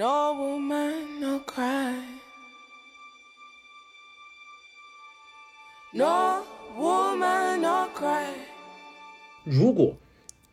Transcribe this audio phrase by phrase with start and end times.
[0.00, 1.92] No woman, no cry.
[5.92, 6.42] No
[6.74, 8.24] woman, no cry.
[9.44, 9.94] 如果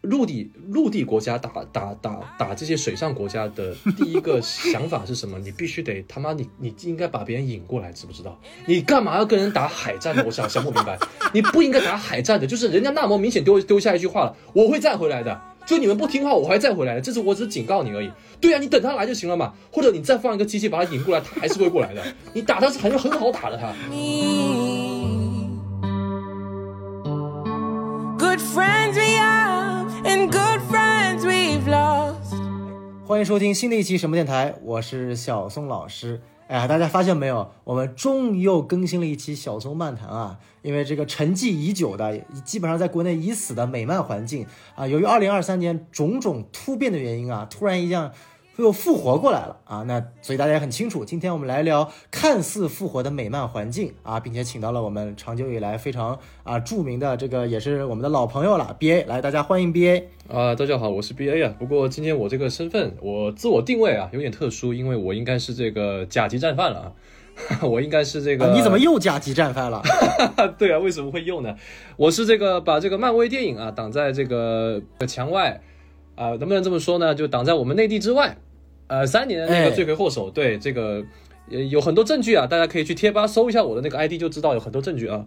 [0.02, 5.40] 陆地陆地国家打打打打这些水上国家的第一个想法是什么？
[5.40, 8.38] 你必须得他妈你你应该把别人引过来，知不知道？
[8.66, 10.24] 你干嘛要跟人打海战呢？
[10.26, 11.00] 我想想不明白，
[11.34, 15.42] 你不应该打海战的，就是人家那么明显丢丢下一句话了，我会再回来的。
[15.68, 18.10] 就你们不听话，我还再回来的，这次我只是警告你而已。
[18.40, 22.02] 对呀、你等他来就行了嘛，或者你再放一个机器把他引过来，他还是会过来的。
[22.32, 23.74] 你打他是很很好打的他。
[28.18, 32.42] Good friends we have, and good friends we've lost.
[33.06, 36.22] 欢迎收听新的一期什么电台，我是小松老师。
[36.48, 40.40] 哎呀，大家发现没有，我们终于又更新了一期小松漫谈啊！
[40.62, 48.14] 因为这个沉寂已久的，基本上在国内已死的美漫环境啊，由于二零二三年种种突变的原因啊，突然一下
[48.58, 49.84] 又复活过来了啊！
[49.88, 60.04] 那所以大家也很清楚，今天我们来聊看似复活的美漫环境啊，并且请到了我们长久以来非常啊著名的这个也是我们的老朋友了，BA，来大家欢迎 BA。
[60.28, 61.54] 啊、大家好，我是 B A 啊。
[61.60, 66.92] 不过今天我这个身份，我自我定位啊有点特殊，因为我应该是这个甲级战犯了啊。
[67.62, 69.84] 我应该是这个、啊，你怎么又甲级战犯了？
[70.58, 70.80] 对啊？
[70.80, 71.56] 为什么会又呢？
[71.96, 75.62] 我是这个把这个漫威电影啊挡在这个墙外
[76.16, 77.14] 啊、能不能这么说呢？
[77.14, 78.36] 就挡在我们内地之外。
[78.88, 81.04] 呃，三年的那个哎罪魁祸首，对这个
[81.52, 85.26] 呃有很多证据啊，大家可以去贴吧搜一下我的那个 ID 就知道有很多证据啊。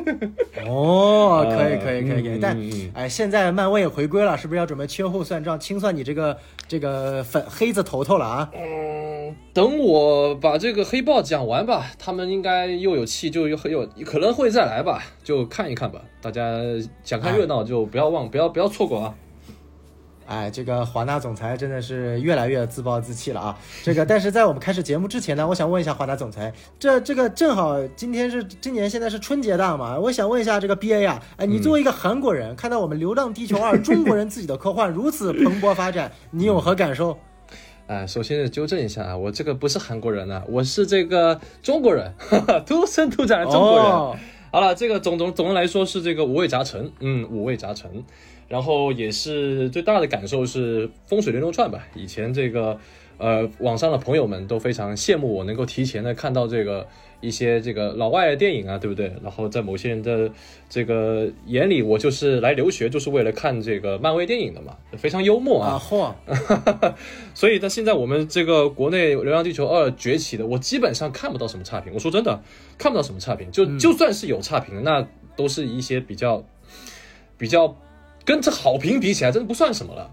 [0.66, 2.58] 哦，可以可以可以可以，但
[2.94, 8.50] 哎，现在漫威也回归了，是不是要准备秋后算账，清算你这个这个粉黑子头头了啊？
[8.54, 16.00] 嗯，等我把这个黑豹讲完吧，他们应该又有气，就又有可能会再来吧，就看一看吧。
[16.22, 16.58] 大家
[17.02, 19.14] 想看热闹就不要忘，不要不要错过啊！
[20.26, 23.58] 哎，这个华纳总裁真的是越来越自暴自弃了啊！
[23.82, 37.18] 这个，但是在我们开始节目之前呢，我想问一下华纳总裁，这这个正好今天是今年现在是春节档嘛，我想问一下这个 BA 啊，哎，你作为一个韩国人，看到我们《流浪地球二》中国人自己的科幻如此蓬勃发展，你有何感受？
[37.86, 43.86] 啊， 首先是纠正一下啊，我这个不是韩国人啊，我是这个中国人，哈哈，土生土长的中国人。
[43.86, 44.16] 哦
[44.54, 47.90] 好了，这个总总总的来说是这个五味杂陈，嗯，五味杂陈。
[48.54, 51.88] 然后也是最大的感受是风水轮流转吧。
[51.96, 52.78] 以前这个
[53.18, 56.86] 呃，网上的朋友们都非常羡慕我能够提前的看到这个
[57.20, 59.12] 一些这个老外的电影啊，对不对？
[59.24, 60.30] 然后在某些人的
[60.70, 66.14] 这个眼里，我就是来留学就是为了看这个漫威电影的嘛，非常幽默啊嚯！
[67.34, 71.92] 所以，到现在我们这个国内《流浪地球二》崛起的，我基本上看不到什么差评。
[71.92, 72.40] 我说真的，
[72.78, 73.50] 看不到什么差评。
[73.50, 75.04] 就就算是有差评，那
[75.34, 76.44] 都是一些比较
[77.36, 77.76] 比较
[78.24, 80.10] 跟这好评比起来，真的不算什么了。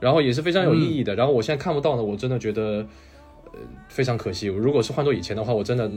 [0.00, 1.14] 然后也是非常有意义的。
[1.14, 2.86] 然后我现在看不到呢，我真的觉得
[3.52, 4.46] 呃非常可惜。
[4.46, 5.90] 如果是换做以前的话，我真的。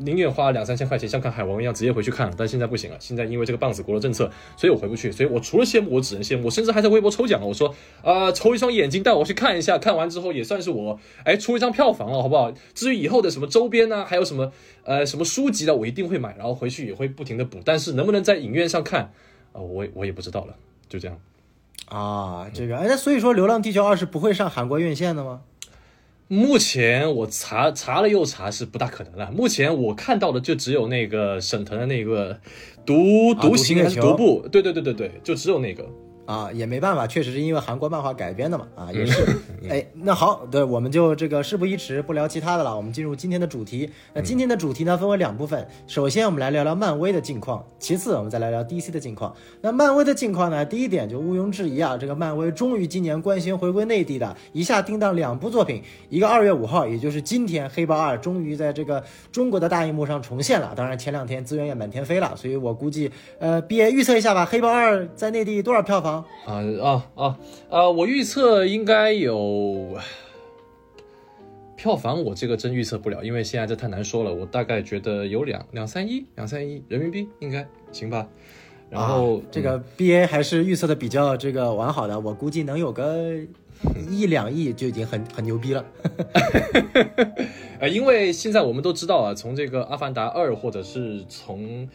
[0.00, 2.96] 宁愿花两三千块钱像看海王一样直接回去看了，但现在不行了。
[3.00, 5.10] 现在因为这个棒子国的政策，所以我回不去。
[5.10, 6.44] 所以我除了羡慕，我只能羡慕。
[6.44, 7.66] 我甚至还在微博抽奖了，我说
[8.00, 12.52] 啊、呃抽一双眼睛带我去看一下，看完之后也算是我哎出一张票房了，好不好？
[12.74, 14.52] 至于以后的什么周边呢、还有什么
[14.84, 17.58] 呃什么书籍的，我一定会买，然后回去也会不停的补。
[17.64, 19.12] 但是能不能在影院上看，
[19.52, 20.54] 啊、我我也不知道了。
[20.88, 21.18] 就这样。
[21.86, 25.40] 啊，这个哎，那所以说《流浪地球二》是不会上韩国院线的吗？
[26.30, 29.32] 目前我查查了又查是不大可能了。
[29.32, 32.38] 目前我看到的就只有那个沈腾的那个
[32.84, 35.88] 独啊独行还是独步，对对对对对，就只有那个。
[36.28, 39.24] 啊，也没办法，确实是因为韩国漫画改编的嘛，啊，也是。
[39.70, 43.88] 哎，那好，对，我们就这个事不宜迟，不聊其他的了，我们进入今天的主题。
[44.12, 49.34] 那今天的主题呢，分为两部分，首先我们来聊聊漫威的近况，其次我们再来聊 DC 的近况。
[49.62, 59.02] 那漫威的近况呢，第一点就毋庸置疑啊，这个漫威终于今年官宣回归内地的，一下定档两部作品，一个二月五号，也就是今天，《黑豹二》终于在这个
[59.32, 60.74] 中国的大荧幕上重现了。
[60.76, 66.17] 当然前两天资源也满天飞了，所以我估计，呃，BA 预测一下吧，《黑豹二》在内地多少票房？
[66.46, 67.38] 啊啊啊
[67.70, 67.88] 啊！
[67.90, 69.98] 我预测应该有
[71.76, 74.34] 票房，我这个真预测不了，因为现在这太难说了。
[74.34, 78.26] 我大概觉得有两两三亿，两三亿人民币应该行吧。
[78.90, 83.34] 然后、啊、这个 BA 还是预测的比较这个完好的，我估计能有个
[84.10, 85.84] 一两亿就已经很很牛逼了。
[87.80, 91.88] 呃，因为现在我们都知道啊，从这个《阿凡达二》或者是从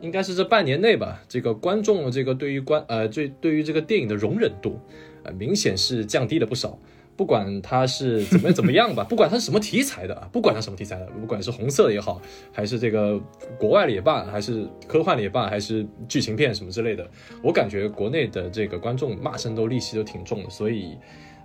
[0.00, 4.78] 应该是这半年内吧，这个观众这个对于观呃对对于这个电影的容忍度，
[5.24, 6.78] 呃明显是降低了不少。
[7.16, 12.20] 不管它是怎么怎么样吧，不管它是什么题材的，不管它什么题材的，不管是红色的也好，
[12.52, 13.18] 还是这个
[13.58, 17.08] 国外的也罢，还是科幻的也罢，还是剧情片什么之类的，
[17.42, 20.96] 我感觉国内的这个观众骂声都戾气都挺重的，所以。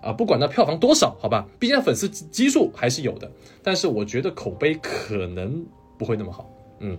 [0.02, 3.32] 啊，不管它票房多少，好吧，毕竟粉丝基数还是有的，
[3.62, 5.64] 但是我觉得口碑可能
[5.96, 6.52] 不会那么好。
[6.80, 6.98] 嗯，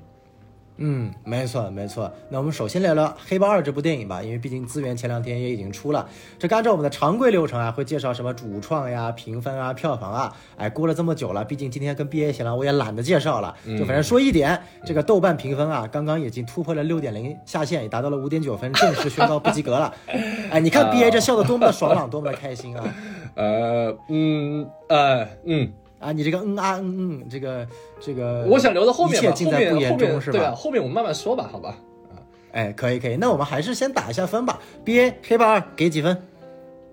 [0.78, 2.10] 嗯，没错没错。
[2.28, 6.08] 那我们首先聊聊《黑豹二》这部电影吧，因为毕竟资源前两天也已经出了。
[6.38, 10.34] 这按照我们的常规流程啊，会介绍什么主创呀、评分啊、票房啊。
[10.56, 19.94] 哎，过了这么久了，毕竟今天跟 BA 闲了，我也懒得介绍了，就反正说一点，这个豆瓣评分啊，刚刚已经突破了六点零下限，也达到了五点九分，正式宣告不及格了。
[20.50, 22.84] 哎，你看 BA 这笑得多么的爽朗，多么的开心啊！
[23.34, 25.72] 呃，嗯，呃，嗯。
[26.02, 27.66] 啊，你这个嗯啊嗯嗯，这个
[28.00, 30.38] 这个，我想留到后面吧，一切尽在不言中，是吧？
[30.38, 31.78] 对啊，后面我们慢慢说吧，好吧？
[32.10, 32.18] 啊，
[32.50, 34.58] 哎，可以可以，那我们还是先打一下分吧。
[34.84, 36.20] BA 黑豹二给几分？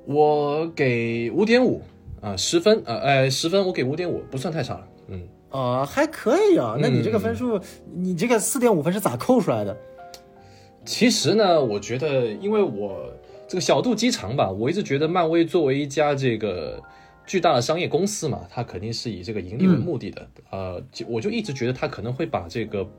[0.05, 1.81] 我给五点五
[2.21, 4.87] 啊，十分啊，哎，十分我给五点五，不算太差了。
[5.07, 6.77] 嗯，啊，还可以啊。
[6.79, 7.59] 那你这个分数，
[7.95, 9.75] 你这个四点五分是咋扣出来的？
[10.85, 13.11] 其实呢，我觉得，因为我
[13.47, 16.79] 这个小肚鸡肠吧，我一直觉得漫威作为一家这个。
[17.29, 20.27] 巨大的商业公司嘛，它肯定是以这个盈利为目的的。
[20.49, 22.89] 呃，我就一直觉得它可能会把这个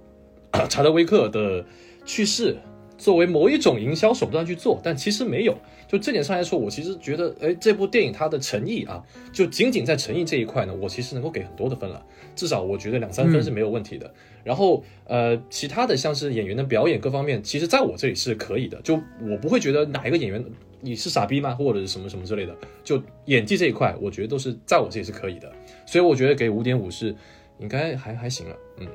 [0.69, 1.67] 查德威克的
[2.05, 2.57] 去世
[2.97, 5.59] 作为某一种营销手段去做，但其实没有。
[5.89, 12.01] 就这点上来说，我其实觉得，哎，这部电影它的诚意啊，就仅仅在诚意这一块呢，我其实能够给很多的分了。
[12.37, 14.15] 至少我觉得两三分是没有问题的。
[14.45, 18.81] 然后，呃，其他的像是演员的表演各方面，其实在我这里是可以的。
[18.83, 18.95] 就
[19.29, 20.45] 我不会觉得哪一个演员。
[20.81, 21.55] 你是傻逼吗？
[21.55, 22.57] 或者是什么什么之类的？
[22.83, 25.51] 就演技这一块，我觉得都是在我这里是可以的，
[25.87, 27.15] 所以我觉得给五点五是
[27.59, 28.57] 应该还还行了。
[28.79, 28.89] 嗯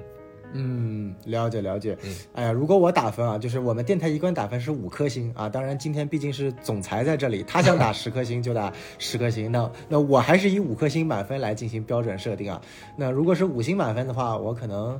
[0.57, 1.97] 嗯，了解了解。
[2.05, 5.49] 嗯，哎呀，如果我打分啊，就是我们电台一贯打分是五颗星啊。
[5.49, 9.51] 当然今天毕竟是总裁在这里，他想打十颗星就打十颗星。
[9.51, 12.61] 那那我还是以五颗星满分来进行标准设定啊。
[12.95, 14.97] 那如果是五星满分的话，我可能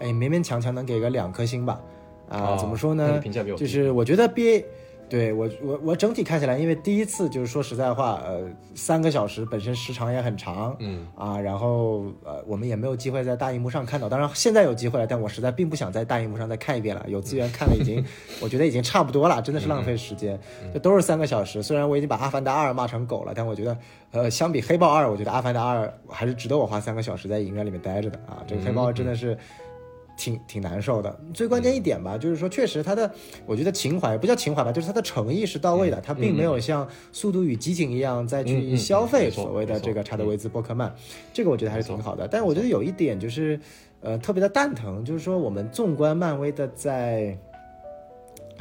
[0.00, 1.80] 哎勉勉强强能给个两颗星吧。
[2.28, 3.18] 啊，怎么说呢？
[3.18, 4.64] 评价比我就是我觉得 B。
[5.10, 14.08] 对我我我整体看起来，因为第一次就是说实在话，呃，三个小时本身时长也很长，嗯啊，然后呃，我们也没有机会在大荧幕上看到。
[14.08, 17.04] 当然现在有机会了，但我实在并不想在大荧幕上再看一遍了。
[17.08, 18.02] 有资源看了已经，
[18.40, 20.38] 我觉得已经差不多了，真的是浪费时间。
[20.72, 23.76] 这都是三个小时，虽然我已经把《阿凡达二》骂成狗了，但我觉得，
[24.12, 28.44] 呃，相比《黑豹二》，我觉得《阿凡达二》还是值得我花三个小时在影院里面待着的啊。
[28.46, 29.36] 这个《黑豹二》真的是。
[30.20, 33.10] 挺挺难受的，最关键一点吧，就是说，确实他的，
[33.46, 40.94] 我觉得情怀不叫情怀吧，就是他的诚意是到位的，他并没有像《速度与激情》一样再去消费所谓的这个查德维兹·波克曼，
[41.32, 42.28] 这个我觉得还是挺好的。
[42.28, 43.58] 但是我觉得有一点就是，
[44.02, 47.34] 呃，特别的蛋疼，就是说我们纵观漫威的在。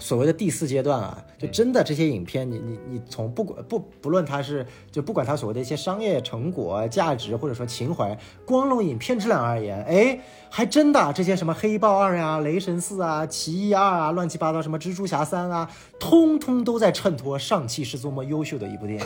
[0.02, 10.18] 所谓的第四阶段啊，就真的这些影片，你你你从不管不不论它是就不管它所谓的一些商业成果、价值或者说情怀，光论影片质量而言，哎，
[10.50, 15.69] 还真的这些什么黑豹二呀、雷神四啊、奇异二啊、乱七八糟什么蜘蛛侠三啊，
[16.00, 19.06] 通通都在衬托上汽是多么优秀的一部电影。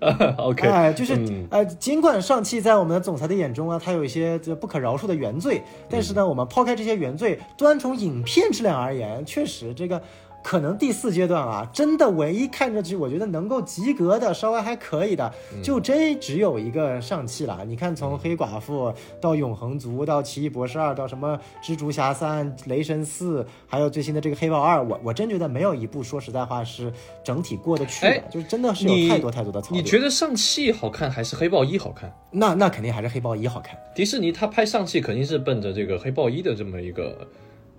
[0.38, 1.18] OK，哎，就是
[1.50, 9.24] 呃，尽管上汽在我们的总裁的眼中啊，它有一些这不可饶恕的原罪，但是呢，我们抛开这些原罪，端从影片质量而言。
[9.24, 10.00] 确实，这个
[10.44, 15.32] 可能第四阶段啊，真的唯一看上去我觉得能够及格的，稍微还可以的，
[15.62, 17.64] 就真只有一个上汽了。
[17.66, 26.92] 你看，从黑寡妇到永恒族，到奇异博士二，到什么蜘蛛侠三、雷神四，还有最新的这个黑豹二，我我真觉得没有一部说实在话是
[27.24, 29.82] 整体过得去的，就是真的是有太多太多的槽点。
[29.82, 32.14] 你觉得上汽好看还是黑豹一好看？
[32.30, 33.74] 那那肯定还是黑豹一好看。
[33.94, 37.26] 迪士尼他拍上汽肯定是奔着这个黑豹一的这么一个，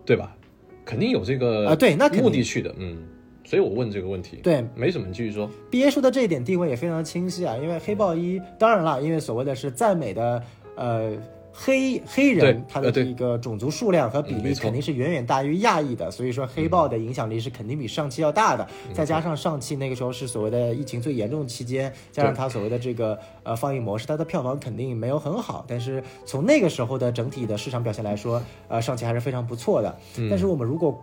[0.04, 0.36] 对吧？
[0.86, 2.98] 肯定有这个啊，对，那目的去的，嗯，
[3.44, 5.50] 所以我问这个问题，对，没什么，你继续说。
[5.70, 10.44] B A 说的这一点定位也非常清晰啊，因为黑豹一，当然了，因为所谓的是赞美的，
[10.78, 11.12] 呃。
[11.58, 18.68] 黑黑人他的这个种族数量和比例肯定是远远大于亚裔的，所以说黑豹的影响力是肯定比上汽要大的。
[18.94, 25.64] 再加上上汽那个时候是所谓的疫情最严重的期间，加上它所谓的这个呃放映模式，它的票房肯定没有很好。
[25.66, 29.98] 但是从那个时候的整体的市场表现来说，呃，上汽还是非常不错的。
[30.30, 31.02] 但是我们如果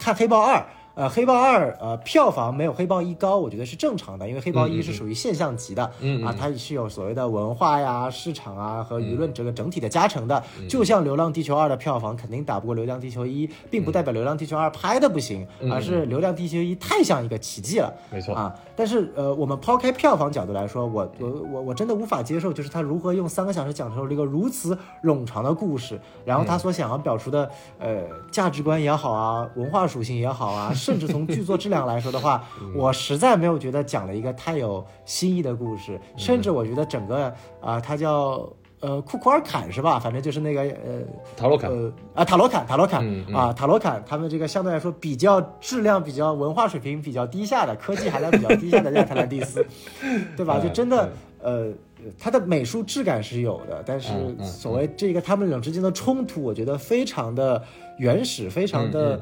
[0.00, 0.64] 看黑豹二。
[0.94, 10.40] 呃，黑豹二呃票房没有黑豹一高，我觉得是正常的，因为黑豹一是属于现象级的，嗯啊，它是有所谓的文化呀、市场啊和舆论这个整体的加成的。
[10.68, 18.54] 就像《流浪地球二》的票房肯定打不过《流浪地球一》，并不代表《流浪地球二》拍的不行，而是《流浪地球一》太像一个奇迹了，没错啊。
[18.76, 30.72] 但是呃，我们抛开票房角度来说，我我我我真的无法接受，就是他如何用三个小时讲述了一个如此冗长的故事，然后他所想要表述的呃价值观也好啊，文化属性也好啊。
[30.84, 32.44] 甚至从剧作质量来说的话，
[32.76, 38.46] 我实在没有觉得讲了一个太有新意的故事，甚至我觉得整个啊，它叫。
[38.80, 39.98] 呃库库尔坎是吧？
[39.98, 41.00] 反正就是那个呃
[41.38, 49.64] 塔罗坎，呃啊塔罗坎塔罗坎、嗯嗯啊塔罗坎，他们这个相对来说比较质量比较文化水平比较低下的科技含量比较低下的亚特兰蒂斯，
[50.36, 50.58] 对吧？
[50.60, 51.10] 哎就真的
[51.40, 51.72] 呃。
[52.18, 57.62] 它的美术质感是有的，但是所谓这个他们俩之间的冲突，我觉得非常的
[57.98, 59.20] 原始，非常的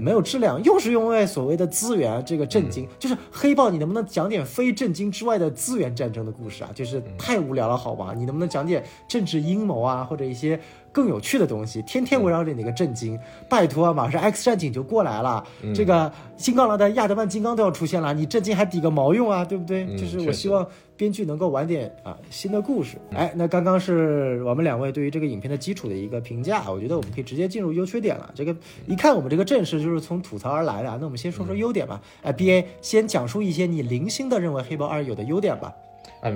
[0.00, 6.70] 没有质量，又是因为所谓的资源这个震嗯惊，就是黑豹，你能不能讲点非震惊之外的资源战争的故事啊？
[6.74, 8.14] 就是嗯太无聊了，好吧？
[8.16, 10.58] 你能不能讲点政治阴谋啊，或者一些
[10.90, 11.82] 更有趣的东西？
[11.82, 19.84] 天天围绕着你个震惊，拜托啊，马上 X 战警就过来了，嗯这个新刚狼的亚德曼金刚都要出现了，你震惊还抵个毛用啊，对不对？
[19.84, 22.96] 嗯就是我希望编剧能够玩点啊新的故事。
[23.12, 28.30] 哎，那刚刚是我们两位对于这个影片的基础的一个评价，我觉得我们可以直接进入优缺点了。
[28.34, 32.00] 这个一看我们这个阵势就是从吐槽而来的啊，那我们先说说优点吧。
[32.22, 35.74] 哎，B A 先讲述一些你零星的认为黑豹二有的优点吧。
[36.20, 36.30] 啊，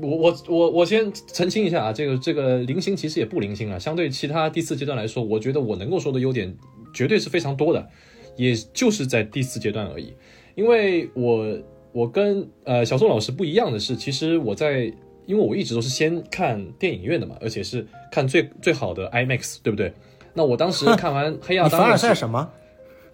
[0.00, 6.54] 不我我我我先澄清一下啊，这个这个零星其实也不零星啊，相对其他第四阶段来说，我觉得我能够说的优点
[6.94, 7.88] 绝对是非常多的，
[8.36, 10.14] 也就是在第四阶段而已。
[10.54, 11.58] 因为我
[11.94, 14.92] 我跟呃小宋老师不一样的是，其实我在
[15.26, 19.92] 因为我一直都是先看电影院的嘛，而且是看最最好的 IMAX，对不对？
[20.34, 22.50] 那我当时看完《黑亚当》你凡尔什么？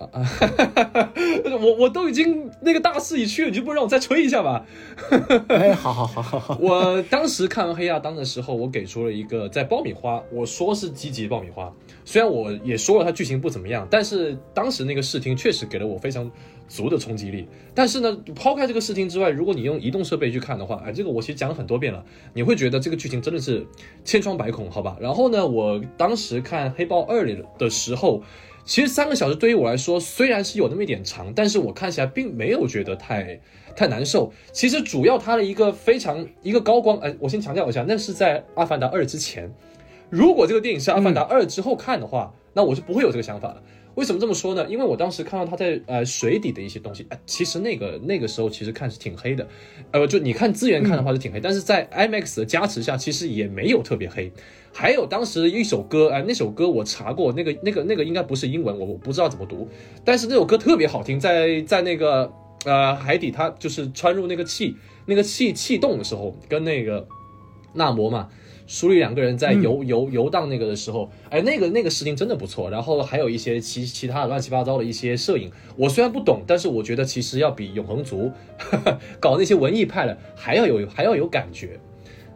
[1.60, 4.64] 我我都已经那个大势已去了，你就不让我再吹一下吧？
[5.48, 11.70] 哎，好好好好好，我当时看完《黑亚当》的时候，我给出了一个在爆米花，我说是积极爆米花。
[12.06, 16.30] 虽然我也说了它剧情不怎么样，但是当时那个视听确实给了我非常
[16.70, 17.46] 足的冲击力。
[17.74, 23.66] 但是呢，抛开这个视听之外，如果你用移动设备去看的话，哎，这个我其实讲了很多遍了，你会觉得这个剧情真的是
[24.04, 24.96] 千疮百孔，好吧？
[24.98, 28.22] 然后呢，我当时看《黑豹二》里的时候。
[28.62, 33.40] 其实三个小时对于我来说虽然是有那么一点长，但是我看起来并没有觉得太
[33.74, 34.30] 太难受。
[34.52, 39.50] 其实主要它的一个非常一个高光，哎，我先强调一下，那是在《阿凡达二》之前。
[40.10, 43.62] 如果这个电影是《阿凡达二》之后看的话，那我是不会有这个想法的。
[43.96, 44.66] 为什么这么说呢？
[44.68, 49.46] 因为我当时看到他在呃水底的一些东西，哎，其实那个那个时候其实看是挺黑的，
[49.90, 54.32] 呃，就你看资源看的话是挺黑，但是在 IMAX 的加持下，其实也没有特别黑。
[54.72, 59.68] 还有当时一首歌，哎，那首歌我查过，那个那个那个应该不是英文，我我不知道怎么读，
[60.04, 62.32] 但是那首歌特别好听，在在那个
[62.64, 67.06] 呃海底，它就是穿入那个气那个气气洞的时候，跟那个
[67.74, 68.28] 纳摩嘛。
[68.70, 72.70] 舒丽两个人在游游游荡那个的时候，哎，那个那个事情真的不错。
[72.70, 78.30] 然后还有一些其其他的乱七八糟的一些摄影，我虽然不懂，但是我觉得其实要比永恒族
[79.18, 81.80] 搞那些文艺派的还要有还要有感觉。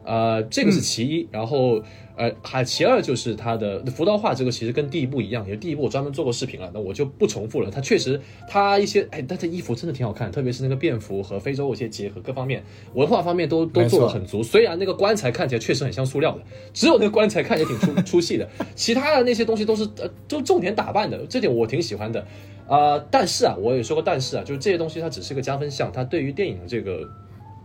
[0.04, 1.80] 呃，这个是其一，然后
[2.16, 7.70] 呃，还其二就是它的服道化，这个其实跟第一部一样，也第一部我专门做过视频了，那我就不重复了。
[7.70, 12.62] 它确实，它一些哎，但它衣服真的挺好看，特别是那个便服和非洲有些结合，各方面
[12.94, 14.42] 文化方面都都做的很足。
[14.42, 16.42] 虽然那个棺材看起来确实很像塑料的，
[16.72, 22.24] 只有那个棺材看起来挺出 出戏的，其他的那些东西都是呃都重点打扮的，这点我挺喜欢的。
[22.66, 27.06] 啊、但是啊，我也说过，但是啊，就是这些东西它只是个加分项，它对于电影的这个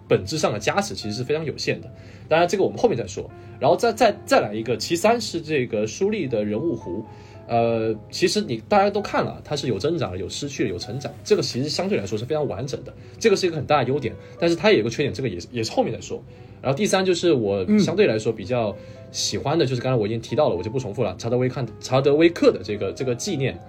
[0.09, 1.89] 本质上的加持其实是非常有限的。
[2.27, 3.29] 当然，这个我们后面再说。
[3.59, 7.03] 然后再再再来一个，其三是这个舒立的人物弧。
[7.47, 14.13] 呃，其实你大家都看了，它是有增长、有失去、有成长，这个其实相对来说是非常完整的，这个是一个很大的优点。
[14.39, 16.21] 但是它也有个缺点，这个也是也是后面再说。
[16.61, 18.75] 然后第三就是我相对来说比较
[19.11, 21.15] 喜欢的，就是刚才我已经提到了，我就不重复了。
[21.17, 23.59] 查德威看查德威克的这个这个纪念，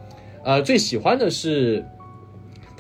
[0.45, 1.83] 呃，最喜欢的是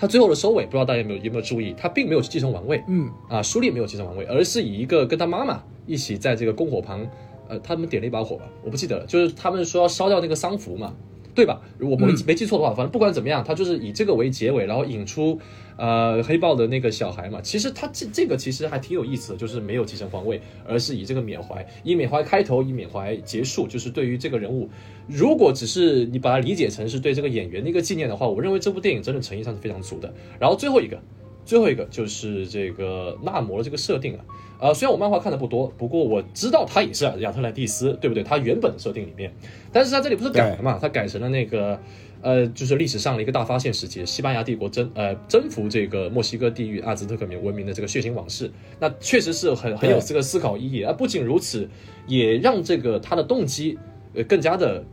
[0.01, 7.07] 他最后的收尾，不知道大家有没有有没有注意，他并没有继承王位，嗯，啊，苏烈没有继承王位，而是以一个跟他妈妈一起在这个篝火旁，
[7.49, 10.95] 呃，他们点了一把火吧，我不记得了，就是他们说要烧掉那个丧服嘛，
[11.35, 11.61] 对吧？
[11.77, 15.39] 如果我没没记错的话，反正不管怎么样，他就是以这个为结尾，然后引出
[15.81, 17.41] 呃黑豹的那个小孩嘛。
[17.41, 24.69] 其实他这这个其实还挺有意思的，就是没有继承皇位，而是以这个缅怀，以缅怀开头，以缅怀结束，就是对于这个人物，
[25.09, 30.13] 如果只是你把它理解成是对这个演员的一个纪念的话，我认为这部电影真的诚意上是非常足的。
[30.39, 31.01] 然后最后一个。
[31.43, 34.25] 最后一个就是这个纳摩的这个设定啊，
[34.61, 38.23] 呃，虽然我漫画看的不多，不过我知道他也是亚特兰蒂斯，对不对？
[38.23, 39.33] 他原本的设定里面，
[39.73, 40.79] 但是他这里不是改了嘛？
[40.81, 41.81] 他改成了那个，
[42.23, 50.93] 呃，就是历史上的一个大发现时期，西班牙帝国征呃征服这个墨西哥地域阿兹特克文明的这个血腥往事，那确实是很很有这个思考意义啊。
[50.93, 51.69] 不仅如此，
[52.07, 53.79] 也让这个他的动机
[54.15, 54.85] 呃更加的。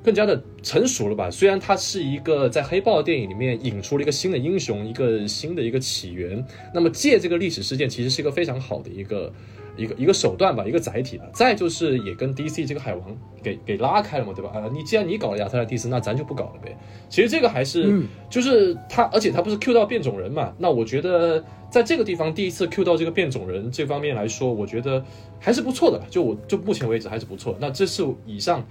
[0.00, 1.28] 更加的成 熟了吧？
[1.28, 9.30] 虽然他是一个在黑豹电影里面引出了一个新的英雄，一个新的一个起源，那么借这个历史事件，其实是一个非常好的一个
[9.78, 11.24] 一个一个手段吧，一个载体吧。
[11.32, 14.50] 再就是也跟 DC 这个海王给给拉开了嘛，对吧？
[14.52, 16.76] 啊，你既然你搞了亚特兰蒂斯，那咱就不搞了呗。
[17.08, 20.52] 其实这个还是、嗯就是他，而且他不是 Q 到变种人嘛？
[20.58, 25.02] 那我觉得在这个地方第一次 Q 到这个变种人这方面来说，我觉得
[25.38, 26.06] 还是不错的吧。
[26.10, 27.56] 就我就目前为止还是不错。
[27.60, 28.66] 那这是以上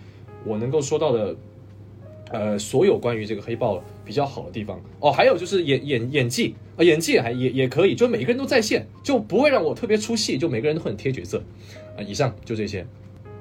[0.46, 1.36] 我能够说到的。
[2.30, 4.80] 呃，所有关于这个黑豹比较好的地方。
[5.00, 11.42] 哦，还有就是演演演技啊、演技还也也可以，就每个人都在线，就不会让我特别出戏，就每个人都很贴角色。
[11.98, 12.86] 啊、以上就这些，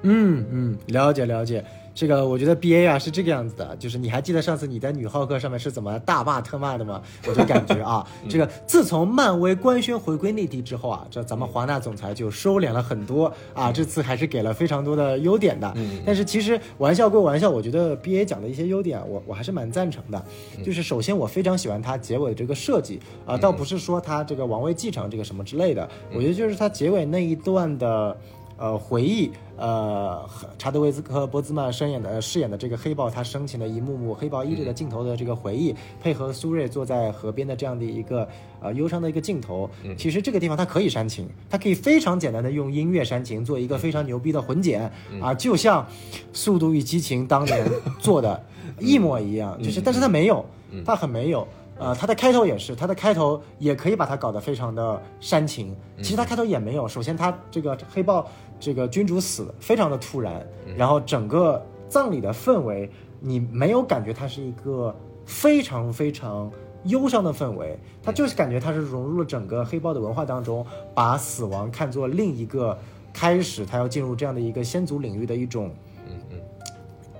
[0.03, 1.63] 嗯嗯，了解了解。
[1.97, 7.01] 这个我觉得 B A 啊是这个样子的，就是你还记得上次你在女浩克上面是怎么大骂特骂的吗？
[7.27, 15.75] 我就感觉啊， 这个自从漫威官宣回归内地之后啊，这咱们华纳总裁就收敛了很多啊，这次还是给了非常多的优点的。
[16.05, 20.23] 但是其实玩笑归玩笑，我觉得 B A 讲的一些优点，我我还是蛮赞成的。
[20.63, 28.15] 就是首先我非常喜欢它结尾的这个设计啊，倒不是说它这个王位继承这个什么之类的，我觉得就是它结尾那一段的。
[28.59, 30.27] 呃，回忆，呃，
[30.59, 38.27] 查德维兹克·波兹曼饰演的呃饰演的这个黑豹，他生前的一幕幕黑豹一队的镜头的这个回忆，配合苏瑞坐在河边的这样的一个
[38.61, 45.85] 呃忧伤的一个镜头，其实这个地方它可以煽情，它可以非常简单的用音乐煽情，做一个非常牛逼的混剪啊，就像
[46.33, 48.43] 《速度与激情》当年做的
[48.81, 50.45] 一模一样，就是，但是它没有，
[50.85, 51.47] 它很没有。
[51.79, 55.77] 呃，它的开头也是，它的开头也可以把它搞得非常的煽情。
[55.99, 58.27] 其实它开头也没有，首先它这个黑豹
[58.59, 60.47] 这个君主死非常的突然，
[60.77, 64.95] 然后整个葬礼的氛围，你没有感觉它是一个
[65.25, 66.51] 非常非常
[66.85, 72.77] 忧伤的氛围，它就是感觉它是融入了整个黑豹的文化当中，把死亡看作另一个
[73.13, 75.71] 开始，它要进入这样的一个先祖领域的一种
[76.07, 76.41] 嗯嗯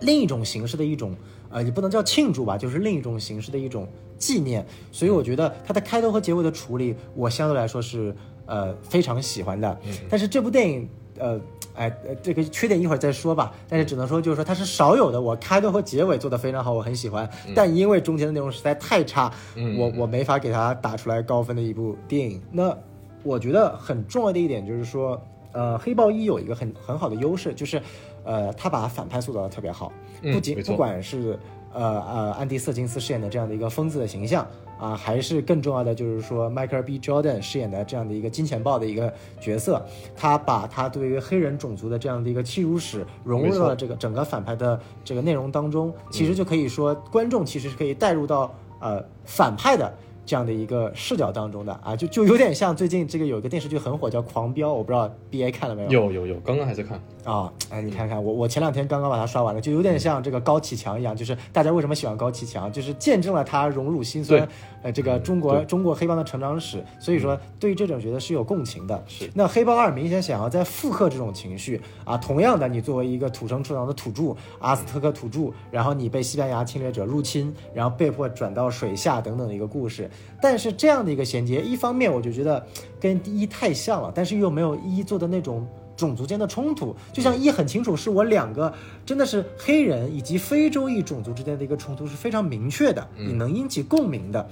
[0.01, 1.15] 另一种形式的一种，
[1.51, 3.89] 呃，也不能叫庆祝吧，就是另一种形式的一种
[4.19, 4.65] 纪念。
[4.93, 8.15] 所以我觉得它的开头和结尾的处理，我相对来说是
[8.47, 9.81] 呃非常喜欢的。
[10.09, 11.41] 但是这部电影，呃，
[11.75, 13.53] 哎，呃这个缺点一会儿再说吧。
[13.69, 17.29] 但是只能说，就是说它是少有的，我开头和结尾做的非常好，我很喜欢。
[17.55, 19.33] 但因为中间的内容实在太差，
[19.79, 22.41] 我我没法给它打出来高分的一部电影。
[22.51, 22.77] 那
[23.23, 25.21] 我觉得很重要的一点就是说，
[25.53, 27.81] 呃，黑豹一有一个很很好的优势，就是，
[28.25, 29.93] 呃，他把反派塑造的特别好，
[30.23, 31.39] 嗯不仅不管是
[31.73, 34.47] 呃呃安迪瑟金斯饰演的这样的一个疯子的形象
[34.79, 49.93] 啊，还是更重要的就是说迈克尔 B Jordan 饰演的这样的一个金钱豹的一个角色，他把他对于黑人种族的这样的一个欺辱史融入到了这个整个反派的这个内容当中，其实就可以说观众其实是可以带入到呃反派的。
[50.27, 55.91] 这样的一个视角当中的啊，就就有点像最近这个有一个电视剧很火叫《狂飙》，我不知道 B A 看了没有？
[55.91, 64.47] 有有有，刚刚还在看，啊，哎，你看看我，我前两天刚刚把它刷完了，就有点像这个高启强一样，就是大家为什么喜欢高启强，就是见证了他荣辱辛酸，
[64.83, 69.01] 呃，这个中国中国黑帮的成长史，所以说对于这种角色是有共情的。
[69.07, 69.31] 是。
[69.33, 82.67] 那黑帮二明显想要在复刻这种情绪啊，同样的，你作为一个土生土长的土著，阿斯特克土著，然后你被西班牙侵略者入侵，然后被迫转到水下等等的一个故事，但是这样的一个衔接，一方面我就觉得
[83.01, 85.67] 跟第一太像了，但是又没有一做的那种。
[85.97, 88.71] 种族间的冲突，就像一很清楚是我两个
[89.07, 94.47] 真的是黑人以及非洲裔种族之间的一个冲突是非常明确的，你能引起共鸣的。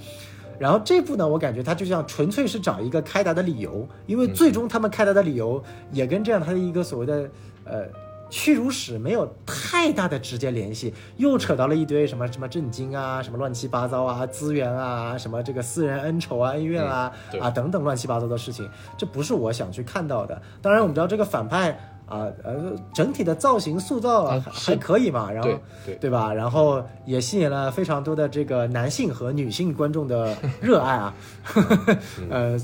[0.57, 7.29] 然后这部呢，我感觉它就像纯粹是找一个开打的理由，因为最终他们开打的理由也跟这样他的一个所谓的
[7.63, 7.85] 呃
[8.37, 20.41] 屈辱史没有太大的直接联系，又扯到了一堆什么什么震惊啊，什么乱七八糟啊，资源啊，什么这个私人恩仇啊、恩怨啊、嗯啊等等乱七八糟的事情，这不是我想去看到的。
[20.61, 21.79] 当然，我们知道这个反派。
[22.07, 25.49] 啊，呃，整体的造型塑造还啊是还可以嘛，然后
[25.83, 26.31] 对对吧？
[26.31, 31.15] 然后也吸引了非常多的这个男性和女性观众的热爱啊，
[32.29, 32.55] 呃，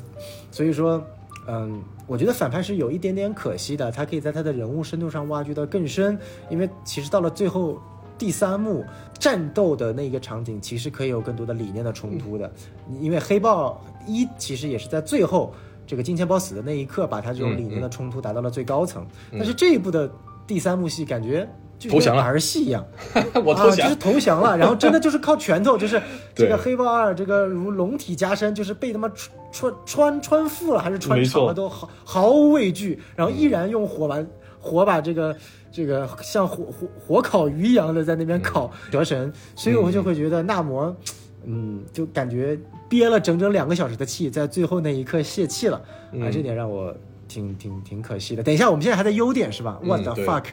[0.52, 1.04] 所以说，
[1.48, 6.18] 嗯，我觉得反派是有一点点可惜的，他可以在他的人物深度上挖掘得更深，
[6.50, 7.80] 因为其实到了最后
[8.18, 8.86] 第三幕
[9.20, 12.52] 战斗的那个场景，其实可以有更多的理念的冲突的，
[13.00, 15.54] 因为黑豹一其实也是在最后。
[15.88, 19.06] 这个金钱豹死的那一刻，把他这种理念的冲突达到了最高层。
[19.30, 20.10] 但是这一部的
[20.48, 21.46] 第三幕戏，感觉
[21.90, 22.22] 投降了。
[22.22, 22.86] 儿戏一样，
[23.44, 23.72] 我投降。
[23.72, 26.02] 啊，就是投降了，然后真的就是靠拳头，就是
[26.36, 34.24] 这个黑豹二这个如龙体加身，就是被他妈穿穿穿穿腹了还是穿长了都毫毫无畏惧，然后依然用火把
[34.60, 35.36] 火把这个
[35.72, 40.96] 这个像火火火烤鱼一样的在那边烤蛇神，所以我就会觉得纳摩。
[41.44, 42.56] 嗯，就感觉
[42.88, 45.82] 憋了整整两个小时的气，在最后那一刻泄气了、
[46.22, 46.96] 啊，这点让我
[47.32, 48.44] 挺挺挺可惜的。
[48.44, 50.46] 等一下，我们现在还在优点是吧？What the fuck？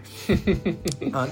[1.12, 1.28] 啊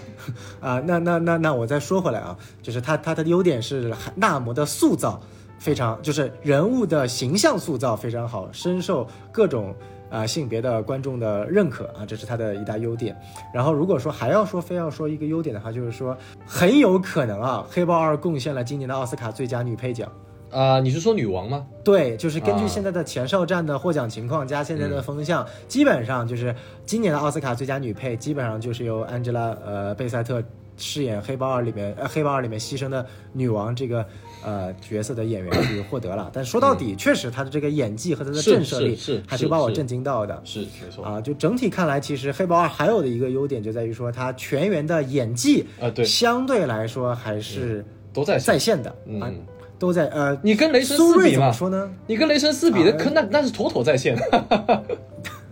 [0.61, 5.20] 啊，那那那那我再说回来啊，就是他他的优点是纳摩的塑造
[5.59, 9.74] 非常，就是人物的形象塑造非常好，深受各种
[10.11, 13.16] 啊、性别的观众的认可啊，这是他的一大优点。
[13.54, 20.11] 然后如果说还要说非要说一个优点的话，就是说很有可能啊，《黑豹二》贡献了今年的奥斯卡最佳女配奖。
[20.50, 21.66] 啊、你是说女王吗？
[21.85, 22.68] 对，就是根据啊。
[22.68, 26.54] 现在的前哨战的获奖情况加现在的风向，基本上就是
[26.85, 30.42] 今年的奥斯卡最佳女配，基本上就是由安吉拉呃贝塞特
[30.76, 34.04] 饰演《黑豹二》里面呃《黑豹二》里面牺牲的女王这个
[34.44, 36.30] 呃角色的演员去获得了。
[36.35, 40.40] 但说到底，确实她的这个演技和她的震慑力是是还是把我震惊到的。
[40.44, 41.04] 是没错。
[41.04, 46.04] 啊，就整体看来，其实《黑豹二》还有的一个优点就在于说，它全员的演技啊对。
[46.04, 49.20] 相对来说还是都在在线的，嗯。
[49.20, 49.30] 啊，
[49.79, 50.39] 都在呃。
[50.43, 51.51] 你跟雷神四比嘛？
[51.53, 51.91] 说呢？
[52.07, 54.17] 你跟雷神四比的，啊可那那是妥妥在线。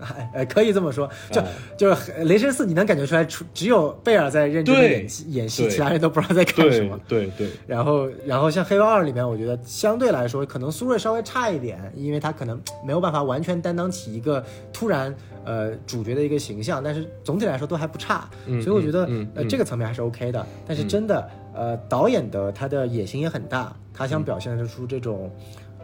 [0.05, 1.47] 哎，呃，可以这么说，就、哎
[1.79, 6.99] 就是雷神四，你能感觉出来，除只有贝尔在认真的演戏，演戏，其他人都不知道在干什么。
[7.09, 15.15] 对对，然后，然后像《黑豹二》里面，我觉得相对来说，可能苏瑞稍微差一点，因为他可能没有办法完全担当起一个突然
[15.47, 20.47] 呃主角的一个形象，但是总体来说都还不差，嗯所以我觉得、呃这个层面还是 OK 的。
[20.67, 25.31] 但是真的，呃，导演的他的野心也很大，他想表现出这种，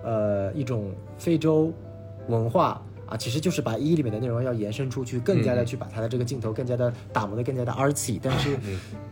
[0.02, 1.72] 呃，一种非洲
[2.28, 2.82] 文化。
[3.06, 8.56] 啊，其实就是把一里面的内容要延伸出去，更加的去把它的这个镜头更加的打磨的更加的 artsy，但是，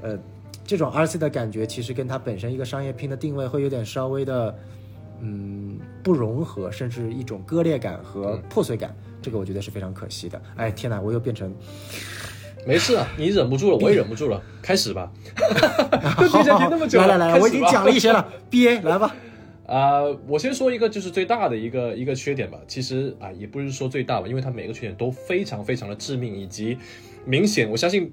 [0.02, 0.16] 呃，
[0.64, 4.56] 这种 RC 的感觉，其实跟它本身一个商业片的定位会有点稍微的，
[5.18, 10.40] 嗯，不融合，甚至一种割裂感和破碎感，这个我觉得是非常可惜的。
[10.54, 11.52] 哎，天哪，我又变成
[12.68, 15.10] 没事啊，你忍不住了，我也忍不住了，开始吧。
[16.18, 19.16] 别讲听那么久了来来来，我已经讲了一些了， BA 来吧。
[19.64, 22.58] 啊、我先说一个，就是最大的一个一个缺点吧。
[22.66, 26.76] 其实啊、也不是说最大吧，因为它每个缺点都非常非常的致命以及
[27.24, 27.70] 明显。
[27.70, 28.12] 我相信，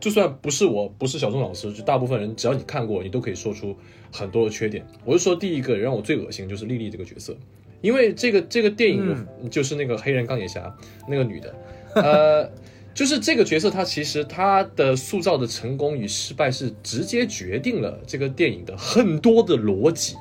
[0.00, 3.76] 就算不是我，不是小钟老师，就大部分人，只要你看过，你都可以说出
[4.10, 4.86] 很多的缺点。
[5.04, 7.36] 我是说，第一个让我最恶心就是莉莉这个角色，
[7.82, 10.74] 因为这个这个电影就是那个黑人钢铁侠
[11.06, 11.54] 那个女的，
[11.96, 12.50] 呃。
[12.94, 20.14] 就是这个角色，他其实他的塑造的成功与失败是直接决定了这个电影的很多的逻辑。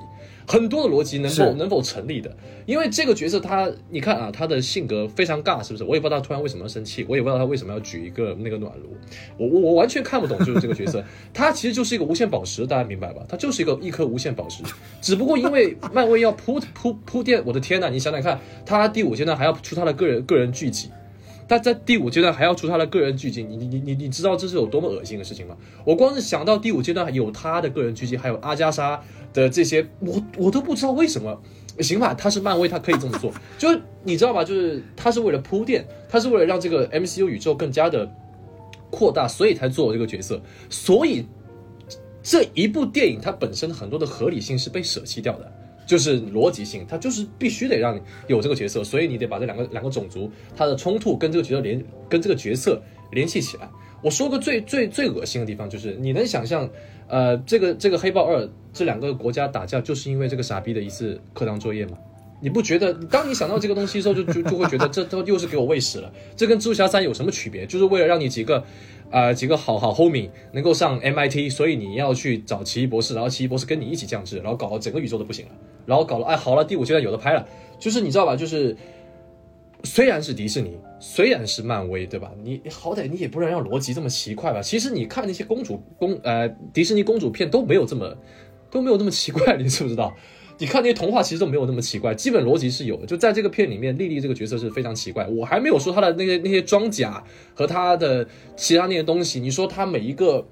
[0.48, 2.36] 很多的逻辑能否能否成立的？
[2.66, 5.84] 因为这个角色他，你看啊，他的性格非常尬，是不是？
[5.86, 8.90] 我也不知道他突然为什么要生气，我也不知道他为什么要举一个那个暖炉，
[9.38, 11.02] 我我我完全看不懂，就是这个角色，
[11.34, 13.24] 他其实就是一个无限宝石，大家明白吧？
[13.30, 14.62] 他就是一个一颗无限宝石，
[15.00, 20.90] 只不过因为漫威要铺铺铺垫，我的天呐，你想想看，他第五阶段还要出他的个人个人剧集，
[21.52, 25.58] 他在第五阶段还要出他的个人剧集，你你你你你知道这是有多么恶心的事情吗？
[25.84, 31.42] 我光是想到第五阶段有他的个人剧集，还有阿加莎的这些，我我都不知道为什么。
[31.80, 34.46] 行吧，他是漫威，他可以这么做，就是你知道吧？
[34.46, 38.10] 就是他是为了铺垫，他是为了让这个 MCU 宇宙更加的
[38.90, 40.42] 扩大，所以才做这个角色。
[40.70, 41.26] 所以
[42.24, 45.52] 这一部电影它本身很多的合理性是被舍弃掉的，
[45.92, 53.70] 就是逻辑性，它就是必须得让你有这个角色，所以你得把这两个两个种族它的冲突跟这个角色联跟这个角色联系起来。
[54.02, 56.70] 我说个最最最恶心的地方，就是你能想象，
[57.10, 61.98] 呃，这个这个黑豹二这两个国家打架，就是因为这个傻逼的一次课堂作业吗？
[62.40, 62.94] 你不觉得？
[62.94, 66.10] 当你想到这个东西的时候，就就就会觉得这都又是给我喂屎了。
[66.38, 67.66] 这跟蜘蛛侠三有什么区别？
[67.66, 68.64] 就是为了让你几个，
[69.12, 75.52] 呃，几个好好 homie 能够上 MIT，所以你要去找奇异博士，然后奇异博士跟你一起降智，然后搞到整个宇宙都不行了，
[75.86, 77.48] 然后搞了，哎，好了，第五阶段有的拍了，
[77.80, 78.36] 就是你知道吧？
[78.36, 78.76] 就是
[79.84, 82.32] 虽然是迪士尼，虽然是漫威，对吧？
[82.44, 84.62] 你好歹你也不能让逻辑这么奇怪吧？
[84.62, 88.16] 其实你看那些公主公呃迪士尼公主片都没有这么
[88.70, 90.16] 都没有那么奇怪，你知不知道？
[90.60, 93.08] 你看那些童话其实都没有那么奇怪，基本逻辑是有的。
[93.08, 95.26] 就在这个片里面，莉莉这个角色是非常奇怪。
[95.26, 97.24] 我还没有说她的那些那些装甲
[97.56, 99.40] 和她的其他那些东西。
[99.40, 100.46] 你说她每一个，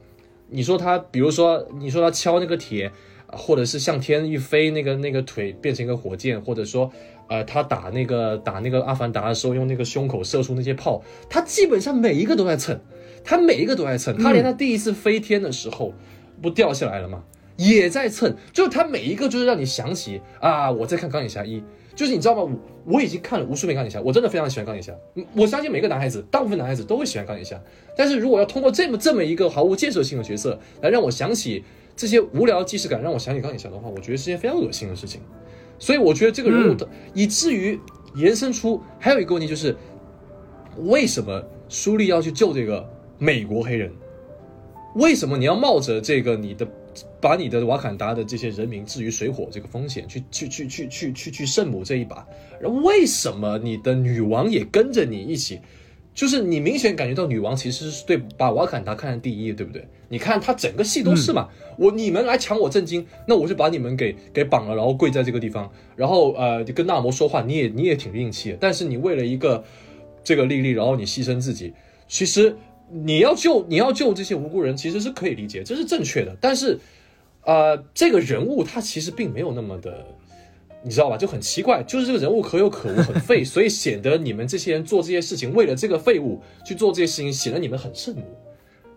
[0.48, 2.92] 你说她，比如说你说她敲那个铁，
[3.32, 6.92] 或者是向天一飞，那个那个腿变成一个火箭，或者说
[7.28, 12.80] 呃，他打那个打那个阿凡达的时候，用那个胸口射出那些炮，他基本上每一个都在蹭，
[13.24, 15.94] 他每一个都在蹭，他连他第一次飞天的时候
[16.42, 17.24] 不掉下来了吗？
[17.56, 21.62] 也在蹭，就是他每一个就是让你想起啊，我在看钢铁侠一，
[21.94, 22.42] 就是你知道吗？
[22.42, 24.94] 我我已经看了无数遍钢铁侠，我真的非常喜欢钢铁侠。
[25.36, 27.62] 我相信每个男孩子，大部分男孩子都会喜欢钢铁侠。
[27.96, 31.64] 但是如果要通过这么这么一个毫无建设性的角色来让我想起
[32.00, 35.20] 这些无聊的既视感，让我想起钢铁侠的话，我觉得是件非常恶心的事情。
[35.78, 37.78] 所以我觉得这个人物的，以至于
[38.16, 39.76] 延伸出还有一个问题就是，
[40.86, 43.92] 为什么舒丽要去救这个美国黑人？
[44.96, 46.66] 为什么你要冒着这个你的
[47.20, 52.26] 把你的瓦坎达的这些人民置于水火这个风险去去去去去去去圣母这一把？
[52.62, 55.60] 然后为什么你的女王也跟着你一起？
[56.14, 59.88] 就是你明显感觉到女王其实是对把瓦坎达看成第一，对不对？
[60.10, 69.64] 你看她整个戏都是嘛，我你们来抢我震惊，那我就把你们给给绑了，然后跪在这个地方，然后呃跟纳摩说话，你也你也挺硬气，但是你为了一个
[70.24, 71.74] 这个莉莉，然后你牺牲自己，
[72.08, 72.56] 其实
[72.92, 76.36] 你要救你要救这些无辜人，其实是可以理解，这是正确的。
[76.42, 76.80] 但是，
[77.46, 80.06] 呃，这个人物他其实并没有那么的，
[80.82, 81.18] 你知道吧？
[81.18, 88.24] 就很奇怪，就是这个人物可有可无，很废，所以显得你们这些人做这些事情，为了这个废物去做这些事情，显得你们很圣母。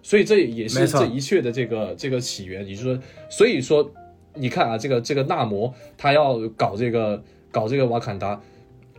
[0.02, 3.90] 所以这也是这一切的这个这个起源，也就是说，所以说
[4.34, 8.40] 你看啊，这个这个纳摩他要搞这个搞这个瓦坎达，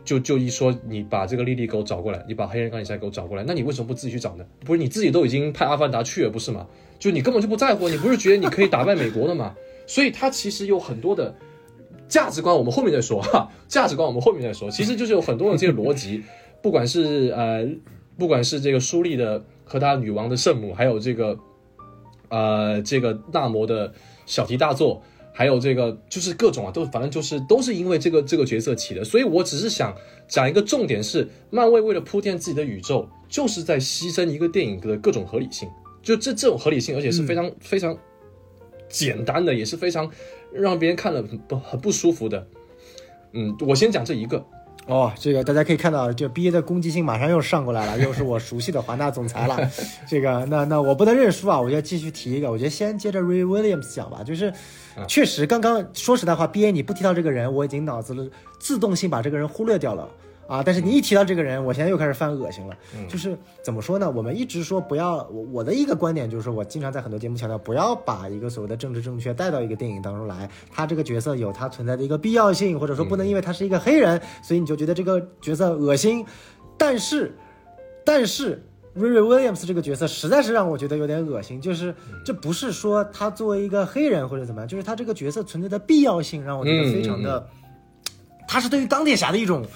[0.04, 4.44] 就就一说你把这个莉莉给我找过来，你把黑人钢铁侠给我找过来，那你为什么不自己去找呢？
[4.64, 6.66] 不是你自己都已经派阿凡达去了，不是吗？
[6.98, 9.54] 就你根本就不在乎，你不是觉得你可以打败美国的吗？
[9.86, 11.34] 所以他其实有很多的
[12.14, 16.22] 价值观，我们后面再说哈， 价值观我们后面再说，其实就是有很多的这些逻辑，
[16.62, 17.66] 不管是呃，
[18.16, 21.36] 不管是这个舒丽的和他女王的圣母，还有这个
[22.28, 23.92] 呃这个纳摩的
[24.26, 29.92] 小题大做，还有这个就是各种啊，都反正就是都是因为这个这个角色起的，所以我只是想
[30.28, 35.68] 讲一个重点是，漫威为了铺垫自己的宇宙，就是在牺牲一个电影的各种合理性，
[36.00, 37.98] 就这这种合理性，而且是非常、非常
[38.88, 40.08] 简单的，也是非常
[40.54, 42.46] 让别人看了很不很不舒服的。
[43.32, 44.44] 嗯，我先讲这一个，
[44.86, 49.58] 哦，这个大家可以看到，这 B A 的攻击性马上又上过来了，又是我熟悉的华纳总裁了。
[50.06, 54.52] 这个，那那我不能认输啊，我就继续提一个，我觉得先接着 Ray Williams 讲吧，就是
[55.08, 58.24] 确实刚刚说实在话，B A 你不提到这个人，我已经脑子了
[58.60, 60.08] 自动性把这个人忽略掉了。
[60.46, 60.62] 啊！
[60.62, 62.76] 但是你一提到这个人，我现在又开始犯恶心了。
[63.08, 64.10] 就是怎么说呢？
[64.10, 70.48] 我们一直说不要，我我的一个观点就是说，我经常在很多节目强调，不要把一个所谓的政治正确带到一个电影当中来。
[70.70, 76.24] 他这个角色有他存在的一个必要性，或者说不能因为他是一个黑人，所以你就觉得这个角色恶心。
[76.76, 77.36] 但是，
[78.04, 78.62] 但是。
[78.96, 81.92] 瑞瑞 Williams 这个角色实在是让我觉得有点恶心，就是
[82.24, 87.44] 这不是说他作为一个黑人或者怎么样，就是他这个角色存在的必要性让我觉得非常的，
[88.46, 89.66] 他是对于钢铁侠的一种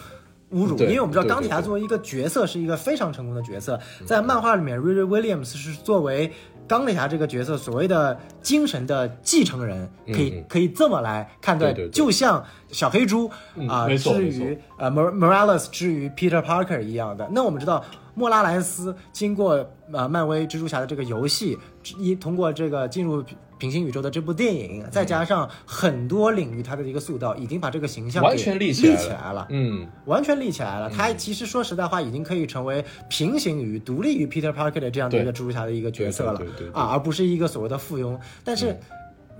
[0.52, 6.32] 侮辱，因为我们知道钢铁侠作为一个角色是一个非常成功的角色，在漫画里面，瑞瑞 Williams 是作为
[6.66, 13.30] 钢铁侠这个角色所谓的精神的继承人，可以嗯可以这么来看待，就像小黑猪
[13.68, 17.28] 啊、至于呃 Mor- Morales 至于 Peter Parker 一样的。
[17.32, 17.84] 那我们知道
[18.14, 21.58] 莫拉莱斯经过呃漫威蜘蛛侠的这个游戏，
[21.98, 23.22] 一通过这个进入
[23.58, 29.46] 平平行宇宙的这部电影，再加上很多领域它的一个塑造，已经把这个形象给完全立立起来了。
[29.50, 30.88] 嗯，完全立起来了。
[30.88, 36.40] 他其实说实在话，已经可以成为平行于、独立于 Peter Parker 的这样的一个蜘蛛侠的一个角色了
[36.72, 38.18] 啊，而不是一个所谓的附庸。
[38.42, 38.74] 但是。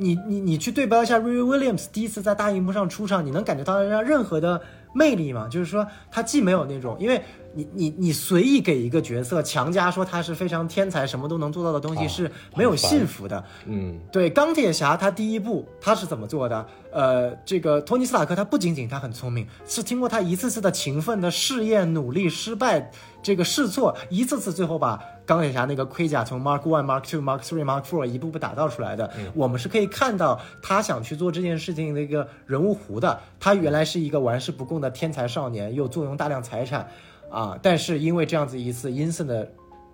[0.00, 4.60] 你你你去对标一下 Ray Williams 第一次在大荧幕上出场，你能感觉到让任何的
[4.98, 5.46] 魅力嘛？
[5.48, 7.22] 就是说，他既没有那种，因为
[7.54, 13.44] 你你你随意给一个角色强加说他是非常天才，什么都能做到的东西啊是没有信服的。
[13.66, 16.66] 嗯，对钢铁侠，他第一部他是怎么做的？
[16.90, 22.90] 呃，这个托尼斯塔克他不仅仅他很聪明，是经过他一次次的勤奋的试验、努力、失败，
[23.28, 29.10] 这个试错，一次次最后把钢铁侠那个盔甲从 Mark One、Mark Two、Mark Three、Mark Four 一步步打造出来的。
[29.34, 33.20] 我们是可以看到他想去做这件事情的一个人物弧的。
[33.38, 36.88] 他原来是一个玩世不恭的天才少年，又坐拥大量财产，
[37.30, 39.46] 啊，但是因为这样子一次阴森的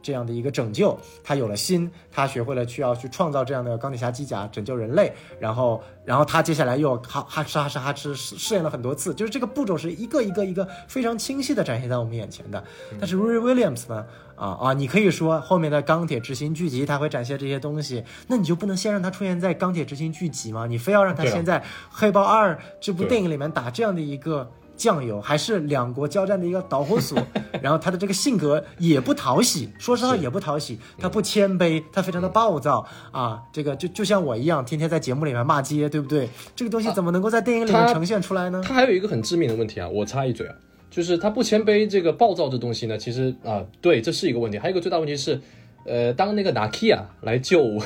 [0.05, 12.62] 这样的一个拯救，他有了心，他学会了去要去创造这样的钢铁侠机甲拯救人类，然后，然后他接下来又哈哈哧哈哧哈哧试试验了很多次，就是这个步骤是一个一个一个非常清晰的展现在我们眼前的。
[13.01, 14.05] 但是 Ray Williams 呢，
[14.37, 20.67] 啊啊，你可以说后面的钢铁之心剧集他会展现这些东西，那你就不能先让他出现在钢铁之心剧集吗？
[20.67, 24.51] 你非要让他先在黑豹二这部电影里面打这样的一个。
[24.77, 27.19] 酱油还是两国交战的一个导火索，
[27.63, 36.29] 然后他的这个性格也不讨喜，说实话也不讨喜，他不谦卑，他非常的暴躁啊，这个就就像我一样，天天在节目里面骂街，对不对？
[36.57, 38.63] 这个东西怎么能够在电影里面呈现出来呢？
[38.65, 40.55] 他还有一个很致命的问题啊，我插一嘴啊，
[40.91, 44.59] 就是他不谦卑，这个暴躁这东西呢，其实啊、对，这是一个问题。
[44.59, 45.41] 还有一个最大问题是，
[45.87, 47.79] 呃，当那个 Nakia 来救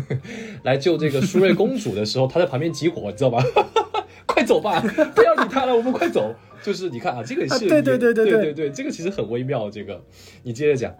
[0.62, 3.44] 来救这个舒瑞公主的时候，他在旁边集火，你知道吧？
[4.32, 4.80] 快走吧，
[5.14, 6.34] 不要理他了，我们快走。
[6.62, 9.70] 就是你看啊，这个也是对对对对对对对，这个其实很微妙。
[9.70, 10.00] 这个，
[10.42, 10.94] 你接着讲。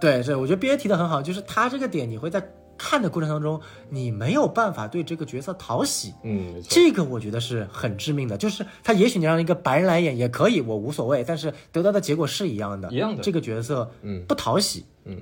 [0.00, 2.44] 对，这我觉得边提的很好，就是他这个点，你会在
[2.76, 6.12] 看的过程当中，你没有办法对这个角色讨喜。
[6.24, 12.90] 嗯，这个我觉得是很致命的，就是他也许你让一个白人来演也可以，我无所谓，但是得到的结果是一样的。
[12.90, 15.16] 一样的，这个角色，嗯，不讨喜，嗯。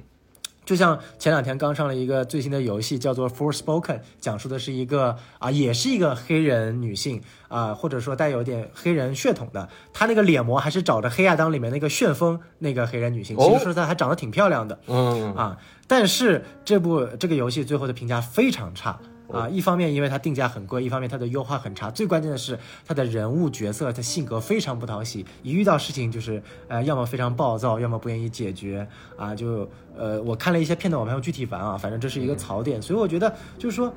[0.64, 13.46] 就像前两天刚上了一个最新的游戏，叫做《Forspoken》，讲述的是一个啊，也是一个黑人女性啊，或者说带有点黑人血统的，她那个脸模还是找着《黑亚当》里面那个旋风那个黑人女性，其哦。
[13.46, 18.98] 实说实在还长得挺漂亮的，嗯，啊，但是这部这个游戏最后的评价非常差
[19.32, 19.48] 啊。
[19.48, 29.34] 一方面因为它定价很贵，一方面它的优化很差，最关键的是它的人物角色，他性格非常不讨喜，一遇到事情就是呃，要么非常暴躁，要么不愿意解决啊。
[29.34, 33.92] 就呃，我看了一些片段，我没有具体玩啊，反正这是一个槽点，所以我觉得就是说。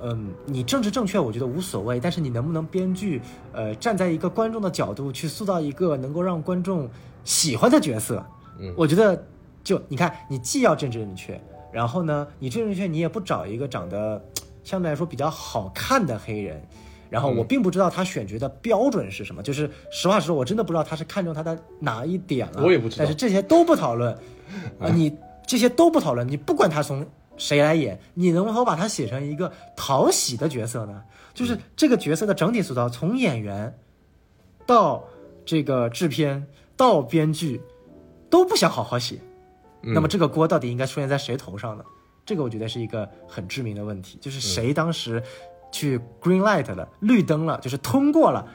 [0.00, 3.20] 嗯，你政治正确，我觉得无所谓，但是你能不能编剧，
[3.52, 6.88] 呃，站在一个观众的角度去塑造一个能够让观众
[7.24, 8.24] 喜欢的角色？
[8.60, 9.20] 嗯我觉得
[9.64, 11.40] 就你看，你既要政治正确，
[11.72, 14.24] 然后呢，你政治正确，你也不找一个长得
[14.68, 16.62] 相对来说比较好看的黑人，
[17.08, 24.12] 然后我并不知道他选角的标准是什么，就是实话实说，我真的不知道他是看中他的哪一点了，我也不知道但是这些都不讨论，
[24.78, 27.06] 啊，你这些都不讨论，你不管他从
[27.38, 31.02] 谁来演，你能否把他写成一个讨喜的角色呢？
[31.32, 33.74] 就是这个角色的整体塑造，从演员
[34.66, 35.02] 到
[35.46, 37.62] 这个制片到编剧
[38.28, 39.18] 都不想好好写，
[39.80, 41.84] 那么这个锅到底应该出现在谁头上呢？
[42.28, 45.22] 这个我觉得是一个很致命的问题，就是谁当时
[45.72, 48.46] 去 green light 了，绿灯了，就是通过了。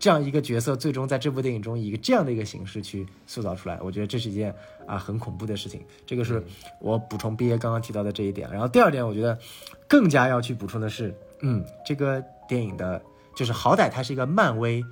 [0.00, 4.52] 这样一个角色，最终在这部电影中以一个这样的一个形式去塑造出来，我觉得这是一件
[4.84, 5.84] 啊很恐怖的事情。
[6.04, 6.42] 这个是
[6.80, 8.50] 我补充毕业刚刚提到的这一点。
[8.50, 9.38] 然后第二点，我觉得
[9.86, 13.00] 更加要去补充的是，嗯，这个电影的，
[13.36, 14.82] 就是好歹它是一个漫威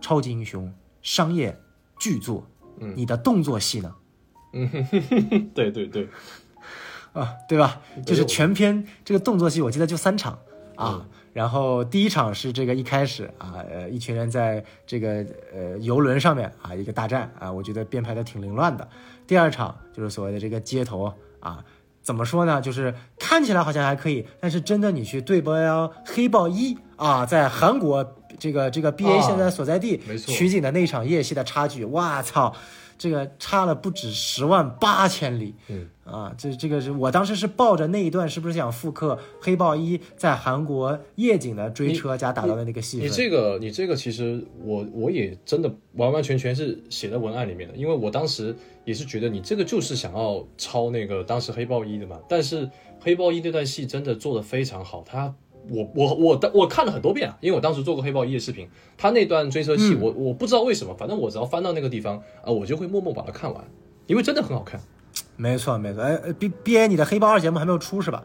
[0.00, 1.54] 超级英雄商业
[1.98, 2.46] 巨作，
[2.78, 3.94] 嗯你的动作戏呢？
[4.54, 4.68] 嗯
[5.54, 6.08] 对对 对，
[7.12, 7.80] 啊，对吧？
[8.06, 10.38] 就是全篇这个动作戏，我记得就三场
[10.76, 11.06] 啊。
[11.32, 18.86] 然后第一场是这个一开始啊，呃，一群人在这个呃游轮上面啊一个大战啊，我觉得编排的挺凌乱的。
[19.26, 21.64] 第二场就是所谓的这个街头啊，
[22.02, 22.60] 怎么说呢？
[22.60, 32.54] 就是看起来好像还可以，但是真的你去对标黑豹一啊，在韩国这个这个 B A 啊现在所在地没错取景的那场夜戏的差距，哇操！
[33.02, 43.08] 这个差了不止十万八千里，嗯啊，这这个是我当时是抱着那一段是不是想复刻黑豹一在韩国夜景的追车加打到的那个戏份？
[43.08, 55.34] 你这个你这个其实我我也真的完完全全是写在文案里面的，因为我当时也是觉得你这个就是想要抄那个当时黑豹一的嘛，但是黑豹一那段戏真的做的非常好，他。
[55.70, 63.64] 我我我当我看了很多遍啊，因为我当时做过黑豹一的视频，他那段追车戏，我我不知道为什么，反正我只要翻到那个地方啊，我就会默默把它看完，
[64.06, 64.80] 因为真的很好看。
[65.36, 68.22] 没错没错，哎呃，B B A 你的黑豹二节目还没有出是吧？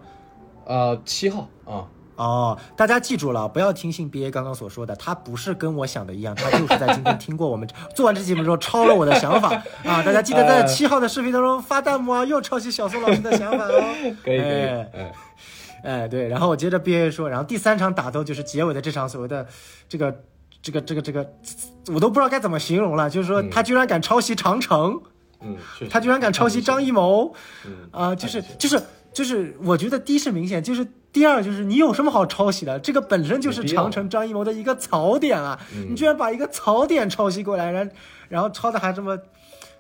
[0.66, 9.54] 呃，七号啊，哦，大家记住了，不要听信 B A 刚刚所说的，他不是跟我想的一样，他就是在今天听过我们 做完这期节目之后抄了我的想法
[9.86, 10.04] 啊！
[10.04, 13.82] 大家记得在七号的视频当中发弹幕啊，又抄袭小宋老师的想法哦。
[14.24, 15.12] 可 以可以，哎哎，
[15.84, 19.48] 哎，对，然后我接着 B A 说，然后第三场打斗就是结尾的这场所谓的
[19.88, 20.24] 这个
[20.62, 21.34] 这个这个这个，
[21.94, 25.00] 我都不知道该怎么形容了，就是说他居然敢抄袭长城，
[25.42, 25.56] 嗯，
[25.90, 27.34] 他居然敢抄袭张艺谋，
[27.66, 28.82] 嗯啊、就是就是
[29.14, 32.80] 就是，我觉得第一是明显，就是第二就是你有什么好抄袭的？
[32.80, 37.92] 这个本身就是长城张艺谋的一个槽点啊，嗯你居然把一个槽点抄袭过来，然后
[38.30, 39.18] 然后抄的还这么。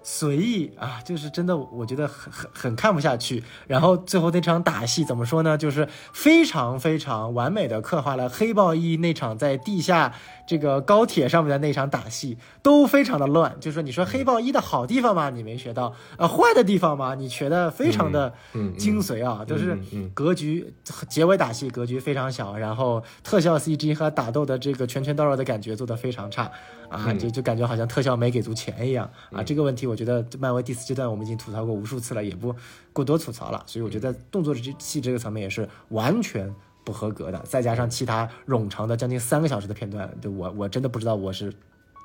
[0.09, 3.43] 随意啊，就是真的，我觉得很很很看不下去。
[3.67, 5.57] 然后最后那场打戏怎么说呢？
[5.57, 10.13] 就是非常非常完美的刻画了黑豹一那场在地下
[10.47, 13.53] 这个高铁上面的那场打戏，都非常的乱。
[13.59, 18.33] 就是说，你说黑豹一的好地方嘛，你没学到；呃，坏的地方嘛，你学的非常的
[18.77, 19.77] 精髓啊，就是
[20.13, 20.73] 格局
[21.09, 26.49] 结尾打戏格局非常小，然后特效 CG 和打斗的这个拳拳到肉的感觉做的非常差
[26.89, 29.43] 啊，嗯就就感觉好像特效没给足钱一样啊。
[29.43, 32.55] 这个问题我觉得漫威第四阶段我们已经吐槽过无数次了，也不
[32.93, 33.63] 过多吐槽了。
[33.65, 41.51] 所以我觉得动作戏这个层面也是完全不合格的，再加上其他冗长的将近三个小时的片段，对我我真的不知道我是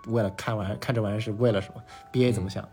[0.09, 2.69] 为了看完看这玩意儿是为了什么？BA 怎么想？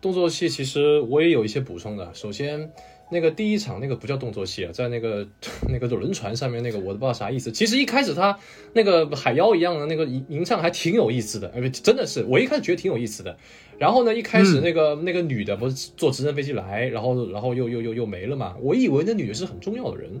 [0.00, 2.14] 动作戏其实我也有一些补充的。
[2.14, 2.72] 首先，
[3.12, 5.26] 那个第一场那个不叫动作戏啊，在那个
[5.68, 7.50] 那个轮船上面那个，我都不知道啥意思。
[7.50, 8.38] 其实一开始他
[8.72, 13.36] 那个海妖一样的那个吟吟唱还挺有意思的，哎，真的是我一开始觉得挺有意思的。
[13.78, 18.54] 然后呢，一开始那个、那个女的不是坐直升飞机来，然后然后又又又又没了嘛？
[18.60, 20.20] 我以为那女的是很重要的人。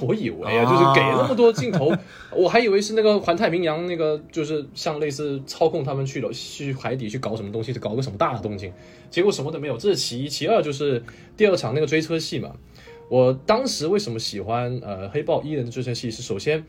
[0.00, 1.92] 我以为啊，就是给那么多镜头，
[2.34, 8.72] 我还以为是那个环太平洋那个，就是像类似操控他们去了去海底去搞什么东西，搞个什么大的动静，
[9.10, 9.76] 结果什么都没有。
[9.76, 11.02] 这是其一，其二就是
[11.36, 12.52] 第二场那个追车戏嘛。
[13.08, 16.10] 我当时为什么喜欢呃黑豹一人的追车戏？
[16.10, 16.64] 是首先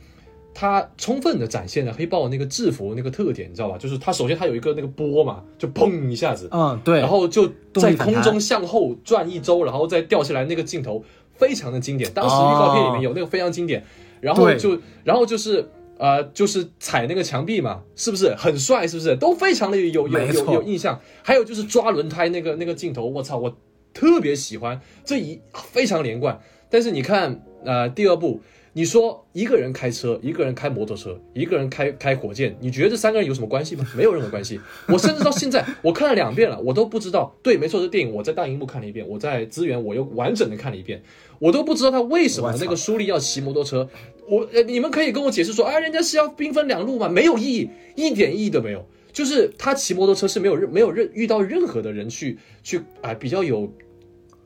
[0.53, 3.77] 它充分的展现了黑豹那个制服那个特点，你知道吧？
[3.77, 11.03] 就是它首先它有一个那个波嘛，就砰一下子，嗯，对，然后就在空中向后转一周，然后再掉下来，那个镜头
[11.35, 12.11] 非常的经典。
[12.13, 13.83] 当时预告片里面有那个非常经典，
[14.21, 18.87] 然后就然后就是呃就是踩那个墙壁嘛，是不是很帅？
[18.87, 20.99] 是不是都非常的有有有有印象？
[21.21, 23.57] 还有就是抓轮胎那个那个镜头，我操，我
[23.93, 26.39] 特别喜欢，这一非常连贯。
[26.69, 28.41] 但是你看呃第二部。
[28.75, 33.87] 你说一个人开车，一个人开摩托车，一个人开开火箭，你觉得这三个人有什么关系吗？
[33.95, 34.59] 没有任何关系。
[34.87, 37.35] 我甚至到现在 我看了两遍了，我都不知道。
[37.43, 41.03] 对，没错，这电影我在大荧幕看了一遍，我在资源我又完整的看了一遍，
[41.37, 43.87] 我都不知道他为什么那个舒利要骑摩托车。
[44.27, 47.07] 我，你们可以跟我解释说，啊，人家是要兵分两路吗？
[47.07, 48.83] 没有意义，一点意义都没有。
[49.11, 53.71] 就是他骑摩托车是没有任没有任遇到任何的人去去啊、比较有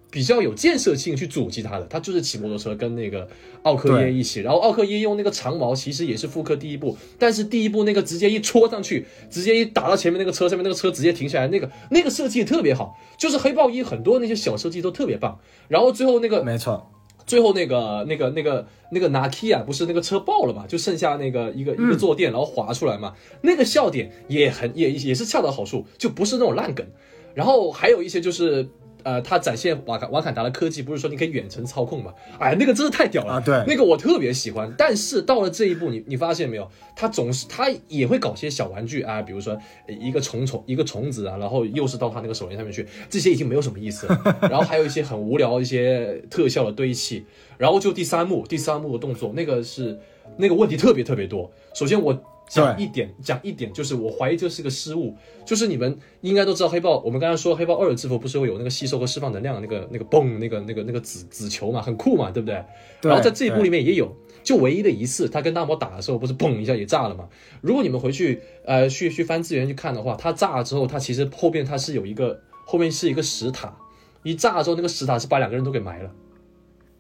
[0.09, 3.27] 比较有建设性去阻击他的，他就是骑摩托车跟那个
[3.63, 15.37] 奥克耶一起，然后奥克耶用那个长矛，其实也是复刻第一部，但是第一部那个直接一戳上去，直接一打到前面那个车上面，那个车直接停下来，那个那个设计也特别好，就是黑豹一很多那些小设计都特别棒，
[15.67, 16.89] 然后最后那个没错，
[17.25, 26.87] 最后那个那个那个那个 Nakia 不是那个车爆了嘛，就剩下那个一个一个坐垫，然后滑出来嘛，那个笑点也很也也是恰到好处，就不是那种烂梗。
[27.33, 28.69] 然后还有一些就是。
[29.07, 32.13] 呃，它展现瓦坎瓦坎达的科技，不是说你可以远程操控嘛？
[32.37, 34.69] 哎，那个真是太屌了啊对那个我特别喜欢。
[34.77, 36.69] 但是到了这一步，你你发现没有？
[36.93, 44.37] 它总是它也会搞些小玩具啊，比如说呃一个虫虫一个虫子啊，然后又是到他那个手链上面去，这些已经没有什么意思了。
[44.51, 47.23] 然后还有一些很无聊一些特效的堆砌，
[47.57, 49.97] 然后就第三幕，第三幕的动作，那个是
[50.35, 51.49] 那个问题特别特别多。
[51.73, 62.63] 首先我讲一点，讲一点，就是我怀疑这是个失误，就是你们应该都知道黑豹，我们刚才说黑豹二的制服不是会有那个吸收和释放能量的那个那个嘣那个那个那个紫紫球嘛，很酷嘛，对不对？
[63.01, 64.15] 对然后在这一部里面也有。
[64.43, 67.27] 就唯一的一次，他跟大魔打的时候，不是嘣一下也炸了嘛？
[67.59, 73.77] 如果你们回去，呃，去去翻资源去看的话，他炸了之后，他其实后边他是有一个，后面是一个石塔，
[74.23, 76.09] 一炸了之后，那个石塔是把两个人都给埋了，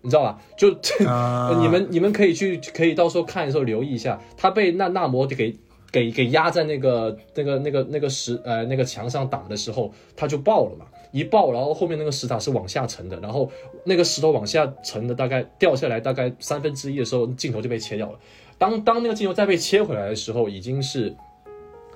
[0.07, 0.39] 你知道吧？
[0.57, 0.71] 就、
[1.05, 5.53] 啊 你们你们可以去，可以到时候看的时候留意一下，他被那纳摩给
[5.91, 13.51] 给给压在那个那个那个那个石呃那个墙上打的时候，他就爆了嘛，一爆，然后后面那个石塔是往下沉的，然后
[13.83, 18.17] 那个石头往下沉的大概掉下来大概三分之一的时候，镜头就被切掉了。
[18.57, 21.13] 当当那个镜头再被切回来的时候，已经是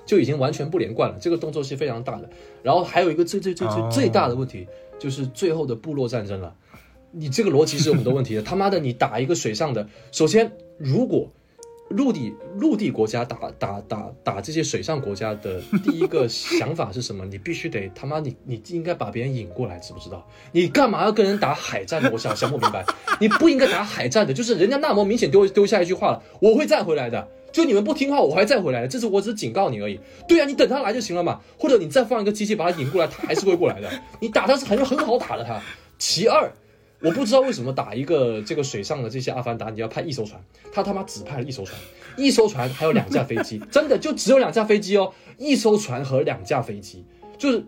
[0.04, 2.28] 就已经完全不连贯了，这个动作是非常大的。
[2.62, 6.54] 然后还有一个最最最最哦最大的问题，就是最后的部落战争了。
[7.12, 8.42] 你这个逻辑是有很多问题的。
[8.42, 11.30] 他妈的，你打一个水上的，首先如果
[11.90, 17.26] 陆地陆地国家打打打打这些水上国家的第一个想法是什么？
[17.26, 20.26] 你必须得他妈你你应该把别人引过来，知不知道？
[20.52, 22.08] 你干嘛要跟人打海战呢？
[22.10, 22.82] 我想想不明白，
[23.20, 27.28] 你不应该打海战的，就是人家纳摩明显丢丢下一句话了，我会再回来的。
[27.52, 30.00] 就你们不听话，我还再回来的，这次我只是警告你而已。
[30.26, 33.90] 对啊，你等他来就行了嘛，或者你再放一个机器把他引过来，他还是会过来的。
[34.18, 35.60] 你打他是很很好打的他。
[35.98, 36.50] 其二，
[37.02, 40.40] 我不知道为什么打一个这个水上的这些阿凡达，你要派一艘船，
[40.72, 41.76] 他他妈只派了一艘船，
[42.16, 47.04] 一艘船还有两架飞机，真的就只有两架飞机哦，一艘船和两架飞机，
[47.36, 47.64] 就是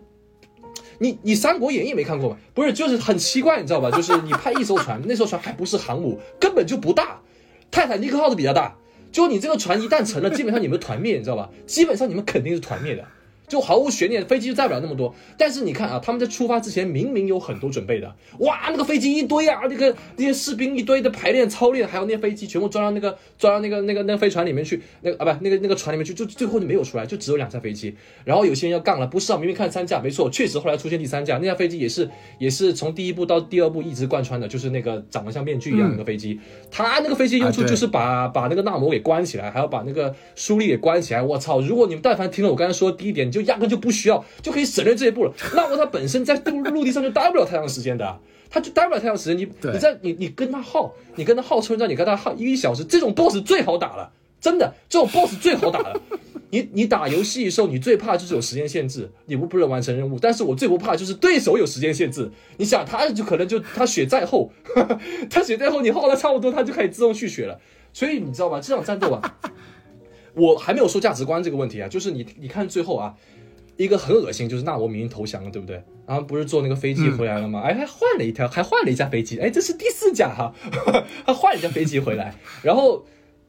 [0.99, 2.37] 你你《三国演义》没看过吗？
[2.53, 3.91] 不是，就是很奇怪，你知道吧？
[3.91, 7.21] 就是你派一艘船，那艘船还不是航母，根本就不大，
[7.69, 8.77] 泰坦尼克号的比较大。
[9.11, 11.49] 就你这个船一旦沉了，基本上你们团灭，你知道吧？
[11.65, 13.05] 基本上你们肯定是团灭的。
[13.47, 15.13] 就毫无悬念，飞机就载不了那么多。
[15.37, 27.95] 但是你看啊，他们在出发之前明明有很多准备的，哇，那个飞机一堆啊，那个那些士兵一堆的排练操练，还有那些飞机全部装到那个装到那个那个那个飞船里面去，那个啊不那个那个船里面去，就最后就没有出来，就只有两架飞机。
[28.23, 36.39] 然后有些人要杠了，不是啊，明明看三架，没错，确实后来出现第三架，那架飞机也是也是从第一部到第二部一直贯穿的，就是那个长得像面具一样的那个飞机，
[36.71, 41.21] 他那个飞机用处就是把把那个纳摩给关起来，还要把那个舒利给关起来。
[41.21, 41.61] 我操！
[41.61, 45.33] 如果你们但凡听了我刚才说的第一点，你就压根就不需要，就可以省略这一步了。
[45.53, 48.19] 那么他本身在陆陆地上就待不了太长时间的。
[48.49, 54.09] 他就待不了太长时间，你你在你你跟他耗，你跟他耗村战，你跟他耗一个小时，这种 boss 最好打了，
[54.39, 55.99] 真的，这种 boss 最好打了。
[56.51, 60.17] 你你打游戏的时候，你最怕就是有时间限制，你不不能完成任务。
[60.17, 62.31] 但是我最不怕就是对手有时间限制。
[62.55, 64.49] 你想，他就可能就他血再厚，
[65.29, 67.59] 他血再厚， 你耗的差不多，他就可以自动去血了。
[67.91, 68.61] 所以你知道吧？
[68.61, 69.37] 这场战斗啊，
[70.35, 73.15] 我还没有说价值观这个问题啊，就是你你看最后啊，
[73.77, 75.81] 一个很恶心，就是纳摩明明投降了，对不对？
[76.05, 77.61] 然后不是坐那个飞机回来了吗？
[77.61, 80.53] 哎，还换了一条，还换了一架飞机，哎，这是第四架哈，
[81.25, 82.35] 还换了一架飞机回来。
[82.61, 83.05] 然后，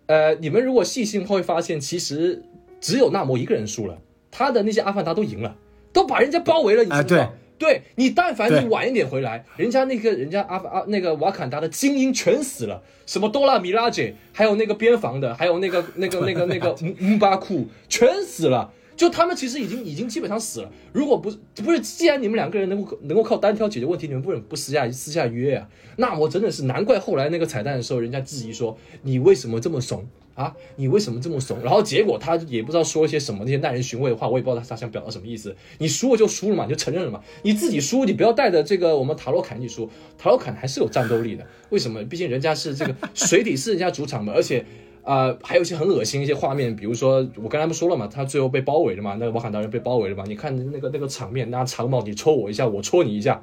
[0.07, 2.43] 呃，你们如果细心会发现，其实
[2.81, 3.99] 只有纳摩一个人输了，
[4.31, 5.57] 他的那些阿凡达都赢了，
[5.93, 7.23] 都把人家包围了，你知道？
[7.23, 18.73] 啊对你，但凡你晚一点回来，人家那个人家阿阿那个瓦坎达的精英全死了，什么多拉米拉姐，还有那个边防的，还有那个 那个那个那个姆姆巴库，全死了。
[18.97, 20.71] 就他们其实已经已经基本上死了。
[20.95, 30.03] 如果不是不是，既然你们两个人能够能够靠单挑解决问题，你们不能不私下私下约啊、那我真的是难怪后来那个彩蛋的时候，人家质疑说你为什么这么怂
[30.37, 31.59] 啊，你为什么这么怂？
[31.65, 35.57] 然后结果他也不知道说一些什么那些耐人寻味的话，我也不知道他他想表达什么意思。
[35.79, 37.21] 你输了就输了嘛，你就承认了嘛。
[37.43, 41.45] 你自己输，你不要带着这个我们塔罗坎一起输，塔罗坎还是有战斗力的。
[41.71, 42.05] 为什么？
[42.05, 44.65] 毕竟人家是这个 水底是人家主场嘛，而且。
[45.07, 53.41] 啊，还有一些很恶心一些画面，比如说我刚才不说了嘛，他最后被包围了嘛，那个瓦坎达人被包围了嘛，你看那个那个场面，拿长矛你戳我一下，我戳你一下，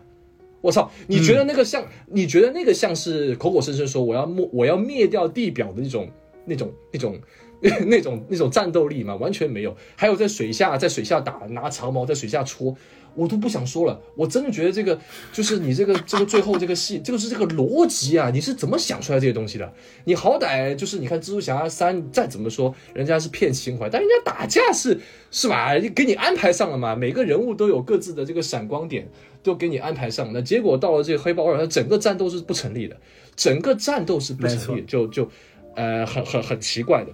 [0.59, 1.85] 我操，你觉得那个像？
[2.07, 6.09] 你觉得那个像是口口声声说我要灭我要灭掉地表的那种
[6.45, 7.19] 那种那种
[7.87, 9.15] 那种那种战斗力嘛？
[9.15, 9.75] 完全没有。
[9.95, 12.75] 还有在水下在水下打拿长矛在水下戳。
[13.15, 14.99] 我都不想说了，我真的觉得这个
[15.31, 19.71] 就是你这个这个最后这个戏，就是这个逻辑啊，你是怎么想出来这些东西的？
[20.05, 25.77] 你好歹就是你看蜘蛛侠三再怎么说，人家是骗情怀，但人家打架是是吧？
[25.93, 29.07] 给你安排上了嘛，每个人物都有各自的这个闪光点，
[29.43, 30.31] 都给你安排上。
[30.33, 32.97] 那结果到了这个黑豹二，它整个战斗是不成立的，
[33.35, 35.29] 整个战斗是不成立，就就
[35.75, 37.11] 呃很很很奇怪的。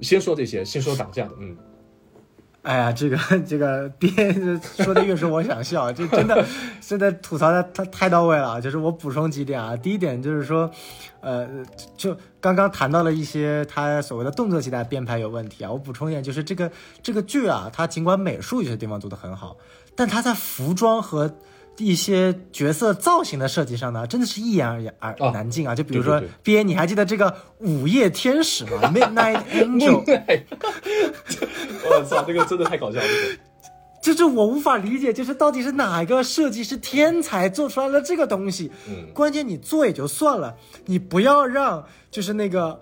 [0.00, 1.56] 先说这些，先说打架的，嗯。
[2.62, 6.46] 哎呀，这个这个编说的越说我想笑，这真的
[6.80, 8.60] 真的吐槽的太太到位了。
[8.60, 10.70] 就是我补充几点啊，第一点就是说，
[11.20, 11.48] 呃，
[11.96, 15.72] 就刚刚谈到了一些他所谓的动作戏的编排有问题啊。
[15.72, 16.70] 我补充一点，就是这个
[17.02, 19.56] 这个剧啊，它尽管美术有些地方做的很好，
[19.96, 21.34] 但它在服装和
[21.78, 24.68] 一些角色造型的设计上呢，真的是一言
[24.98, 25.74] 而而难尽啊！
[25.74, 28.72] 就比如说编，你还记得这个午夜天使吗？
[28.94, 30.02] Midnight Angel。
[31.88, 33.06] 我操，这个真的太搞笑了！
[34.02, 38.70] 就是我无法理解，就是到底是哪个设计师天才做出来了这个东西？
[38.88, 40.54] 嗯，关键你做也就算了，
[40.84, 42.78] 你不要让就是那个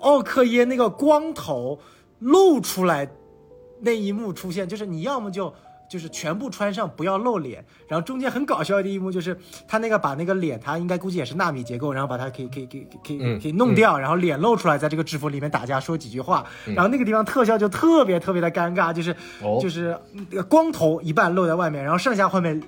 [0.00, 1.78] 奥克耶那个光头
[2.20, 3.10] 露出来
[3.80, 5.52] 那一幕出现，就是你要么就。
[5.88, 7.64] 就是全部穿上，不要露脸。
[7.88, 9.36] 然后中间很搞笑的一幕就是
[9.66, 16.44] 他那个把那个脸，他应该估计也是纳米结构，然后把它可以可以可以可以可以弄掉，然后脸露出来，在这个制服里面打架说几句话。
[16.66, 19.16] 然后那个地方特效就特别特别的尴尬，就是
[19.60, 19.98] 就是
[20.48, 22.62] 光头一半露在外面，然后剩下后面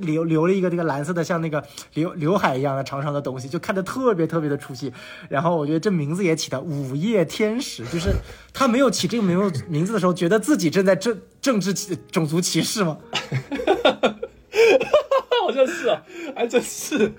[0.00, 4.92] 留留了一个那个蓝色的像那个刘刘海一样的长长的东西，就看着特别特别的出戏。
[5.28, 8.10] 然后我觉得这名字也起的午夜天使，就是
[8.52, 9.38] 他没有起这个名
[9.68, 11.72] 名字的时候，觉得自己正在政政治
[12.10, 12.40] 种族。
[12.40, 12.96] 歧视吗？
[15.46, 16.02] 好像是啊，
[16.34, 17.12] 还真是。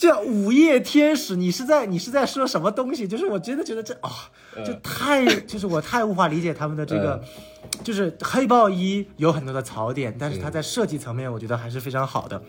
[0.00, 3.06] 这午夜天使，你是在你是在说什么东西？
[3.06, 4.30] 就是我真的觉得这啊，
[4.64, 7.22] 就太 就是我太无法理解他们的这个，
[7.84, 12.42] 就是黑豹一有很多的槽点，但是它在设计层面，我觉得还是非常好的。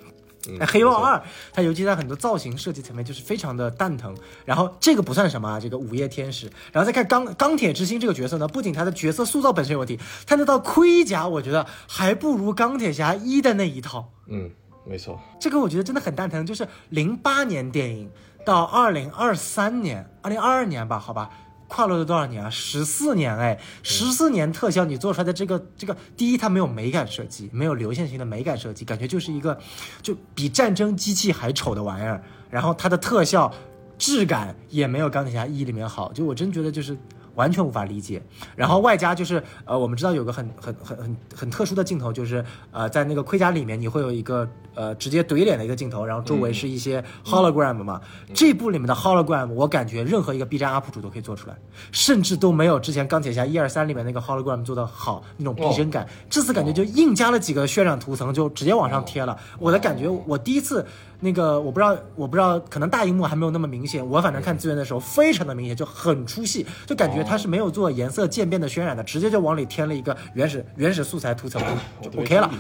[0.57, 1.21] 那黑豹二，
[1.51, 4.15] 它尤其在很多造型设计层面就是非常的蛋疼。
[4.45, 6.49] 然后这个不算什么啊，这个午夜天使。
[6.71, 14.13] 然后再看钢钢铁之心这个角色呢，不仅他的角色塑造本身有问题，他那套盔甲我觉得还不如钢铁侠一的那一套。
[14.27, 14.49] 嗯，
[14.85, 15.19] 没错。
[15.39, 18.09] 这个我觉得真的很蛋疼，就是零八年电影
[18.45, 21.29] 到二零二三年，二零二二年吧，好吧。
[21.67, 22.49] 跨了多少年啊？
[22.49, 29.57] 十四年哎，十四年特效你做出来的这个这个，第一它没有美感设计，没有流线型的美感设计，感觉就是一个
[30.01, 32.21] 就比战争机器还丑的玩意儿。
[32.49, 33.49] 然后它的特效
[33.97, 36.97] 质感也没有钢铁侠一里面好，就我真觉得就是。
[37.35, 38.21] 完全无法理解，
[38.55, 48.01] 然后外加就是呃，我们知道有个很很很很很特殊的镜头，就是呃，在那个盔甲里面你会有一个呃直接怼脸的一个镜头，然后周围是一些 hologram 嘛。
[48.33, 51.55] 这部里面的 hologram，我感觉任何一个 B 站 UP 主都可以做出来，
[51.91, 56.07] 甚至都没有之前钢铁侠一二三里面那个 hologram 做的好那种逼真感。
[56.29, 59.37] 这次感觉就硬加了几个渲染图层，就直接往上贴了。
[59.59, 60.85] 我的感觉，我第一次。
[61.23, 64.05] 那个我不知道，我不知道，可能大荧幕还没有那么明显。
[64.05, 71.61] 我反正看资源的时候非常的明显，就很出戏，就感觉它是没有做颜色渐变的渲染的，直接就往里添了一个原始原始素材图层
[72.01, 72.51] 就 OK 了。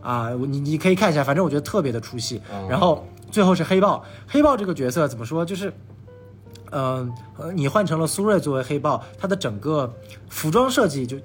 [0.00, 2.40] 啊，你你可以看一下，反正我觉得特别的出戏。
[2.66, 5.44] 然后最后是黑豹，黑豹这个角色怎么说？
[5.44, 5.70] 就是，
[6.70, 7.12] 嗯，
[7.52, 9.92] 你换成了苏瑞作为黑豹，他的整个
[10.28, 11.16] 服装设计就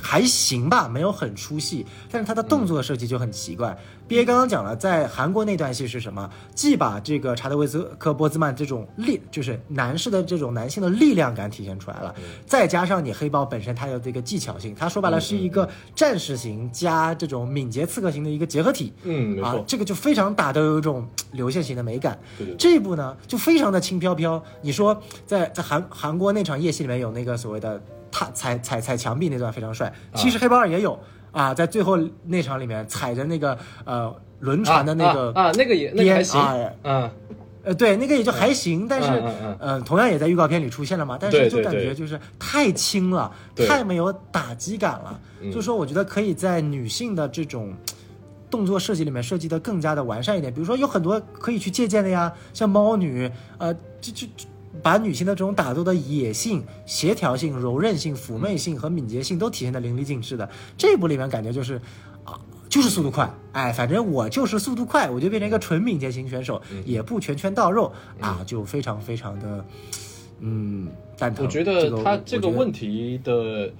[0.00, 3.76] 还行吧，没有很出戏，但是他的动作设计就很奇怪。
[4.08, 6.28] B A 刚刚讲了，在韩国那段戏是什么？
[6.54, 18.92] 既把这个查德维斯科波兹曼这种力，就是男士的这种男性的力量感体现出来了，再加上你黑豹本身它有这个技巧性，它说白了是一个战士型加这种敏捷刺客型的一个结合体。
[19.04, 22.18] 嗯，啊，这个就非常打的有一种流线型的美感。
[22.36, 22.56] 对对。
[22.56, 24.42] 这一部呢，就非常的轻飘飘。
[24.60, 27.80] 你说在在韩韩国那场夜戏里面有那个所谓的
[28.12, 30.96] 踏踩踩踩墙壁那段非常帅，其实黑豹二也有。
[31.32, 33.56] 啊，在最后那场里面踩着那个
[33.86, 36.38] 呃轮船的那个啊，那个也那个还行，
[36.82, 37.10] 嗯，
[37.64, 39.08] 呃，对，那个也就还行，但是
[39.58, 43.32] 嗯，同样也在预告片里出现了嘛，但是就感觉就是太轻了，
[43.66, 45.18] 太没有打击感了，
[45.50, 47.72] 所以说我觉得可以在女性的这种
[48.50, 54.26] 动作设计里面设计的更加的完善一点，比如说有很多可以去借鉴的呀，像猫女，呃，就就
[54.80, 60.48] 把女性的这种打斗的野性、协调性、柔韧性、妩媚性和敏捷性都体现的淋漓尽致的。
[60.78, 61.80] 这部里面感觉就是
[62.24, 62.40] 啊。
[62.72, 69.62] 就是速度快，哎，反正我就是速度快，我就变成一个纯敏捷型选手，也不拳拳到肉啊，就非常非常的，
[70.40, 71.44] 嗯，蛋疼。
[71.44, 73.70] 我觉得他这个问题的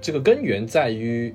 [0.00, 1.34] 这个根源在于，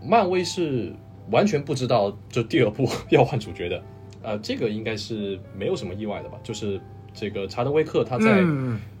[0.00, 0.94] 漫威是
[1.32, 3.82] 完全不知道就第二部 要换主角的，
[4.22, 6.38] 呃，这个应该是没有什么意外的吧？
[6.44, 6.80] 就是
[7.16, 8.44] 这个查德威克他在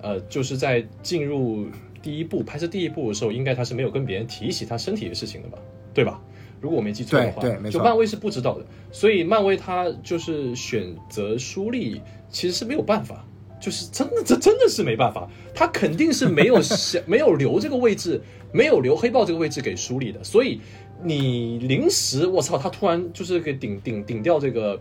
[0.00, 1.66] 呃，就是在进入
[2.02, 5.58] 第一部拍摄第一部的时候，应该他是没有跟别人提起他身体的事情的吧？
[5.94, 6.20] 对吧？
[6.58, 12.00] 如果我没记错的话，就漫威是不知道的，所以漫威他就是选择舒立，
[12.30, 13.26] 其实是没有办法，
[13.60, 18.20] 就是真的，这真的是没办法，他肯定是没有想没有留这个位置，
[18.52, 20.58] 没有留黑豹这个位置给舒立的，所以
[21.02, 24.80] 你临时我操，他突然就是给顶顶顶掉这个，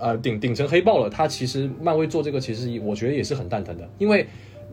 [0.00, 4.26] 呃，顶顶成黑豹了，他其实漫威做这个其实我觉得也是很蛋疼的，因为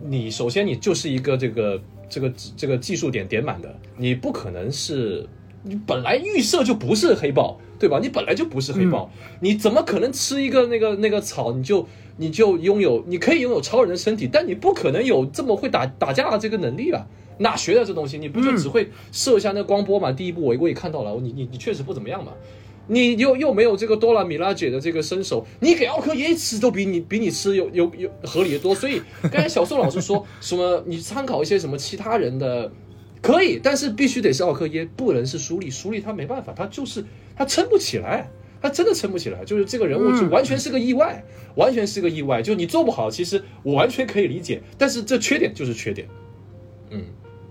[0.05, 5.27] 你首先你就是一个这个这个这个技术点点满的，你不可能是。
[5.63, 7.99] 你本来预设就不是黑豹，对吧？
[8.01, 9.11] 你本来就不是黑豹，
[9.41, 17.05] 你怎么可能吃一个那个那个草，你就你就拥有，你可以拥有超人的身体，但你不可能有这么会打打架的这个能力啊！
[17.39, 18.17] 哪学的这东西？
[18.17, 20.09] 你不就只会射一下那光波嘛？
[20.09, 22.31] 第一部我我也看到了，你你你确实不怎么样嘛。
[22.87, 28.73] 你又又没有这个多拉米拉姐的这个身手，你给奥克耶吃都比你比你吃有有有合理的多。
[28.73, 32.71] 所以刚才小宋老师说什么，你参考一些什么其他人的。
[33.19, 35.71] 可以，但是必须得是奥克耶，不能是舒丽。
[35.71, 37.03] 舒丽他没办法，他就是
[37.35, 38.29] 他撑不起来，
[38.61, 39.43] 他真的撑不起来。
[39.43, 41.21] 就是这个人物就完全是个意外，
[41.55, 42.43] 完全是个意外。
[42.43, 46.07] 就你做不好，其实我完全可以理解，但是这缺点就是缺点。
[46.91, 47.03] 嗯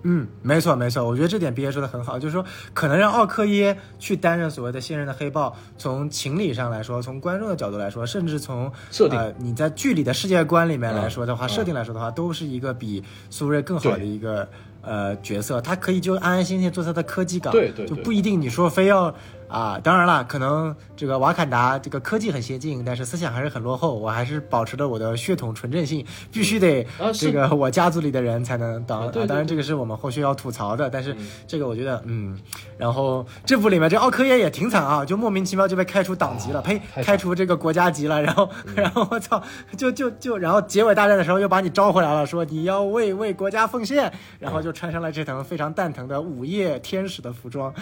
[0.08, 14.48] 嗯，没错没错，我觉得这点毕业说的很好，就是说可能让奥克耶去担任所谓的现任的黑豹，从情理上来说，从观众的角度来说，甚至从设定你在剧里的世界观里面来说的话，设定来说的话，都是一个比苏瑞更好的一个。
[14.88, 19.12] 呃，角色他可以就安安心心做他的科技岗，对对，就不一定你说非要。
[19.48, 23.94] 啊，当然了，可能这个瓦坎达这个科技很先进，但是思想还是很落后。
[23.94, 29.10] 我还是保持着我的血统纯正性，必须得这个我家族里的人才能当。
[29.12, 30.90] 当然，这个是我们后续要吐槽的。
[30.90, 31.16] 但是
[31.46, 32.36] 这个我觉得，嗯，
[32.76, 38.20] 然后这部里面这奥科耶也挺惨啊，就莫名其妙就被开除党籍了，呸，开除这个国家级了。
[38.20, 39.40] 然后，然后我操，
[39.76, 47.72] 就就就，然后结尾大战的时候又把你招回来了，说你要为为国家奉献，然后就穿上了这层非常蛋疼的午夜天使的服装，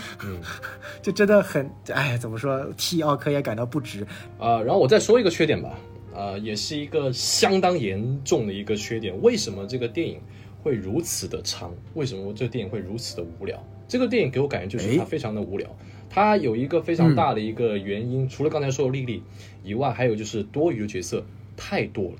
[1.00, 1.42] 就真的。
[1.54, 2.66] 很哎，怎么说？
[2.76, 4.04] 替奥克也感到不值
[4.38, 4.60] 啊。
[4.60, 5.78] 然后我再说一个缺点吧，
[6.12, 9.14] 呃，也是一个相当严重的一个缺点。
[9.22, 10.18] 为什么这个电影
[10.64, 11.72] 会如此的长？
[11.94, 13.64] 为什么这个电影会如此的无聊？
[13.86, 15.68] 这个电影给我感觉就是它非常的无聊。
[16.10, 19.22] 它有一个非常大的一个原因，除了刚才说的莉莉
[19.62, 21.24] 以外，还有就是多余的角色
[21.56, 22.16] 太多了。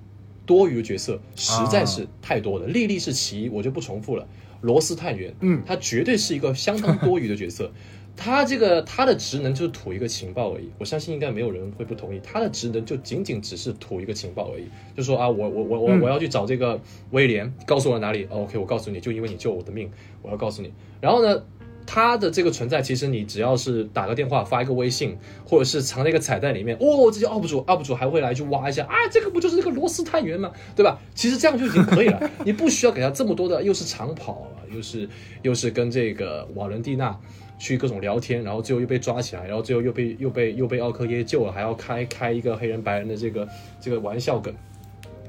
[0.47, 2.67] 多余的角色实在是太多了。
[2.67, 4.29] 莉莉是其一，我就不重复了。
[4.61, 7.73] 罗斯探员，嗯，他绝对是一个相当多余的角色。
[8.17, 12.21] 他这个他的职能就是吐一个情报而已，我相信应该没有人会不同意。
[12.23, 14.65] 他的职能就仅仅只是吐一个情报而已，
[14.97, 19.91] 就说啊，我我我我我要去找这个威廉，告诉我哪里？OK，我告诉你就因为你救我的命，
[20.23, 20.73] 我要告诉你。
[21.01, 21.43] 然后呢，
[21.87, 30.53] 他的这个存在其实你只要是打个电话、发一个微信，或者是藏在一个彩蛋里面，哦，这些 UP 主 UP 主还会来去挖一下啊，这个不就是那个罗斯探员吗？
[30.77, 30.99] 对吧？
[31.15, 35.09] 其实这样就已经可以了， 你不需要给他这么多的，又是长跑，又是
[35.43, 37.19] 又是跟这个瓦伦蒂娜。
[37.59, 43.49] 去各种聊天，然后最后又被抓起来，然后最后又被又被又被奥克耶救了，还要开开一个黑人白人的这个
[43.81, 44.53] 这个玩笑梗，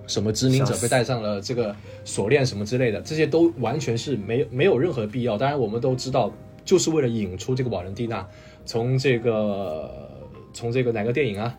[0.08, 5.38] 什么殖民者被戴上了这个锁链什么之类的，这些都完全是没没有任何必要。
[5.38, 6.32] 当然我们都知道，
[6.66, 8.28] 就是为了引出这个瓦伦蒂娜，
[8.66, 10.10] 从这个
[10.54, 11.58] 从这个哪个电影啊，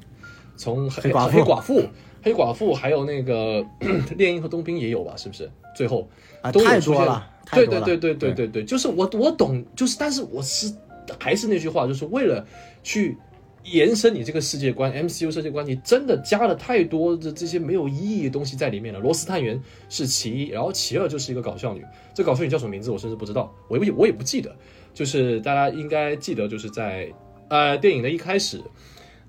[0.56, 1.82] 从黑黑寡妇
[2.22, 3.64] 黑寡妇还有那个
[4.18, 5.14] 猎鹰和冬兵也有吧？
[5.16, 5.48] 是不是？
[5.76, 6.08] 最后
[6.42, 7.30] 啊，太多了。
[7.52, 10.72] 对对对对对对对，就是我我懂，就是但是我是
[11.18, 12.44] 还是那句话，就是为了
[12.82, 13.16] 去
[13.62, 19.00] 延伸你这个世界观，MCU 世界观，你真的加了太多的这些没有意义的东西在里面了。
[19.00, 21.84] 罗斯探员是其一，然后其二就是一个搞笑女，
[22.14, 24.54] 这搞笑女叫什么名字我甚至不知道，我也我也不记得，
[24.92, 27.12] 就是大家应该记得，就是在
[27.48, 28.60] 呃电影的一开始。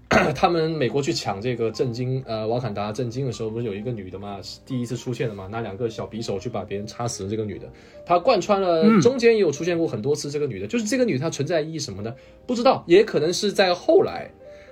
[0.33, 7.69] 他们美国去抢这个震惊呃瓦坎达震惊的时候，不是有一个女的嘛，第一次出现的嘛，拿两个小匕首去把别人插死的这个女的，
[8.05, 10.31] 她贯穿了中间也有出现过很多次。
[10.31, 12.15] 这个女的，就是这个女，她存在意义什么呢？
[12.45, 14.31] 不知道，也可能是在后来。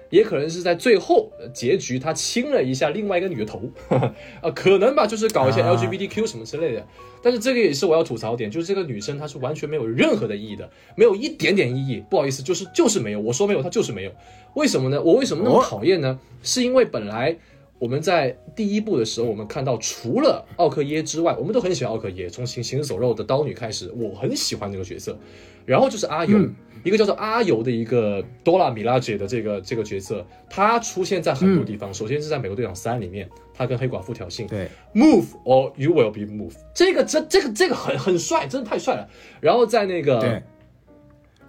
[0.10, 4.14] 也可能是在最后结局，他亲了一下另外一个女的头，啊，
[4.56, 6.86] 可能吧，就是搞一些 LGBTQ 什么之类的。
[7.22, 12.04] 但是这个也是我要吐槽点，就是这个女生她是完全没有任何的意义的，没有一点点意义。
[12.08, 13.20] 不好意思，就是就是没有。
[13.20, 14.12] 我说没有，她就是没有。
[14.54, 15.02] 为什么呢？
[15.02, 16.20] 我为什么那么讨厌呢？
[16.44, 17.36] 是因为本来
[17.80, 25.18] 我们在第一部的时候，我们看到除了奥克耶之外，我们都很喜欢奥克耶，从行行尸走肉的刀女开始，我很喜欢这个角色。
[25.66, 26.38] 然后就是阿尤，
[26.86, 31.92] 一个叫做阿尤的一个多拉米拉姐的这个这个角色，他出现在很多地方。
[31.92, 39.10] 首先是在美国队长三里面，他跟黑寡妇挑衅，对，move or you will be move，这个这这个这个很很帅，真的太帅了。
[39.42, 40.44] 然后在那个对，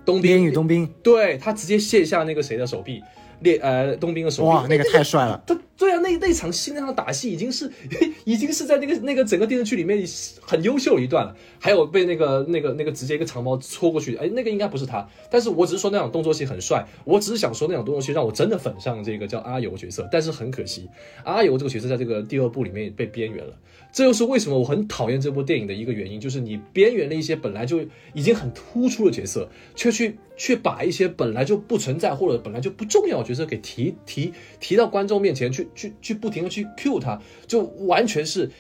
[0.07, 3.03] 冬边兵与冬兵，对他直接卸下那个谁的手臂，
[3.41, 5.43] 列呃冬兵的手臂，哇，那个太帅了。
[5.47, 7.71] 他对啊，那那场戏那场打戏已经是
[8.25, 10.03] 已经是在那个那个整个电视剧里面
[10.41, 11.37] 很优秀的一段了。
[11.59, 15.07] 还有被那个那个那个直接一个长矛戳过去，哎，那个应该不是他。
[15.31, 20.09] 但是我只是说那场动作戏很帅，我只是想说那场动作戏让我真的粉上这个叫阿尤角色。
[20.11, 20.89] 但是很可惜，
[21.25, 23.53] 阿尤这个角色在这个第二部里面被边缘了。
[23.97, 27.81] 这又是为什么我很讨厌这部电影的一个原因，就是你边缘的一些本来就
[28.13, 38.51] 已经很突出的角色，却去却把一些本来就不存在或者本来就不重要的角色给提提提到观众面前去去去不停的去 cue 他，就完全是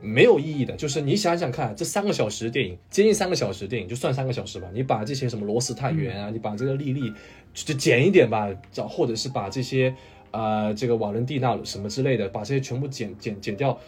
[0.00, 0.74] 没有意义的。
[0.74, 7.12] 就是你想想看，这三个小时电影，接近三个小时电影，就算三个小时吧，你把这些什么罗斯探员啊，你把这个莉莉
[7.52, 9.94] 就就减一点吧，找或者是把这些
[10.30, 13.78] 呃这个瓦伦蒂娜什么之类的，把这些全部减减减掉。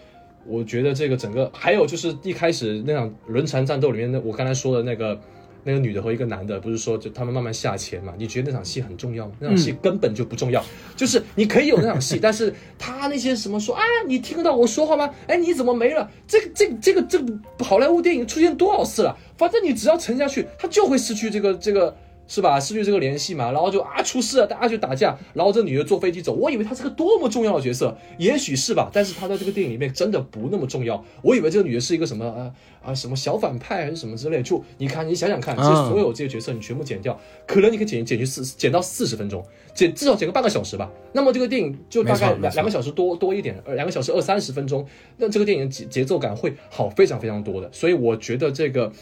[0.47, 5.21] 我觉得这个整个还有就是一开始那场轮船战斗里面，那我刚才说的那个
[5.63, 8.15] 那个女的和一个男的，不是说就他们慢慢下潜嘛？
[8.17, 9.33] 你觉得那场戏很重要吗？
[9.39, 10.65] 那场戏根本就不重要，
[10.97, 15.11] 就是你可以有那场戏，但是他那些什么说啊，你听得到我说话吗？
[15.27, 16.11] 哎，你怎么没了？
[16.27, 19.17] 这个这个这个这个好莱坞电影出现多少次了？
[19.37, 21.95] 反正你只要沉下去，他就会失去这个这个。
[22.31, 22.61] 是吧？
[22.61, 26.33] 失去这个联系嘛，然后就啊出事了，大家就打架，然后这女的坐飞机走。
[26.33, 31.05] 我以为她是个多么重要的角色，也许是吧，但是她在这个电影里面真的不那么重要。
[31.23, 32.55] 我以为这个女的是一个什么啊
[32.85, 34.41] 啊什么小反派还是什么之类。
[34.45, 37.19] 就你看，你想想看，这所有这些角色你全部剪掉，
[37.49, 40.89] 可能你可以剪剪去四剪到四十分钟，剪至少剪个半个小时吧。
[41.13, 47.69] 那么这个电影就大概两两个小时多多一点，呃两个小时二三十分钟，那这个电影节节奏感会好非常非常多的。
[47.73, 48.93] 所以我觉得这个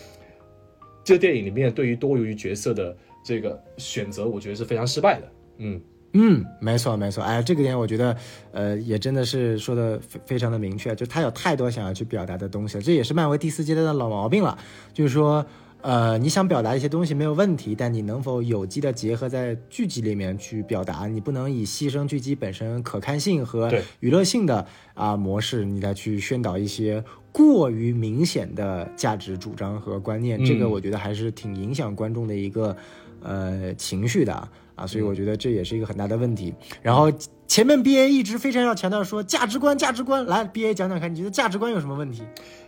[1.04, 2.96] 这个电影里面对于多余角色的。
[3.28, 5.78] 这个选择我觉得是非常失败的，嗯
[6.14, 8.16] 嗯，没错没错，哎，这个点我觉得，
[8.52, 14.56] 呃，也真的是说的非非常的明确，就他有太多想要去表达的东西了，这也是漫威第四阶段的老毛病了，
[14.94, 15.44] 就是说，
[15.82, 21.06] 呃，你想表达一些东西没有问题，但你能否有机的结合在剧集里面去表达？
[21.06, 23.70] 你不能以牺牲剧集本身可看性和
[24.00, 32.74] 娱乐性的啊模式，你再去宣导一些过于明显的价值主张和观念，这个我觉得还是挺影响观众的一个。
[33.22, 34.32] 呃，情绪的
[34.74, 36.54] 啊，所以我觉得这也是一个很大的问题。
[36.82, 37.12] 然后
[37.46, 42.22] 前面 B A 一直非常要强调说价值观，价值观，来 B A 讲讲看，你觉得价值观有什么问题？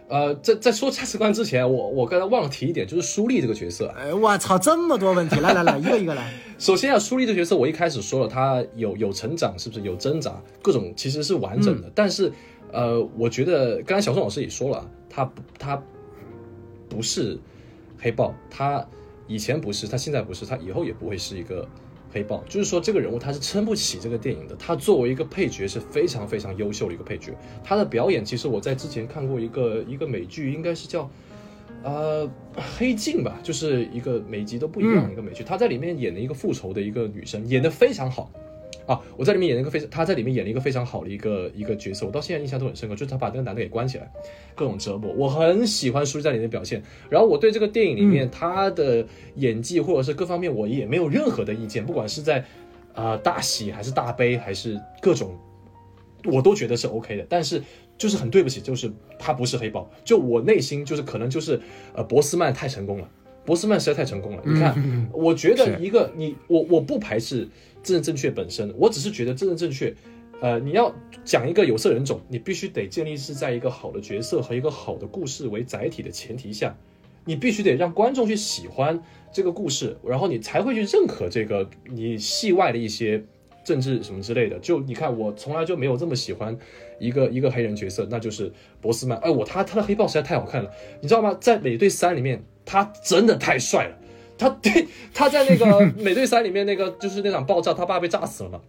[0.09, 3.95] 呃，在在说价值观之前，我我刚才忘了提一点，就是舒丽这个角色。
[3.97, 6.33] 哎，我操，这么多问题，来来来， 一个一个来。
[6.59, 11.89] 首先啊，舒丽这个角色，我一开始说了，他有有成长，是不是有挣扎，各种其实是完整的。
[11.95, 12.33] 但是，
[12.73, 15.81] 呃，我觉得刚才小宋老师也说了，他不他
[16.89, 17.39] 不是
[17.99, 18.85] 黑豹，他。
[19.31, 21.65] 以前不是，他现在不是，他以后也不会是一个
[22.13, 22.43] 黑豹。
[22.49, 24.57] 就是说，这个人物他是撑不起这个电影的。
[24.57, 27.33] 他作为一个配角是非常非常优秀的一个配角。
[27.63, 31.09] 他的表演，其实我在之前看过一个一个美剧，应该是叫
[31.85, 32.29] 呃
[32.77, 35.45] 黑镜吧，就是一个每集都不一样的一个美剧。
[35.45, 38.29] 他在里面演了一个复仇的一个女生，演的非常好。
[38.91, 44.11] 啊，我在里面演了一个非常，他在里面演了一个非常好的一个一个角色，我到现在印象都很深刻，就是他把那个男的给关起来，
[44.57, 46.83] 各种折磨，我很喜欢舒淇在里面表现。
[47.09, 52.45] 然后我对这个电影里面他的演技或者是各方面，我也没有任何的意见，不管是在
[52.93, 55.39] 啊大喜还是大悲还是各种，
[56.25, 57.25] 我都觉得是 OK 的。
[57.29, 57.63] 但是
[57.97, 61.61] 就是很对不起，就是他不是黑豹，就我内心就是可能就是
[61.95, 63.09] 呃博斯曼太成功了，
[63.45, 64.43] 博斯曼实在太成功了。
[64.45, 67.49] 你看，我觉得一个你我我不排斥。
[67.83, 69.95] 政治正确本身，我只是觉得政治正确，
[70.41, 76.77] 呃，你要讲一个有色人种，你必须得建立是在一个好的角色和一个好的故事为载体的前提下，
[77.25, 79.03] 你必须得让观众去喜欢
[79.33, 83.23] 这个故事，然后你才会去认可这个你戏外的一些
[83.65, 84.59] 政治什么之类的。
[84.59, 86.57] 就你看，我从来就没有这么喜欢
[86.99, 89.19] 一个一个黑人角色，那就是博斯曼。
[89.19, 90.71] 哎，我他他的黑豹实在太好看了，
[91.01, 91.37] 你知道吗？
[91.41, 93.97] 在美队三里面，他真的太帅了。
[94.41, 98.61] 他对 他在那个 美队三里面那个就是那场爆炸，他爸被炸死了嘛。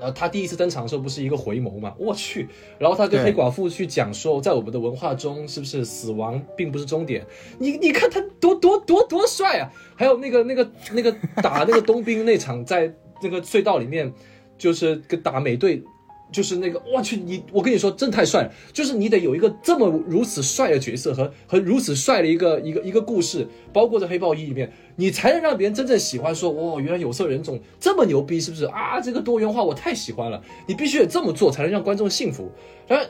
[0.00, 1.92] 然后他第一次登场的时候不是一个回眸嘛？
[1.98, 2.48] 我去！
[2.78, 7.26] 然后他跟黑寡妇去讲说，在我们的文化中，是不是死亡并不是终点？
[7.58, 9.68] 你你看他多多多多帅啊！
[9.96, 11.12] 还有那个那个那个
[11.42, 14.12] 打那个冬兵那场，在那个隧道里面，
[14.56, 15.82] 就是跟打美队
[16.30, 18.52] 就是那个，我去，你我跟你说，真太帅了！
[18.72, 26.34] 就是你得有一个这么如此帅的角色和和如此帅的一个一个一个故事，包括在黑豹一里面，你才能让别人真正喜欢。
[26.34, 29.00] 说，哇，原来有色人种这么牛逼，是不是啊？
[29.00, 30.42] 这个多元化我太喜欢了。
[30.66, 32.50] 你必须得这么做，才能让观众信服。
[32.86, 33.04] 然，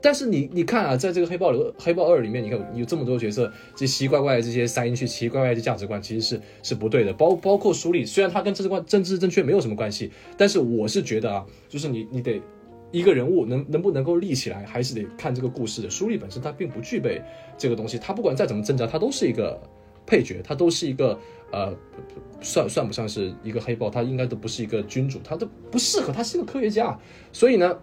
[0.00, 7.12] 但是你你看啊，在这个黑豹里黑豹二里面，你看有这么多角色，这奇奇怪怪的这些塞进去，奇奇怪怪的价值观，其实是是不对的。
[7.12, 12.40] 包包括书里，虽然它跟政治观政治正确没有什么关系，但是我是觉得啊，就是你你得。
[12.90, 17.20] 一个人物能能不能够立起来，还是得看这个故事的书立本身，它并不具备
[17.58, 17.98] 这个东西。
[17.98, 19.60] 它不管再怎么挣扎，它都是一个
[20.06, 21.18] 配角，它都是一个
[21.52, 21.70] 呃，
[22.40, 26.98] 算算不上是一个黑豹，它应该都不是一个君主，它都不适合，他是一个科学家。
[27.30, 27.78] 所以呢，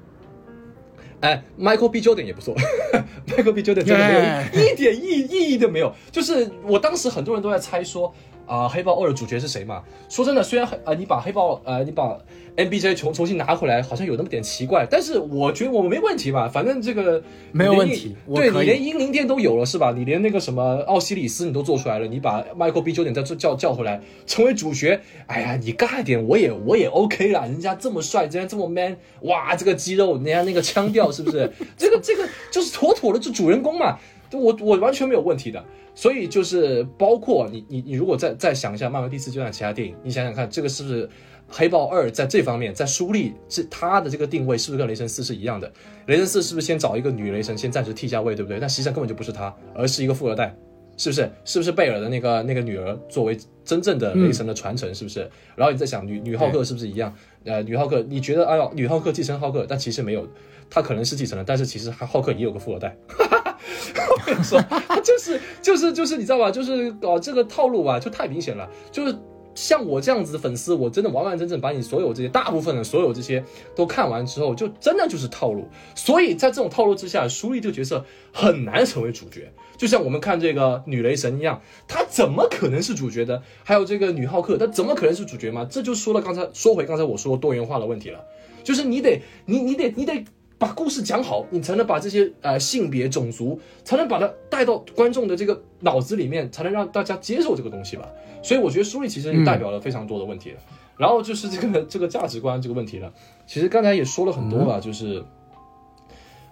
[1.22, 2.02] 哎，Michael B.
[2.02, 2.56] Jordan 也不错，
[3.28, 3.62] Michael B.
[3.64, 5.94] Jordan 真的没有一点意意义都没有。
[6.12, 8.14] 就是我当时很多人都在猜说。
[8.46, 9.84] 啊，黑豹二的主角是谁嘛？
[10.10, 12.18] 说真的，虽然呃，你把黑豹呃，你把
[12.56, 16.48] N B J 重重新拿回来，好像有那么点奇怪，但是我觉得我们没问题吧？
[16.48, 17.22] 反正这个
[17.52, 19.94] 没有问题，对你连英灵殿都有了是吧？
[19.96, 31.52] 你连那个什么奥西里斯你都做出来了，你把 Michael B 九点再叫叫回来成为主角，哎呀，你尬一点我也我也 OK 啦，人家这么帅，人家这么 man，哇，这个肌肉，人家那个腔调是不是？
[31.76, 33.98] 这个这个就是妥妥的就主人公嘛。
[34.34, 35.64] 我我完全没有问题的，
[35.94, 41.10] 所以就是包括你你你如果再再想一下漫威第四阶段其他电影，你想想看，这个是不是
[41.48, 45.72] 黑豹二在这方面在书立这他的这个定位是不是跟雷神四是一样的？
[46.08, 48.60] 雷神四是不是先找一个女雷神先暂时替下位，对不对？
[48.60, 50.56] 但实际上根本就不是她，而是一个富二代，
[50.98, 51.30] 是不是？
[51.46, 55.30] 是不是贝尔的那个那个女儿作为真正的雷神的传承，是不是？
[55.56, 57.14] 然后你在想女女浩克是不是一样？
[57.44, 60.28] 呃，女浩克你觉得哎呦女浩克继承浩克，但其实没有，
[60.70, 62.96] 他可能是继承了，但是其实浩克也有个富二代。
[64.10, 64.60] 我跟你说，
[65.04, 66.52] 就是就是就是，你知道吧？
[66.52, 68.70] 就是搞这个套路吧，就太明显了。
[68.92, 69.16] 就是
[69.54, 73.44] 像我这样子的粉丝，我真的完完整整把你所有这些大部分的所有这些
[73.76, 75.68] 都看完之后，就真的就是套路。
[75.96, 78.04] 所以在这种套路之下，舒丽这个角色
[78.34, 79.52] 很难成为主角。
[79.78, 83.42] 就像我们看这个女雷神一样，她怎么可能是主角的？
[83.64, 85.68] 还有这个女浩克，她怎么可能是主角吗？
[85.70, 88.24] 这就说了刚才说回刚才我说多元化的问题了。
[88.64, 90.26] 就是你得你你得你得。
[90.58, 98.08] 把故事讲好，你才能把这些呃性别、种族，才能把它带到观众的这个脑子里面，才能让大家接受这个东西吧。
[98.42, 100.60] 所以我觉得书里其实也代表了非常多的问题了。
[100.98, 103.12] 然后就是这个这个价值观这个问题了。
[103.46, 105.22] 其实刚才也说了很多了，就是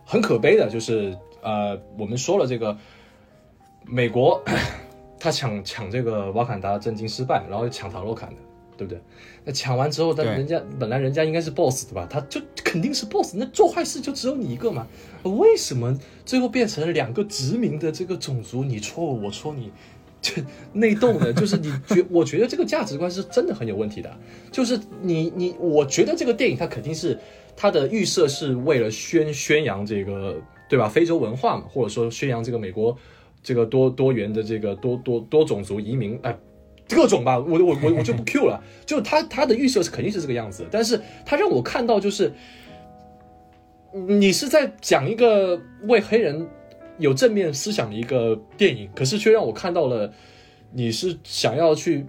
[0.03, 2.77] 很可悲的，就是呃我们说了这个
[3.85, 4.43] 美国
[5.17, 8.35] 他抢抢这个瓦坎达震惊失败，然后抢塔洛坎的。
[8.77, 8.99] 对不对？
[9.45, 12.07] 那抢完之后，但人家本来人家应该是 boss 对吧？
[12.09, 13.35] 他就肯定是 boss。
[13.37, 14.87] 那做坏事就只有你一个嘛？
[15.23, 18.63] 为什么最后变成了两个殖民的这个种族？
[18.63, 19.71] 你戳我，我戳你，
[20.21, 20.41] 就
[20.73, 21.31] 内斗呢？
[21.33, 24.09] 就是你觉，我觉得这个价值观是真的很有问题的。
[24.51, 27.17] 就是你你，我觉得这个电影它肯定是
[27.55, 30.87] 它的预设是为了宣宣扬这个对吧？
[30.87, 32.97] 非洲文化嘛，或者说宣扬这个美国
[33.43, 36.37] 这个多多元的这个多多多种族移民哎。
[36.93, 38.63] 各种吧，我我我我就不 Q 了。
[38.85, 42.31] 就他他的预设是肯定是这个样子，但是他让我看到就是，
[43.91, 46.47] 你是在讲一个为黑人
[46.97, 50.13] 有正面思想的一个电影，可是却让我看到了
[50.71, 52.05] 你是想要去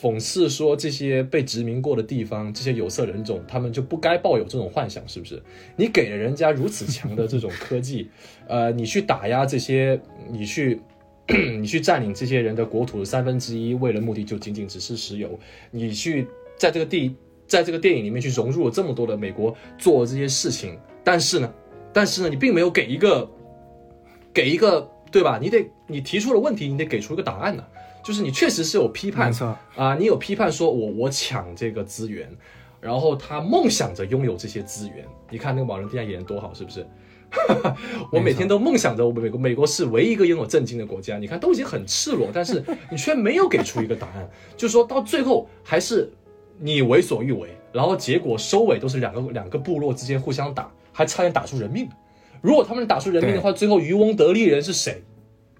[0.00, 5.42] 讽刺说这些被殖民过的地方，这些有色人种他们就不该抱有这种幻想，是不是？
[5.76, 8.08] 你给了人家如此强的这种科技，
[8.48, 10.80] 呃，你去打压这些，你去。
[11.60, 15.38] 你去占领这些人的国土的三分之一，为了目的就仅仅只是石油。
[15.70, 17.14] 你去在这个地，
[17.46, 21.54] 在这个电影里面去融入了这么多的美国做这些事情，但是呢，
[21.92, 23.30] 但是呢，你并没有给一个，
[24.34, 25.38] 给一个，对吧？
[25.40, 27.64] 你得你提出了问题，你得给出一个答案呢。
[28.02, 29.32] 就是你确实是有批判，
[29.76, 32.28] 啊，你有批判说我我抢这个资源，
[32.80, 35.06] 然后他梦想着拥有这些资源。
[35.30, 36.84] 你看那个某人地下演的多好，是不是？
[38.12, 41.18] 我每天都梦想着，美国美国是唯一一个拥有震惊的国家。
[41.18, 46.10] 你看，都已经很赤裸，但是你却没有给出一个答案，就是说到最后还是
[46.58, 51.88] 你为所欲为，然后结果收尾都是两个两个部落之间互相打，还差点打出人命。
[52.40, 55.02] 如果他们打出人命的话，最后渔翁得利人是谁？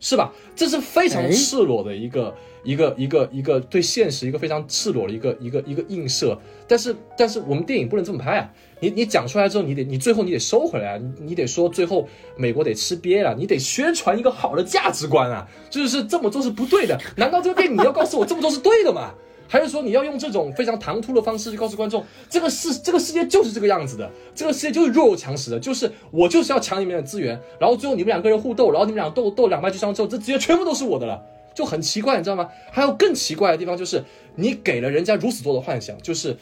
[0.01, 0.33] 是吧？
[0.57, 6.39] 这是非常赤裸的一个一个一个一个对现实一个非常赤裸的一个一个一个映射。
[6.67, 8.51] 但是但是我们电影不能这么拍啊！
[8.81, 10.97] 你你讲出来之后，你得你最后你得收回来啊！
[10.99, 15.47] 你你得说最后美国得吃瘪了，你得宣传一个好的价值观啊！
[15.71, 16.99] 就是这么做是不对的。
[17.17, 19.13] 难道这个电影你要告诉我这么做是对的吗？
[19.49, 31.23] 还是说你要用这种非常唐突的方式去告诉观众，这个世这个世界就是这个样子的，这个世界就是弱肉强食的，就是我就是要抢你们的资源，然后最后你们两个人互斗，然后你们俩斗斗两败俱伤之后，这资源全部都是我的了，
[31.55, 32.49] 就很奇怪，你知道吗？
[32.71, 34.03] 还有更奇怪的地方就是，
[34.35, 36.37] 你给了人家如此多的幻想，就是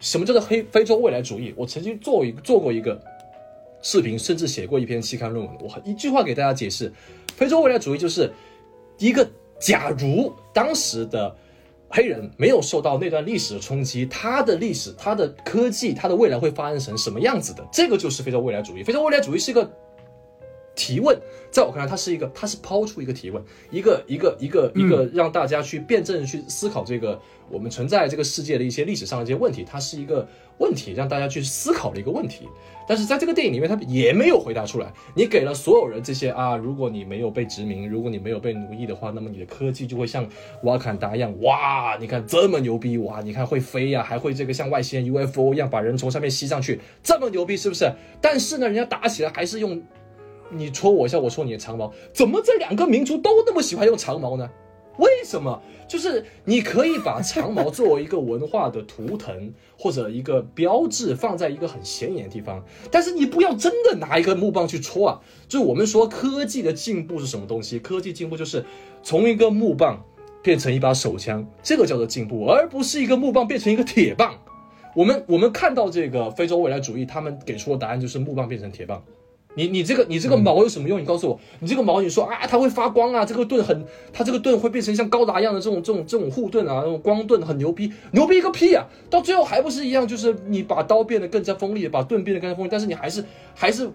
[0.00, 1.52] 什么叫做黑非洲未来主义？
[1.56, 3.00] 我曾经做一做过一个
[3.82, 5.54] 视频，甚至写过一篇期刊论文。
[5.60, 6.92] 我一句话给大家解释，
[7.36, 8.32] 非洲未来主义就是
[8.98, 9.28] 一个
[9.60, 11.34] 假如当时的
[11.88, 17.64] 黑人没有受到那段历史的冲击，他的历史、他的科技、他的未来会发生成什么样子的？
[17.72, 18.82] 这个就是非洲未来主义。
[18.82, 19.70] 非洲未来主义是一个
[20.74, 21.16] 提问，
[21.50, 27.20] 在我看来，它是一个，它是抛出一个提问，一个一个一个一个让大家去辩证去思考这个
[27.50, 30.26] 我们存在这个世界的一些历史上的这些问题，它是一个
[30.58, 32.48] 问题，让大家去思考的一个问题。
[32.86, 34.92] 但是在这个电影里面，他也没有回答出来。
[35.14, 40.28] 你给了所有人这些啊，如果你没有被殖民，如果你没有被奴役的话，那么你的科技就会像
[40.64, 47.90] 瓦坎达一样，哇，你看这么牛逼，哇，你看会飞呀、还会这个像外星人 UFO 一样把人从上面吸上去，这么牛逼是不是？
[48.20, 49.80] 但是呢，人家打起来还是用
[50.50, 54.48] 你戳我一下，我戳你的长矛，怎么这两个民族都那么喜欢用长矛呢？
[54.98, 55.60] 为什么？
[55.88, 65.20] 就是你可以把长矛作为一个文化的图腾或者一个标志，放在一个很显眼的地方，但是你不要真的拿一个木棒去戳啊！
[65.48, 67.80] 就是我们说科技的进步是什么东西？
[67.80, 68.64] 科技进步就是
[69.02, 70.00] 从一个木棒
[70.42, 74.38] 变成一把手枪，这个叫做进步，而不是一个木棒变成一个铁棒。
[74.94, 79.02] 我们我们看到这个非洲未来主义，他们给出的答案就是木棒变成铁棒。
[79.54, 81.00] 你你这个你这个矛有什么用？
[81.00, 88.86] 你告诉我，你这个矛你说啊，它会发光啊，这个盾很，它这个盾会变成像高达一样的这种这种这种护盾啊，那种光盾很牛逼，牛逼个屁啊！
[89.08, 93.24] 到最后还不是一样，就是你把刀变得更加锋利，把盾变得更加锋利，但是你还是
[93.54, 93.88] 还是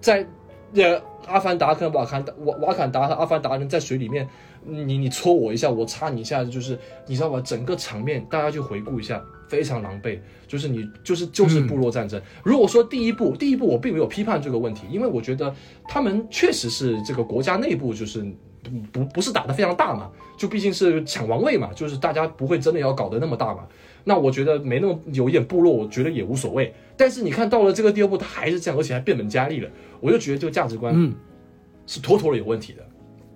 [0.00, 0.26] 在
[0.74, 4.28] 呃阿凡达跟瓦坎达瓦瓦坎达和阿凡达人在水里面，
[4.64, 7.40] 你你戳我一下，我插你一下，就是你知道吧？
[7.40, 10.18] 整个场面大家去回顾一下，非常狼狈。
[10.46, 12.20] 就是你就是就是部落战争。
[12.44, 15.52] 如果说第一步，第一步我并没有批判这个问题，因为我觉得
[15.88, 18.24] 他们确实是这个国家内部就是
[18.62, 23.66] 不不不是打得非常大嘛，就毕竟是抢王位嘛，就是大家不会真的要搞得那么大嘛。
[24.04, 26.72] 那我觉得没那么有一点部落，我觉得也无所谓。
[26.96, 29.68] 但是你看到了这个第二步，他还是这样，而且还变本加厉了，
[30.00, 31.12] 我就觉得这个价值观嗯
[31.88, 32.86] 是妥妥的有问题的，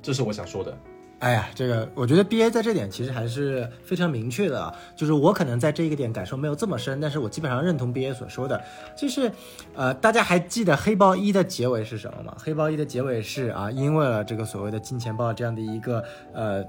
[0.01, 0.79] 这是我想说的。
[1.21, 8.61] 哎呀，这个我觉得 B A 在这点其实还是非常明确的啊，就是我可能在这一个点感受没有这么深，但是我基本上认同 B A 所说的，
[8.97, 9.31] 就是，
[9.75, 12.35] 呃，大家还记得黑豹一的结尾是什么吗？
[12.39, 16.65] 黑豹一的结尾是啊，因为了这个所谓的金钱豹这样的一个呃。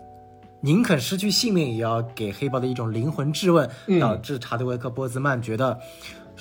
[0.64, 5.76] 宁肯失去性命也要给黑豹的一种灵魂质问，嗯导致查德维克·波兹曼觉得，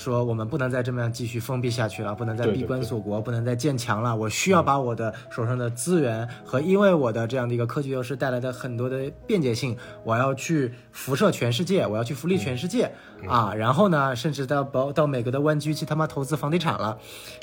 [0.00, 4.16] 说我们不能再这么样继续封闭下去了，不能再闭对对对关锁国，不能再建墙了。
[4.16, 12.90] 我需要把我的手上的资源和因为我的这样的一个科技优势带来的很多的便捷性，我要去辐射全世界，我要去福利全世界、
[13.28, 13.52] 啊！
[13.54, 16.96] 然后呢，甚至到到到美国的湾区去他妈投资房地产了，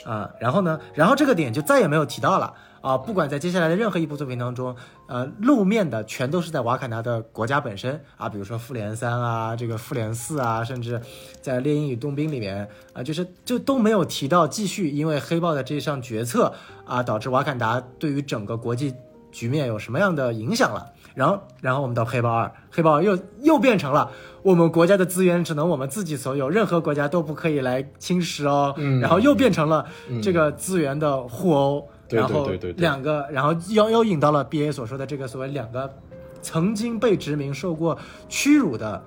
[0.04, 0.28] 啊！
[0.40, 2.52] 然后呢，然后这个点就再也没有提到了。
[2.88, 4.74] 啊，不管在接下来的任何一部作品当中，
[5.08, 11.02] 呃，露面的全都是在瓦坎达的国家本身啊，比如说复联三啊，这个复联四啊，甚至
[11.42, 16.54] 在猎鹰与冬兵里面啊，就是就都没有提到继续因为黑豹的这项决策
[16.86, 18.94] 啊，导致瓦坎达对于整个国际
[19.34, 20.94] 局面有什么样的影响了。
[21.14, 24.10] 然后，然后我们到黑豹二，黑豹二又又变成了
[24.44, 28.74] 我们国家的资源只能我们自己所有，任何国家都不可以来侵蚀哦。
[28.78, 29.86] 嗯然后又变成了
[30.22, 31.90] 这个资源的互殴。
[32.08, 35.94] 对然后对对对对两个，然后又又引到了 B A 所说的这个所谓两个
[36.42, 37.98] 曾经被殖民、受过
[38.30, 39.04] 屈辱的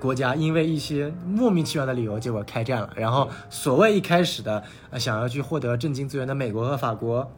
[0.00, 2.92] 国家，因为一些莫名其妙的理由，结果开战了。
[2.96, 7.30] 然后所谓一开始的呃想要去获得震惊资源的美国和法国，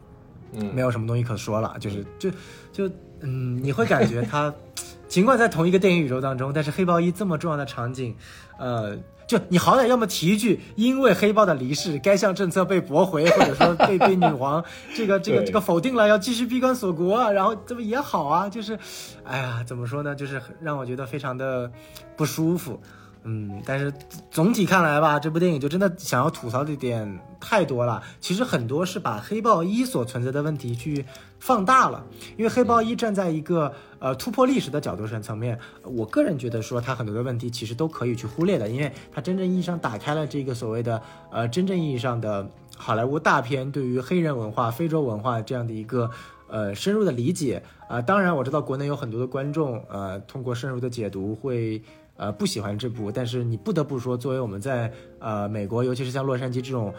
[0.53, 2.31] 嗯没有什么东西可说了，就是就
[2.71, 2.89] 就
[3.21, 4.53] 嗯，你会感觉他
[5.07, 8.15] 尽管在同一个电影宇宙当中，但是黑豹一这么重要的场景，
[8.57, 8.97] 呃。
[9.27, 14.63] 就你好歹要么提一句，因为黑豹的离世，该项政策被驳回，或者说被被女皇
[14.95, 18.47] 这个这个这个否定了，要继续闭关锁国啊，然后这不也好啊？
[18.47, 18.77] 就是，
[19.23, 20.13] 哎呀，怎么说呢？
[20.15, 21.71] 就是让我觉得非常的
[22.15, 22.79] 不舒服。
[23.27, 23.91] 嗯，但是
[24.29, 28.01] 总体看来吧，这部电影就真的想要吐槽的点太多了。
[28.21, 31.03] 其实很多是把黑豹一所存在的问题去
[31.39, 32.05] 放大了，
[32.37, 41.01] 因为黑豹一站在一个呃突破历史的角度上层面，我个人觉得说它很多的问题其实都可以去忽略的，因为它真正意义上打开了这个所谓的
[41.31, 42.47] 呃真正意义上的
[42.77, 46.09] 好莱坞大片对于黑人文化、非洲文化这样的一个。
[46.47, 51.81] 呃，深入的理解啊、当然我知道国内有很多的观众，呃，通过深入的解读会
[52.17, 56.93] 呃不喜欢这部，但是你不得不说，作为我们在呃美国，尤其是像洛杉矶这种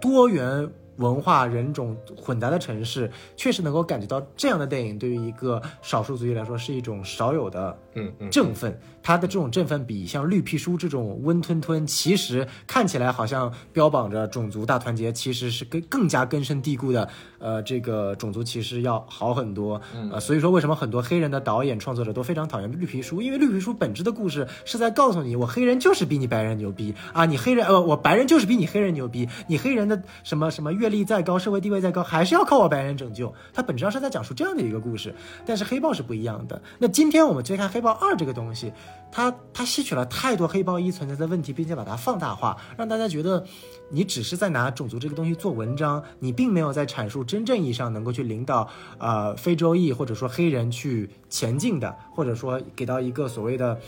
[0.00, 8.78] 多元文化人种混杂的城市，确实能够感觉到这样的电影对于一个少数族裔来说是一种少有的嗯嗯，振奋。
[9.02, 19.80] 它的这种振奋比像绿皮书这种温吞吞，其实看起来好像标榜着种族大团结，其实是更更加根深蒂固的，呃，这个种族歧视要好很多。
[20.12, 23.22] 呃，所以说为什么很多黑人的导演创作者都非常讨厌绿皮书？
[23.22, 33.34] 因为绿皮书本质的故事是在告诉你，我黑人就是比你白人牛逼啊，你黑人呃，我白人就是比你黑人牛逼，你黑人的什么什么阅历再高，社会地位再高，还是要靠我白人拯救。
[33.54, 35.14] 它本质上是在讲述这样的一个故事，
[35.46, 36.60] 但是黑豹是不一样的。
[36.78, 38.70] 那今天我们去看黑黑豹二这个东西，
[39.10, 43.42] 它它吸取了太多黑豹一存在的问题，并且把它放大化，让大家觉得
[43.88, 48.68] 你只是在拿种族这个东西做文章，你并没有在阐述真正意义上能够去领导
[48.98, 53.80] 呃非洲裔或者说黑人去前进的，或者说给到一个所谓的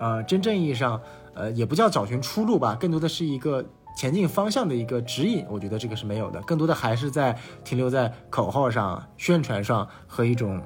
[0.00, 1.00] 呃真正意义上
[1.34, 3.64] 呃也不叫找寻出路吧，更多的是一个。
[3.96, 7.34] 前进方向的一个指引，我觉得这个是没有的，更多的还是在
[7.64, 10.60] 停留在口号上、宣传上和一种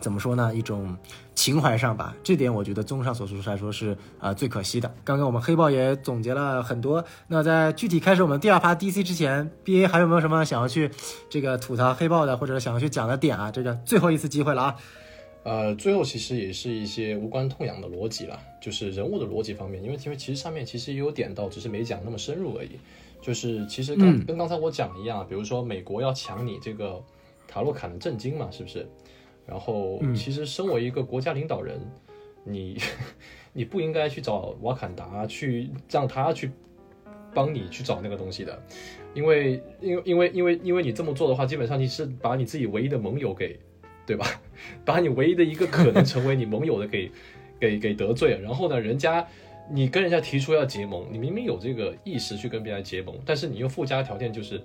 [0.00, 0.96] 怎么说呢，一种
[1.38, 2.16] 情怀上吧。
[2.24, 4.92] 这点我觉得综上所述来说是啊、呃最可惜的。
[5.04, 10.90] 刚刚我们黑豹也总结了很多，那在具体开始我们第二趴 DC 之前，BA 还有没有什么想要去
[11.30, 13.52] 这个吐槽黑豹的，或者想要去讲的点啊？
[13.52, 14.76] 这个最后一次机会了啊！
[15.44, 22.72] 呃，最后其实也是一些无关痛痒的逻辑了，就是人物的逻辑方面，因为因为其实上面其实也有点到，只是没讲那么深入而已。
[23.22, 27.00] 就是其实跟刚才我讲的一样，比如说美国要抢你这个
[27.46, 28.88] 塔洛坎的震惊嘛，是不是？
[29.48, 31.80] 然后其实身为一个国家领导人，
[32.44, 32.76] 你
[33.54, 36.50] 你不应该去找瓦坎达去让他去
[37.34, 38.62] 帮你去找那个东西的，
[39.14, 43.58] 因为因为因为因为因为你这么做的话，基本上你是把你自己唯一的盟友给，
[44.06, 44.26] 对吧？
[44.84, 47.10] 把你唯一的一个可能成为你盟友的给
[47.58, 49.26] 给给得罪了，然后呢，人家
[49.70, 54.60] 你跟人家提出要结盟，你明明有这个意识去跟别人结盟，但是你又附加条件就是。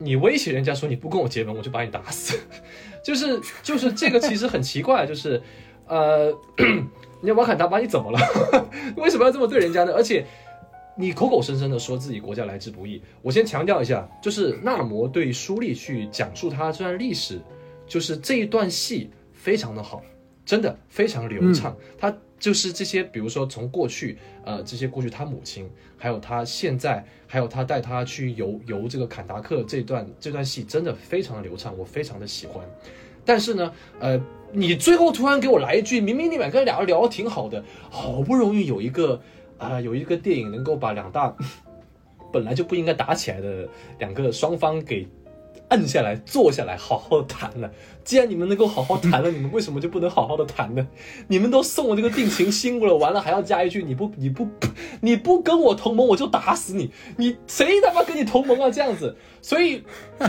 [0.00, 2.38] 你威胁人家说你不跟我结盟，我就把你打死，
[3.08, 5.42] 就是就是这个其实很奇怪，就是
[5.86, 6.30] 呃，
[7.22, 8.18] 你瓦坎达把你怎么了？
[8.98, 9.94] 为什么要这么对人家呢？
[9.94, 10.26] 而且
[10.94, 17.40] 你口口声声的说自己国家来之不易，我先强调一下，就是纳摩对舒利去讲述他这段历史，
[17.86, 20.02] 就是这一段戏非常的好，
[20.44, 21.74] 真的非常流畅。
[21.96, 32.64] 他就是这些，比如说从过去，呃，这些过去他母亲，还有他现在，还有他带他去游游这个坎达克这段这段戏，真的非常的流畅，我非常的喜欢。
[33.24, 34.20] 但是呢，呃，
[34.52, 39.20] 你最后突然给我来一句，明明你们跟俩人聊的挺好的，好不容易有一个
[39.58, 41.36] 啊、有一个电影能够把两大
[42.32, 43.68] 本来就不应该打起来的
[43.98, 45.06] 两个双方给
[45.68, 47.70] 按下来、坐下来，好好谈了。
[48.04, 50.86] 既然你们能够好好谈了， 你们为什么就不能好好的谈呢？
[51.28, 54.48] 你们都送我这个定情信物了，完了还要加一句你不你不
[55.00, 56.90] 你不跟我同盟，我就打死你！
[57.16, 58.70] 你谁他妈跟你同盟啊？
[58.70, 59.82] 这样子，所以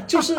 [0.05, 0.35] 就是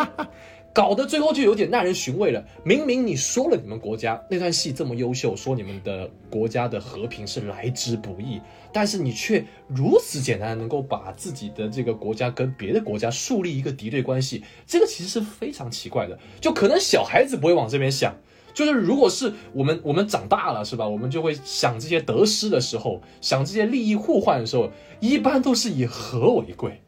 [0.73, 2.45] 搞得最后就有点耐人寻味了。
[2.63, 8.41] 明明你说了你们国家那段戏这么优秀，说你们的国家的和平是来之不易，
[8.73, 16.17] 但是你却如此简单能够把自己的这个国家跟别的国家树立一个敌对关系，这个其实是非常奇怪的。
[16.41, 18.15] 就可能小孩子不会往这边想。
[18.53, 26.81] 就是如果是我们我们长大了是吧，我们就会想这些得失的时候，想这些利益互换的时候，一般都是以和为贵。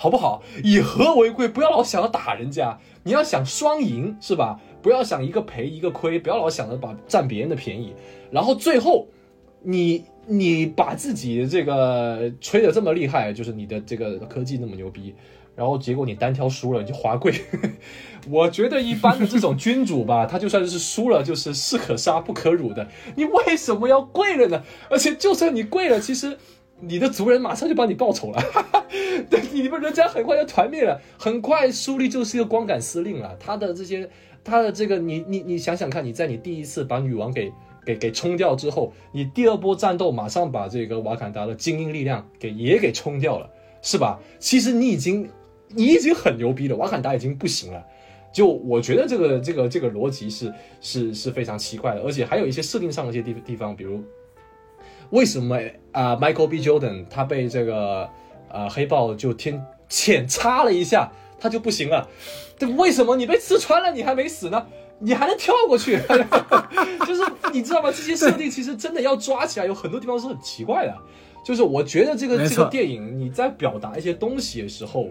[0.00, 0.44] 好不好？
[0.62, 2.78] 以和为贵，不要老想要打人家，
[3.08, 4.60] 你要想双赢，是吧？
[4.82, 7.94] 不要想一个赔一个亏，不要老想着把占别人的便宜，
[8.30, 9.08] 然后最后
[9.62, 15.14] 你你把自己这个吹得这么厉害，就是你的这个科技那么牛逼，
[15.56, 17.32] 然后结果你单挑输了，你就滑跪。
[18.28, 22.86] 我觉得一般的这种君主吧， 他就算是输了，就是士可杀不可辱的。
[23.16, 24.62] 你为什么要跪了呢？
[24.90, 26.36] 而且就算你跪了，其实。
[26.80, 28.40] 你的族人马上就帮你报仇了，
[29.28, 33.36] 对，你们人家很快就团灭了，很快苏利就是一个光杆司令了。
[33.40, 34.08] 他的这些，
[34.44, 37.52] 他的这个，你你你想想看，你在你第一次把女王给
[37.84, 43.50] 给给冲掉之后，你第二波战斗马上把这个瓦坎达的精英力量给也给冲掉了，
[43.82, 44.20] 是吧？
[44.38, 45.28] 其实你已经
[45.68, 47.84] 你已经很牛逼了，瓦坎达已经不行了。
[48.32, 54.00] 就我觉得这个这个这个逻辑是是是非常奇怪的，而且还有一些设定上的一些地地方，比如。
[55.10, 55.56] 为什么
[55.92, 56.62] 啊、呃、，Michael B.
[56.62, 58.08] Jordan 他被这个
[58.50, 62.06] 呃黑豹就天浅插了一下，他就不行了？
[62.58, 64.66] 这为什么你被刺穿了，你还没死呢？
[64.98, 65.98] 你还能跳过去？
[67.06, 67.90] 就是你知道吗？
[67.90, 70.94] 这些设定其实真的要抓起来，有很多地方是很奇怪的。
[71.44, 75.08] 就是我觉得这个这个电影你在表达一些东西的时候，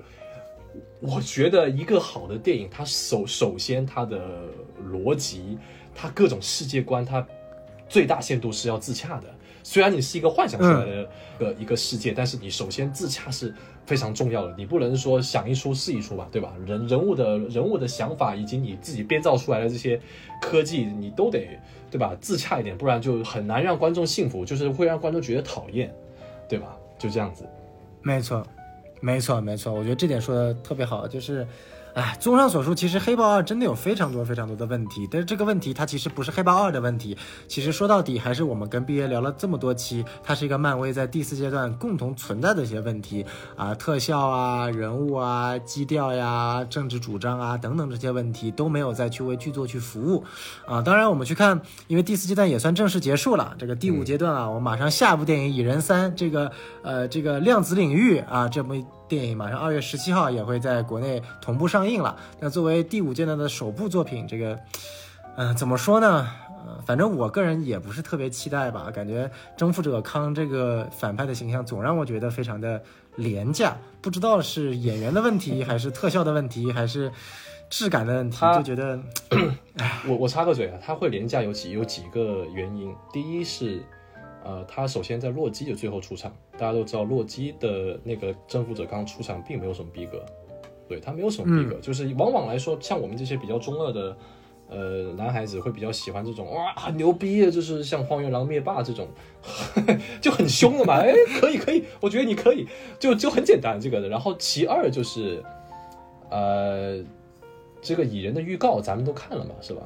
[0.99, 4.19] 我觉得一个好的电影，它首首先它的
[4.91, 5.57] 逻辑，
[5.95, 7.25] 它各种世界观，它
[7.87, 9.23] 最大限度是要自洽的。
[9.69, 13.53] 虽然你是一个幻想出来的一个、一个世界，但是你首先自洽是
[13.85, 16.53] 非常重要的，你不能说想一出是一出吧，对吧？
[16.65, 19.99] 人人物的人物的想法以及你自己编造出来的这些
[20.41, 21.49] 科技，你都得
[21.91, 22.15] 对吧？
[22.21, 25.93] 自洽一点，不然就很难让观众信服，就是会让观众觉得讨厌，
[26.47, 26.73] 对吧？
[26.97, 27.43] 就这样子。
[28.01, 28.41] 没错，
[29.01, 31.45] 没错，没错，我觉得这点说的特别好，就是。
[31.97, 37.17] 哎，综上所述，其实《黑豹二》真的有非常多非常多的问题，但是这个问题它其实不是《黑豹二》的问题，
[37.47, 43.25] 其实说到底还是我们跟 B A 聊了这么多期，它是一个漫威在第四阶段共同存在的一些问题
[43.55, 50.23] 啊，特效啊、人物啊、基调呀、政治主张啊等等这些问题都没有再去为剧作去服务
[50.67, 50.79] 啊。
[50.79, 56.51] 当然，我们去看，因为第四阶段也算正式结束了，这个第五阶段啊，我马上下部电影《蚁人三》这个
[56.83, 58.75] 呃这个量子领域啊这部。
[59.07, 62.17] 电影马上二月十七号也会在国内同步上映了。
[62.39, 64.59] 那作为第五阶段的首部作品，这个，
[65.37, 66.27] 嗯，怎么说呢？
[66.65, 68.91] 呃，反正我个人也不是特别期待吧。
[68.93, 72.81] 感觉征服者康这个反派的形象总让我觉得非常的
[73.15, 77.09] 廉价，不知道是演员的问题，还是特效的问题，还是
[77.69, 78.99] 质感的问题，就觉得，
[80.05, 83.81] 我我插个嘴啊，他会廉价有几有几个原因，第一是。
[84.47, 90.25] 呃，他首先在洛基的最后出场，大家都知道洛基的那个征服者刚出场并没有什么逼格，
[90.87, 94.17] 对他没有什么逼格，就是往往来说，像我们这些比较中二的
[94.69, 99.09] 呃男孩子会比较喜欢这种哇很牛逼的，就是像荒原狼灭霸这种
[100.21, 102.65] 就很凶的嘛，哎可以可以，我觉得你可以，
[102.97, 104.07] 就就很简单这个的。
[104.07, 105.43] 然后其二就是
[106.29, 107.03] 呃
[107.81, 109.81] 这个蚁人的预告咱们都看了嘛，是吧？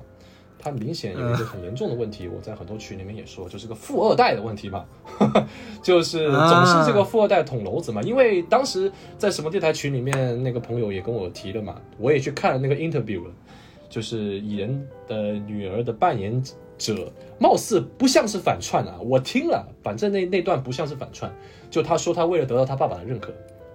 [0.61, 4.85] 他明显有一个很严重的问题，我在很多群里面也说，就是个富二代的问题嘛，
[5.81, 8.01] 就是总是这个富二代捅娄子嘛。
[8.03, 13.31] 因为当时在什么电台群里面，那个朋友也跟我提了嘛，我也去看了那个 interview 了，
[13.89, 16.41] 就是蚁人的女儿的扮演
[16.77, 18.99] 者，貌似不像是反串啊。
[19.01, 21.33] 我听了，反正那那段不像是反串，
[21.69, 23.31] 就他说他为了得到他爸爸的认可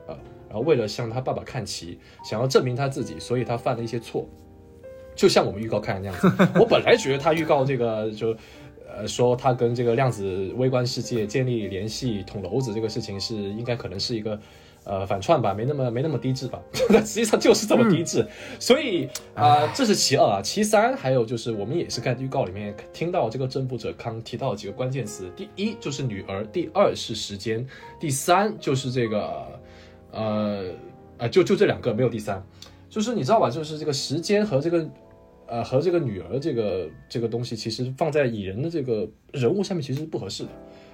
[0.06, 0.14] 啊，
[0.48, 4.26] 然后为了向他爸爸看齐，想要证明他自己，所以他犯了一些错。
[5.16, 8.36] 就像我们预告看的那样子， 我本来觉得他预告这个就，
[8.86, 14.38] 呃，说他跟这个量子微观世界建立联系、捅娄子这个事情是应该可能是一个，
[14.84, 18.26] 呃，反串吧，没那么没那么低智吧， 实际上就是这么低智。
[18.60, 27.66] 所以啊，这是其二啊，其三还有就是我们也是在预告里面听到这个征服者康提到几个关键词，第一就是女儿，第二是时间，
[27.98, 29.46] 第三就是这个，
[30.12, 30.64] 呃，
[31.18, 32.40] 啊，就就这两个没有第三，
[32.88, 34.86] 就是你知道吧，就是这个时间和这个。
[35.48, 40.50] 呃，和这个女儿这个这个东西，其实放在蚁人的这个人物上面，其实是不合适的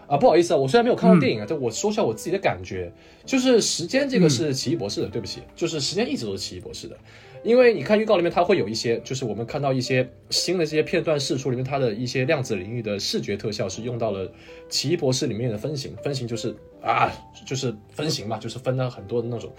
[0.06, 0.16] 啊。
[0.16, 2.92] 不好意思啊，我虽然没有看过电影啊，但我说一下我自己的感觉，
[3.24, 6.96] 就是时间这个是奇异博士的，对不起，就是时间一直都是奇异博士的。
[7.42, 14.30] 因为你看预告里面，它会有一些，就是我们看到一些新的这些片段释出里面，它的一些量子领域的视觉特效是用到了
[14.68, 17.10] 奇异博士里面的分形，分形就是啊，
[17.44, 19.52] 就是分形嘛，就是分了很多的那种。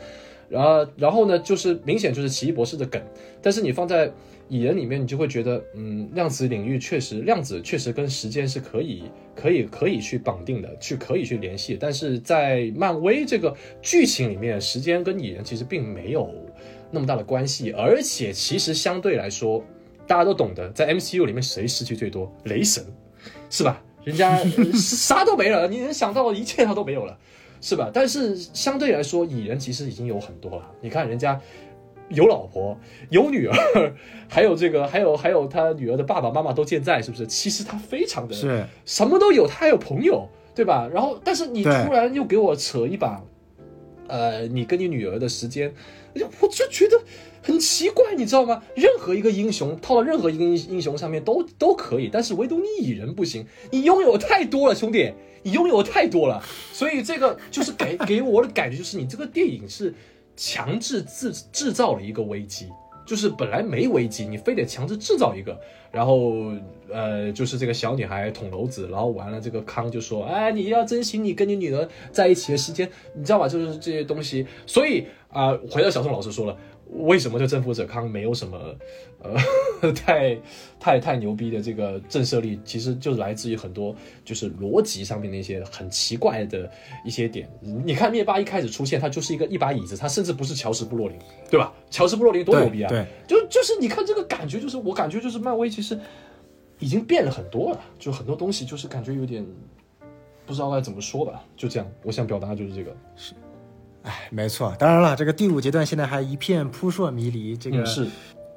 [0.48, 3.02] 然后，然后呢，就是明显就是奇异博士的梗，
[3.41, 4.10] 但是你放在。
[4.49, 9.03] 蚁人里面，你就会觉得，嗯，量子领域确实，量子确实跟时间是可以、
[9.36, 11.78] 可以、可以去绑定的，去可以去联系。
[11.80, 16.30] 但是在漫威这个剧情里面，时间跟蚁人其实并没有
[16.91, 19.64] 那么大的关系，而且其实相对来说，
[20.06, 22.32] 大家都懂得，在 MCU 里面谁失去最多？
[22.44, 22.86] 雷神，
[23.49, 23.82] 是吧？
[24.03, 24.38] 人家
[24.74, 27.18] 啥都没了，你能想到的一切他都没有了，
[27.61, 27.90] 是吧？
[27.94, 30.72] 但是相对来说，蚁人其实已经有很多了。
[30.82, 31.41] 你看人家。
[32.09, 32.77] 有老婆，
[33.09, 33.93] 有女儿，
[34.27, 37.25] 还有这个， 还有还有他女儿的爸爸妈妈都健在，是不是？
[37.25, 40.88] 其实他非常的是什么都有，他还有朋友，对吧？
[40.93, 43.23] 然后，但是你突然又给我扯一把，
[44.07, 45.73] 呃，你跟你女儿的时间，
[46.39, 47.01] 我就觉得
[47.41, 48.61] 很奇怪，你知道吗？
[48.75, 59.93] 任何一个英雄套到任何一个英英雄上面都都可以，但是唯独你蚁人不行，你拥有太多了，兄弟，你拥有太多了，所以这个就是给给我的感觉就是你这个电影是。
[60.35, 62.68] 强制制制造了一个危机，
[63.05, 65.60] 就是本来没危机，你非得强制制造一个，
[65.91, 66.51] 然后
[66.91, 73.47] 呃，就是这个小女孩捅娄子，然后完了，这个康就说，哎，你要珍惜你跟你女儿在一起的时间，你知道吧？
[73.47, 76.57] 就是这些东西，所以啊，回到小宋老师说了。
[76.95, 78.57] 为什么这征服者康没有什么，
[79.22, 80.38] 呃， 太
[80.80, 82.60] 太太牛逼的这个震慑力？
[82.64, 86.70] 其实就来自于很多就是逻辑上面的一些很奇怪的
[87.03, 87.49] 一些点。
[87.61, 91.18] 你看灭霸一开始出现，他就是一个一把椅子，他甚至不是乔什布洛林，
[91.49, 91.74] 对吧？
[91.90, 92.90] 乔什布洛林多牛逼啊！
[92.90, 95.99] 对，就就是你看这个感觉，就是我感觉就是漫威其实
[96.80, 99.45] 已经变了很多了，就很多东西就是感觉有点
[100.45, 101.44] 不知道该怎么说吧。
[101.56, 103.34] 就这样，我想表达就是这个是。
[104.03, 108.07] 哎，没错，当然了，这个第五阶段现在还一片扑朔迷离，这个是。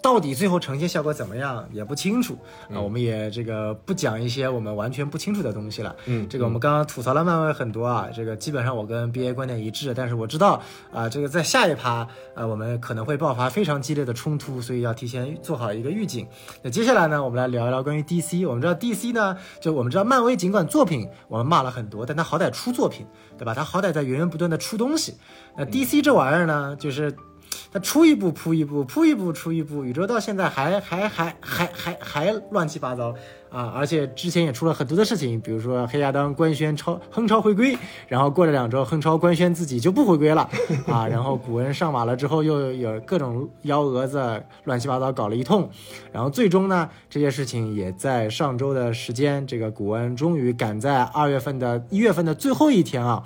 [0.02, 2.39] 到底最后呈现效果怎么样也不清楚
[2.70, 2.81] 啊。
[2.81, 5.94] 我们也这个不讲一些我们完全不清楚的东西了。
[6.06, 10.62] 嗯这个我们刚刚吐槽了漫威很多啊，这个基本上我跟 BA 观点一致，但是我知道
[10.93, 16.27] 啊，这个在下一趴啊，我们可能会爆发非常激烈的冲突，所以要提前做好一个预警。
[16.62, 18.47] 那接下来呢，我们来聊一聊关于 DC。
[18.47, 23.06] 我们知道 DC 呢，就我们知道漫威尽管作品我们骂了很多，但它好歹出作品，
[23.36, 23.52] 对吧？
[23.55, 25.14] 它好歹在源源不断的出东西。
[25.56, 27.12] 那 DC 这玩意儿呢，就是。
[27.81, 33.15] 出一部扑一部，扑一部出一部，宇宙到现在还还还还还还乱七八糟
[33.51, 33.73] 啊！
[33.74, 37.77] 而且之前也出了很多的事情，比如说黑亚当官宣超亨超回归，
[38.09, 40.48] 然后过了两周，亨超官宣自己就不回归了
[40.86, 41.07] 啊！
[41.07, 45.69] 然后古恩上马了之后，又有各种幺蛾子乱七八糟搞了一通，
[46.12, 53.23] 然后最终呢，这些事情也在上周的时间，这个古恩终于赶在二月份的一月份的最后一天啊。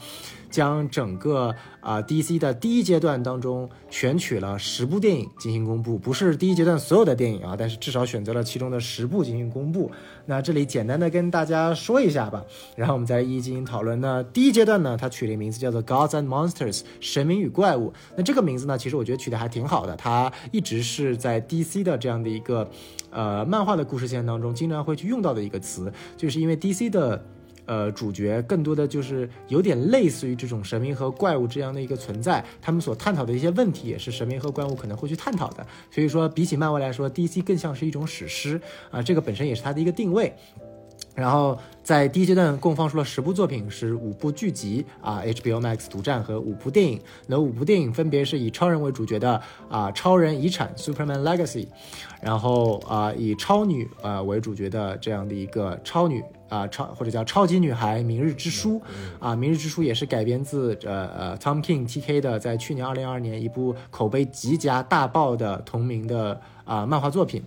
[0.51, 9.91] 将整个啊、DC 的第一阶段当中选取了十部电影进行公布，不是第一阶段所有的电影啊，但是至少选择了其中的十部进行公布。
[10.27, 12.45] 那这里简单的跟大家说一下吧，
[12.77, 14.01] 然后我们再一一进行讨论。
[14.01, 17.93] 那第一阶段呢，它取了一个名字叫做 Gods and Monsters，神明与怪物。
[18.17, 22.69] 那这个名字呢，其实我觉得取得还挺好的，它一直是在 DC 的这样的一个
[23.11, 27.25] 呃漫画的故事线当中经常会去用到的一个词，就是因为 DC 的。
[27.71, 35.65] 呃，主角更多的就是有点类似于这种神明和怪物这样的一个存在，他们所探讨的一些问题也是神明和怪物可能会去探讨的。
[35.89, 38.61] 所以说，比起漫威来说，DC 更像是一种史诗
[38.91, 40.35] 啊，这个本身也是它的一个定位。
[41.15, 47.01] 然后在第一阶段共放出了十部作品，是五部剧集啊，HBO Max 独占和五部电影。
[47.29, 51.69] 那五部电影分别是以超人为主角的啊，《超人遗产》（Superman Legacy），
[52.21, 56.21] 然后啊，以超女啊为主角的这样的一个超女
[56.51, 58.73] 啊超或者叫超级女孩《明日之书》
[59.19, 67.43] 啊，《明日之书》也是改编自呃呃 Tom King TK 的在去年二零二二年一部口碑极佳大爆的同名的啊漫画作品。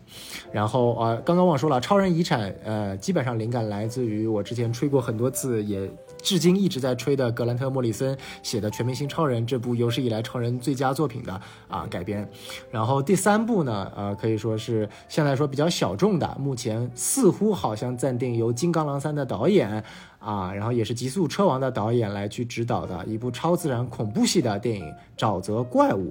[0.51, 5.89] 然后啊，刚刚忘说了，《超人遗产》呃，基本上灵感来自于我之前吹过很多次，也
[6.23, 12.27] 至今一直在吹的格兰特·莫里森写的《全明星超人》这部有史以来超人最佳作品的啊改编。
[12.71, 19.83] 然后第三部呢，呃，可以说是相对来说比较小众的，目前似乎好像暂定由《金刚狼三》的导演
[20.19, 24.85] 啊，然后也是《极速车王》的导演来去指导的一部超自然恐怖系的电影
[25.17, 26.07] 《沼泽怪物》。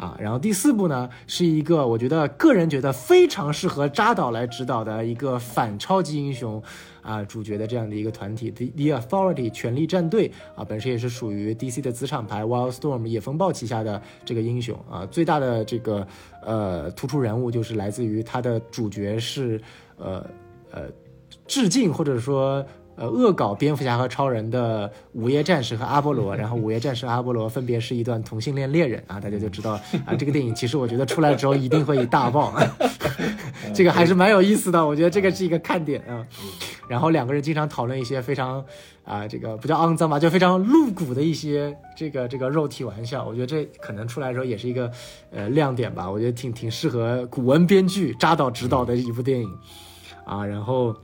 [0.00, 6.62] 啊，然后第四部呢，是一个我觉得个人觉得非常适合扎导来指导的一个反超级英雄
[7.02, 16.06] 啊主角的这样的一个团体，The The Authority 权力战队啊，本身也是属于 DC 的子厂牌 Wildstorm 野风暴旗下的这个英雄啊，最大的这个
[16.42, 19.60] 呃突出人物就是来自于他的主角是
[19.96, 20.24] 呃
[20.70, 20.82] 呃
[21.46, 22.64] 致敬或者说。
[23.00, 29.70] 呃，恶搞蝙蝠侠和超人的午夜战士和阿波罗，然后午夜战士和阿波罗分别是一段同性恋恋人啊，大家就知道
[30.04, 32.52] 啊，这个电影其实我觉得出来之后一定会以大爆，
[33.72, 36.26] 这个还是蛮有意思的，我觉得这个是一个看点啊。
[36.88, 38.62] 然后两个人经常讨论一些非常
[39.02, 44.90] 啊，这个不叫肮脏吧，就非常露骨的一些这个这个肉体玩笑，我觉得这可能出来的时候也是一个
[45.30, 49.48] 呃亮点吧，我觉得挺挺适合古文编剧扎导执导的一部电影
[50.26, 50.94] 啊，然后。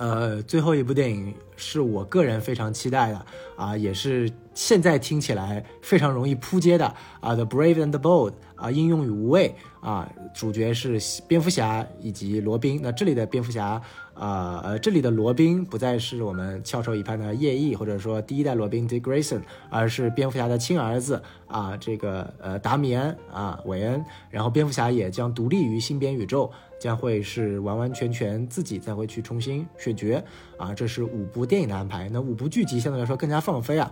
[0.00, 6.86] 呃，最后一部电影是我个人非常期待的啊，也是现在听起来非常容易扑街的
[7.20, 10.98] 啊，《The Brave and the Bold》啊，英勇与无畏啊，主角是
[11.28, 12.80] 蝙蝠侠以及罗宾。
[12.82, 13.78] 那这里的蝙蝠侠，
[14.14, 24.02] 呃呃，这里的罗宾不再是我们翘首以盼的夜翼，或者说第一代罗宾 Dick Grayson，而是蝙蝠侠的亲儿子啊，这个呃达米安啊韦恩。
[24.30, 26.50] 然后蝙蝠侠也将独立于新编宇宙。
[26.80, 30.20] 将会是完完全全自己再会去重新选角
[30.60, 32.08] 啊，这是五部电影的安排。
[32.12, 33.90] 那五部剧集相对来说更加放飞啊。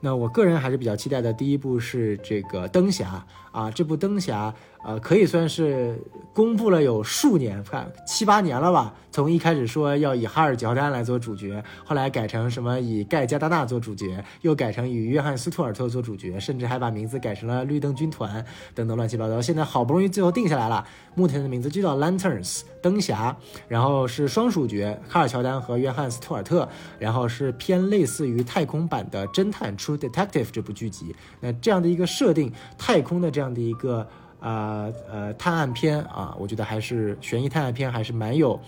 [0.00, 5.98] 那我个人还是比较期待的，第一部是这个灯侠啊，这部灯侠呃可以算是
[6.34, 8.94] 公布了有数年，看七八年了吧。
[9.12, 19.42] 从一开始说要以哈尔乔丹来做主角，后来改成什么以盖加达纳做主角，又改成以约翰斯图尔特做主角，甚至还把名字改成了绿灯军团等等乱七八糟。
[19.42, 20.86] 现在好不容易最后定下来了，
[21.16, 23.36] 目前的名字就叫 Lanterns 灯侠，
[23.68, 31.14] 然后是双主角卡尔乔丹和约翰斯图尔特，然后是偏类似于太空版的侦探 True Detective 这部剧集。
[31.40, 34.06] 那这样的一个设定，太空的这样的一个。
[34.42, 38.58] 呃呃，探案片啊，我觉得还是悬疑探案片，还是蛮有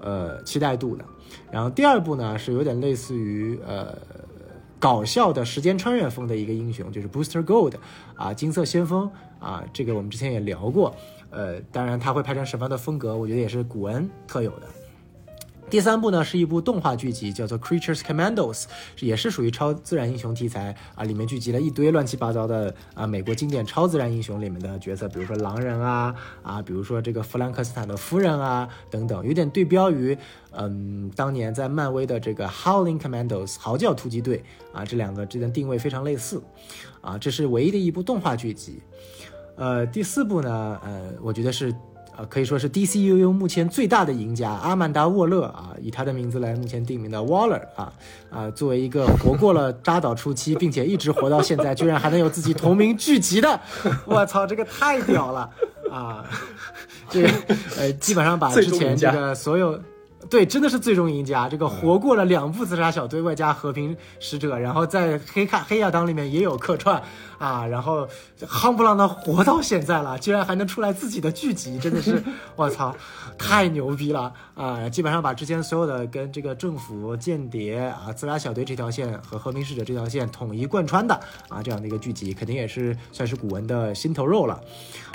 [0.00, 1.04] 呃期待度的。
[1.52, 3.98] 然后第二部呢，是有点类似于呃
[4.78, 7.74] 搞笑的时间穿越风的一个英雄，就是 Booster Gold
[8.16, 10.96] 啊，金色先锋啊，这个我们之前也聊过。
[11.34, 14.68] 呃，当然他会拍成什么样的风格，我觉得也是古恩特有的。
[15.70, 18.62] 第三部呢是一部动画剧集，叫做《Creatures Commandos》，
[19.00, 30.16] 也是属于超自然英雄题材啊，里面聚集了一堆乱七八糟的啊美国经典超自然英雄里面的角色，比如说狼人啊啊，比如说这个弗兰克斯坦的夫人啊等等，有点对标于
[30.52, 36.40] 嗯当年在漫威的这个《Howling Commandos》嚎叫突击队啊，这两个之间定位非常类似
[37.00, 38.80] 啊，这是唯一的一部动画剧集。
[39.56, 41.74] 呃，第四部呢，呃，我觉得是。
[42.16, 47.92] 呃，可以说是 DCUU 目前最大的赢家阿曼达·沃勒啊，以他的名字来目前定名的 Waller 啊
[48.30, 53.60] 啊，作为一个活过了扎导初期，并且一直活到现在，居然还能有自己同名剧集的，
[54.06, 55.50] 我操，这个太屌了
[55.90, 56.24] 啊！
[57.10, 57.28] 这个
[57.78, 59.76] 呃，基本上把之前这个所有。
[60.30, 61.48] 对，真的是最终赢家。
[61.48, 67.02] 这个活过了两部自杀小队，外加和平使者，然后在黑卡黑亚当里面也有客串
[67.38, 68.08] 啊，然后
[68.40, 72.22] 夯不啷当活到现在了，居然还能出来自己的剧集，真的是
[72.56, 72.94] 我操，
[73.38, 74.88] 太牛逼了啊！
[74.88, 81.14] 基本上把之前所有的跟这个政府间谍啊、自杀小队这条线和和平使者这条线统一贯穿的
[81.48, 84.60] 啊，这样的一个剧集，肯定也是算是古文的心头肉了。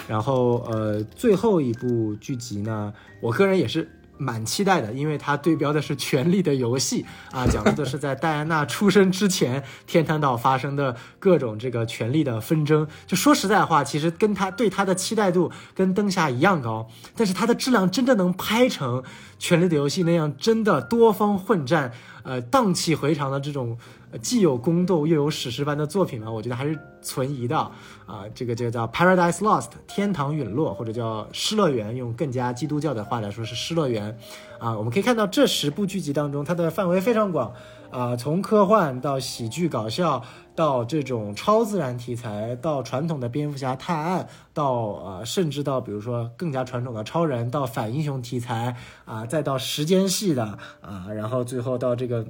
[0.07, 3.89] 然后呃，最后一部剧集呢，我个人也是。
[4.19, 7.05] 蛮期待的，因为它对标的是《权力的游戏》
[7.35, 12.85] 啊， 讲述的是在戴安娜出生之前，天堂岛发生的各种这个权力的纷争。
[13.07, 19.01] 就说实在话，其实跟他对他的期待度跟灯下一样高，但是它的质量真的能拍成
[19.39, 21.93] 《权力的游戏》那样，真的多方混战，
[22.23, 23.77] 呃，荡气回肠的这种。
[24.17, 27.57] 既有宫斗又有史诗般的作品呢，我觉得还是存疑的
[28.05, 28.25] 啊。
[28.33, 34.17] 这个就叫《Paradise Lost》天堂陨落，或者叫《失乐园》，用更加基督教的话来说是《失乐园》
[34.65, 34.75] 啊。
[34.77, 37.53] 我们可以看到这十部剧集当中，它的范围非常广
[37.91, 40.23] 啊，从科幻到喜剧搞笑，
[40.55, 48.75] 到这种超自然题材，到传统的蝙蝠侠探案，到呃甚至到比如说更加传统的超人，到反英雄题材
[49.05, 50.43] 啊，再到时间系的
[50.81, 52.25] 啊，然后最后到这个。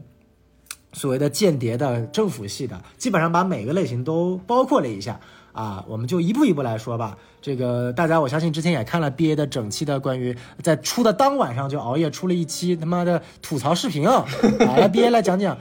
[0.93, 5.19] 所谓的间谍的、政府系的，基本上把每个类型都包括了一下
[5.53, 7.17] 啊，我们就一步一步来说吧。
[7.41, 14.25] 这个大家我相信之前也看了 BA 的整期的关于在出的当晚上就熬夜出了一期他妈的吐槽视频啊，
[14.59, 15.57] 来 BA 来讲讲。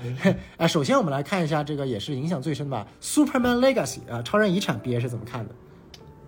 [0.56, 5.54] 啊， 首先我们来看一下这个也是影响最深的吧，《Superman Legacy》啊，超人遗产，BA 是怎么看的？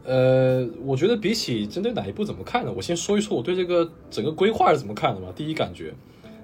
[0.05, 2.73] 呃，我觉得比起针对哪一部怎么看呢？
[2.75, 5.29] 我先说一说我对这个整个规划是怎么看的吧。
[5.35, 5.93] 第一感觉。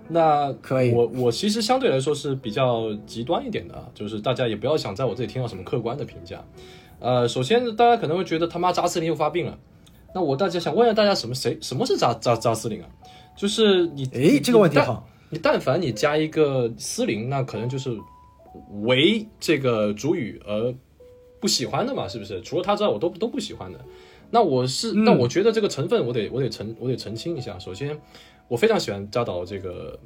[0.08, 6.44] 那可以，我我其实相对来说是比较极端一点的啊，就是大家也不要想在我这里听到什么客观的评价。
[7.00, 9.58] 呃，首先大家可能会觉得他妈扎斯林又发病了，
[10.14, 12.88] 那我大家想问一下大家什么谁什么是扎扎扎斯林啊？
[13.36, 17.90] 就是你诶这个问题好，你但凡你加一个斯林，那可能就是
[18.82, 20.72] 为这个主语而
[21.40, 22.40] 不喜欢的嘛，是不是？
[22.42, 23.80] 除了他之外，我都都不喜欢的。
[24.30, 27.98] 那我是那我觉得这个成分我得我得澄我得澄清一下，首先。
[28.48, 29.98] 我非常喜欢扎导这个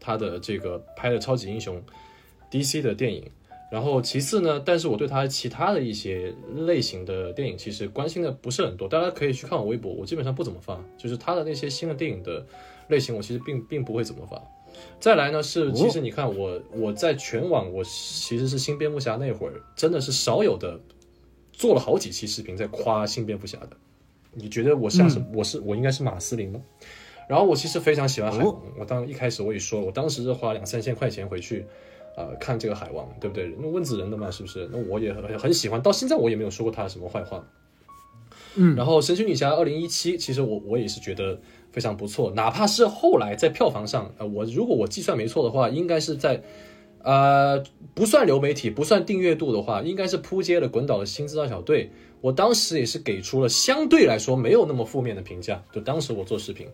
[0.00, 1.82] 他的这个拍的超级英雄
[2.50, 3.30] DC 的电影，
[3.70, 12.44] 然后其次呢，但是我对他其他的一些类型的电影其实关心的不是很多，大家可以去看我微博，我基本上不怎么发，就是他的那些新的电影的
[12.88, 14.40] 类型，我其实并并不会怎么发。
[15.00, 20.78] 再来呢是，其实你看我我在全网，我其实是新蝙蝠侠那会儿，真的是少有的
[21.52, 23.70] 做了好几期视频在夸新蝙蝠侠的。
[24.32, 26.60] 你觉得我像是我是我应该是马斯林吗？
[27.28, 31.66] 然后我其实非常喜欢海王，我当一开始我也说了，我当时是花两三千块钱回去，
[32.16, 33.52] 呃，看这个海王，对不对？
[33.58, 34.68] 那问子仁的嘛，是不是？
[34.72, 37.44] 那我也很很喜欢，到现在我也没有说过他什么坏话。
[38.54, 41.38] 嗯，然后神奇女侠二零一七，其实我我也是觉得
[41.72, 46.42] 非常不错，哪怕是后来在票房上，呃，我如果我计算没错的话，应该是在，
[47.02, 47.62] 呃，
[47.94, 51.90] 不算流媒体，不算订阅度的话，应该是扑街了滚倒的新自造小队，
[52.20, 56.66] 我当时也是给出了相对来说没有那么负面的评价，就当时我做视频。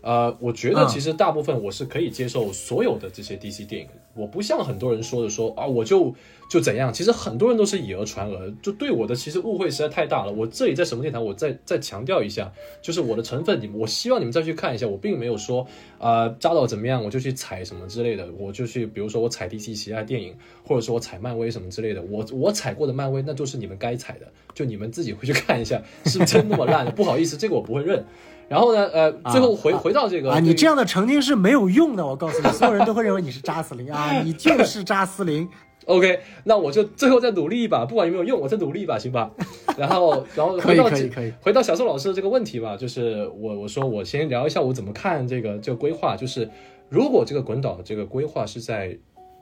[0.00, 6.14] 呃，我觉得其实大部分我是可以接受所有的这些 DC 电影，我不像很多人说的说啊，我就
[6.48, 6.92] 就怎样。
[6.92, 10.32] 其实很多人都是以讹传讹，就对我的其实误会实在太大了。
[10.32, 12.50] 我这里在什么电台，我再再强调一下，
[12.80, 15.66] 就是我的成分，你我希望你们再去看一下，我并没有说
[15.98, 20.34] 啊扎导怎么样我就去踩什么之类的，我就去比如说我踩 DC 其他电影，
[20.64, 26.90] 或者说我踩漫威什么之类的，我我踩过的漫威那就是你们该踩的，就你们自己回去看一下，是真那么烂？
[26.96, 28.04] 不好意思，这个我不会认。
[28.48, 28.86] 然后呢？
[28.94, 32.06] 呃，最后回回到这个啊，你这样的澄清是没有用的。
[32.06, 35.46] 我告诉你，所有人都会认为你是扎斯林啊，你就是扎斯林。
[35.88, 39.30] OK，那我就最后再努力一把，不管有没有用，我再努力一把，行吧？
[39.78, 46.48] 然后， 然后回到可以可以回到小宋老师的这个问题吧，就是我我说我先聊一下我怎么看这个这个规划，就是
[46.90, 48.98] 如果这个滚导这个规划是在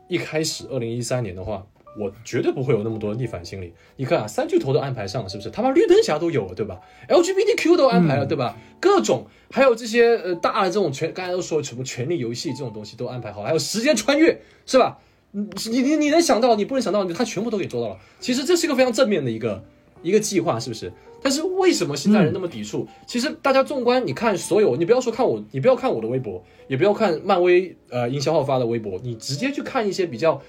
[0.07, 1.67] 一开始二零一三年的话，
[1.99, 3.73] 我绝对不会有那么多逆反心理。
[3.97, 5.51] 你看啊，三巨头都安排上了，是不是？
[5.51, 6.79] 他妈绿灯侠都有了，对吧
[7.09, 8.57] ？LGBTQ 都安排了，对吧？
[8.79, 14.99] 各种还有这些呃大的这种权，刚才都说什么权力游戏这种东西都安排好，还有时间穿越，是吧？
[15.37, 17.99] 你你你你能想到，你不能想到，他全部都给做到了。
[18.21, 19.63] 其实这是一个非常正面的一个
[20.03, 20.91] 一个计划，是不是？
[21.23, 22.89] 但是为什么现在人那么抵触？
[23.07, 30.41] 其实大家纵观，你看所有，你不要说看我，你不要看我的微博，也不要看漫威呃营销号发的微博，你直接去看一些比较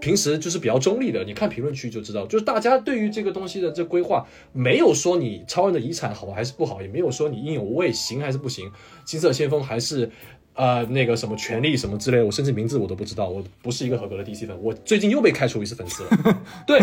[0.00, 8.68] 平时就是比较中立的，你看评论区就知道，就是大家对于这个东西的这规划，没有说你超人的遗产好还是不好，也没有说你英勇无畏行还是不行，
[9.04, 10.10] 金色先锋还是。
[10.54, 16.10] 呃，那个什么权利什么之类的，我甚至名字我都不知道，我不是一个合格的 DC 粉，我最近又被开除一次粉丝了。
[16.64, 16.78] 对，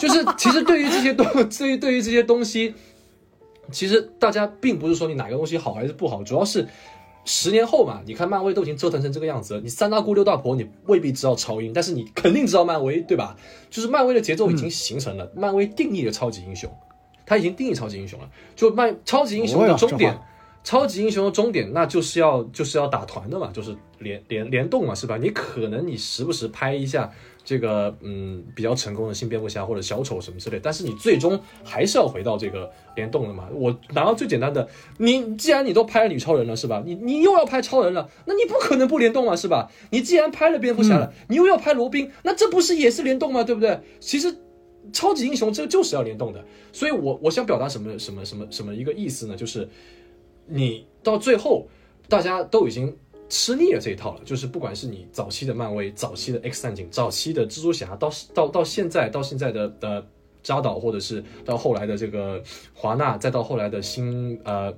[0.00, 2.74] 就是其实对于这些东，对于对于这些东西，
[3.70, 6.66] 其实大家并不是说你哪个东西好还是不好，主要是
[7.24, 13.36] 十年后嘛，你看漫威都已经折腾成这个样子了，你三大姑六大婆你未必知道超英，但是你肯定知道漫威，对吧？
[13.70, 16.68] 就是漫威的节奏已经形成了，漫威定义的超级英雄，
[17.24, 20.18] 他已经定义超级英雄了，就漫超级英雄的终点。
[20.64, 25.16] 超级英雄的终点，那就是要就是要打团的嘛，就是联联联动嘛，是吧？
[25.16, 27.10] 你可能你时不时拍一下
[27.44, 33.48] 这个嗯比较成功的新蝙蝠侠或者小丑什么之类，但是你最终还是要回到这个联动的嘛。
[33.52, 34.68] 我拿到最简单的，
[34.98, 36.80] 你既然你都拍了女超人了，是吧？
[36.86, 39.68] 你你又要拍超人了，那你不可能不联动嘛，是吧？
[39.90, 43.42] 你既然拍了蝙蝠侠了，你又要拍罗宾，那这不是也是联动吗？
[43.42, 43.80] 对不对？
[43.98, 44.32] 其实
[44.92, 49.34] 超级英雄这就是要联动的，所以我我想表达什么什么什么什么一个意思呢？
[49.34, 49.68] 就是。
[50.52, 51.66] 你到最后，
[52.08, 52.94] 大家都已经
[53.28, 54.20] 吃腻了这一套了。
[54.24, 60.06] 就是不管是你早期的漫威、早期的 X 战警、早期的蜘蛛侠，到到到现在到现在的的
[60.42, 62.42] 扎导，或者是到后来的这个
[62.74, 64.72] 华纳，再到后来的新呃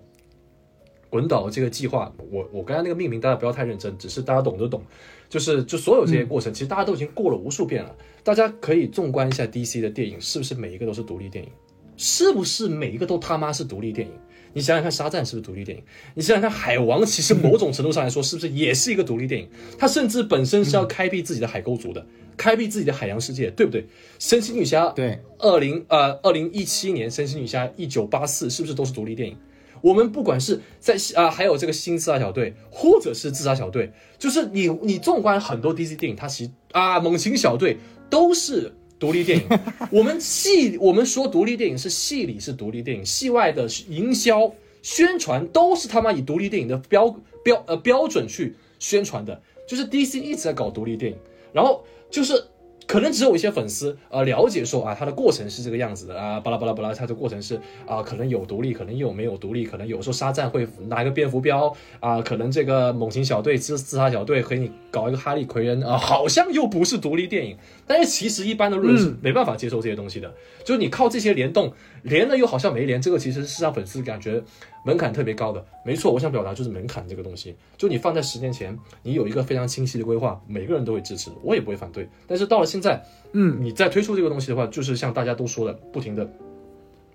[1.10, 4.82] 滚导这个计划，我我刚才那个命名大家不要太认真，只是大家懂得懂。
[5.28, 7.96] 就是就所有这些过程，其实大家都已经过了无数遍了。
[8.22, 11.50] 大家可以纵观一下 DC 的电影，是不是每一个都是独立电影？
[11.96, 14.14] 是不是每一个都他妈是独立电影？
[14.54, 15.84] 你想想看，《沙赞》是不是独立电影？
[16.14, 19.48] 你想想看，《海王》其实某种程度上来说，是不是也是一个独立电影？
[19.76, 22.06] 它甚至本身是要开辟自己的海沟族的，
[22.36, 23.84] 开辟自己的海洋世界，对不对？
[24.18, 29.36] 神奇女侠，对，二零呃二零一七年，神奇女侠一九八四，是不是都是独立电影？
[29.82, 37.78] 我们不管是在啊，还有这个新自杀小队，或者是自杀小队，就是你你纵观很多 DC 电影，它其实啊，猛禽小队
[38.08, 38.72] 都是。
[38.98, 39.46] 独立电影，
[39.90, 51.18] 我们戏我们说独立电影是戏里是独立电影，戏外的营销宣传都是他妈以独立电影的标标呃标准去宣传的，就是 DC 一直在搞独立电影，
[51.52, 52.44] 然后就是。
[52.86, 67.56] 可能只有一些粉丝呃了解说啊，它的过程是这个样子的啊，巴拉巴拉巴拉，它的过程是啊，可能有独立，可能又没有独立，可能有时候沙赞会拿一个蝙蝠镖啊，可能这个猛禽小队自自杀小队和你搞一个哈利奎恩啊，好像又不是独立电影，
[67.86, 70.32] 但是其实一般的路人是没办法接受这些东西的，
[70.64, 71.72] 就是你靠这些联动
[72.04, 74.42] 连了又好像没连，这个其实是让粉丝感觉。
[74.86, 82.06] 门槛特别高的，没错，我想表达就是门槛这个东西，就你放在十年前，你有一个非常清晰的规划，每个人都会支持，我也不会反对。
[82.26, 83.02] 但是到了现在，
[83.32, 86.30] 嗯，你再推出这个东西的话，就是像大家都说的，不停的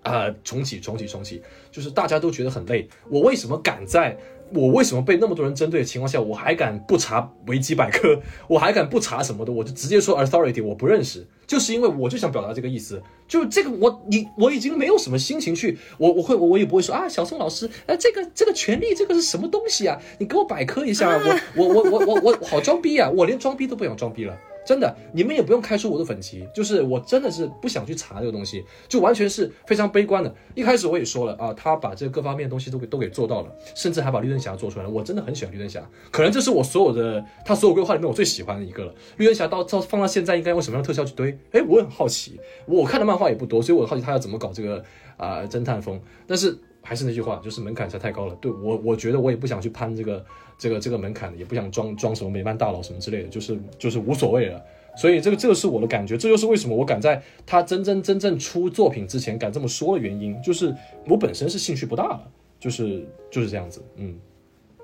[0.02, 2.90] 啊重启、重启、重启，就是大家都觉得很累。
[3.08, 4.18] 我为什么敢在？
[4.52, 20.00] 我为什么被那么多人针对的情况下，我还敢不查维基百科，我还敢不查什么的，我就直接说 authority 我不认识，就是因为我就想表达这个意思，就这个我你我已经没有什么心情去，我我会我也不会说啊，小宋老师，哎，这个这个权利这个是什么东西啊？
[20.20, 21.10] 你给我百科一下，
[21.56, 24.38] 我我我我我我好装逼啊，我连装逼都不想装逼了。
[24.66, 30.34] 真的，你们也不用开出我的粉级，就是我真的是不想去查这个东西，就完全是非常悲观的。
[30.54, 34.92] 一开始我也说了啊，他把这各方面的东西都给都给做到了，甚至还把绿灯侠做出来了。
[34.92, 38.94] 我真的很喜欢绿灯侠，可能这是我所有的他所有规划里面我最喜欢的一个了。
[39.18, 41.36] 绿灯侠到到放到现在应该用什么样的特效去堆？
[41.52, 44.84] 哎，我很好奇，我看的漫画也不多，所以我好奇他要怎么搞这个
[45.18, 46.00] 啊侦探风。
[46.28, 48.36] 但是还是那句话，就是门槛实在太高了。
[48.36, 50.24] 对我，我觉得我也不想去攀这个。
[50.60, 54.64] 这个这个门槛也不想装装什么美漫大佬什么之类的，就是就是无所谓了。
[54.96, 60.76] 所以这个这个是我的感觉，这就是为什么我敢在他真真真正出作品之前敢这么说的原因，就是
[61.08, 64.16] 我本身是兴趣不大了，就是就是这样子，嗯。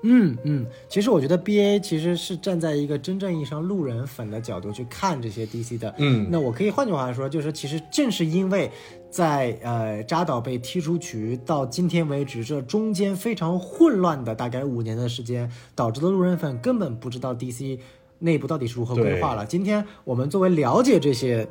[0.08, 5.92] 嗯嗯，其实我觉得 B A 其实是站在一个真正意义上路人粉的角度去看这些 D C 的。
[5.98, 8.70] 嗯，那我可以换句话说，就是其实正是因为
[9.10, 17.78] 在呃扎导被踢出局到今天为止，这中间非常混乱的大概五年的时间，导致的路人粉根本不知道 D C
[18.20, 19.44] 内部到底是如何规划了。
[19.44, 21.48] 今天我们作为了解这些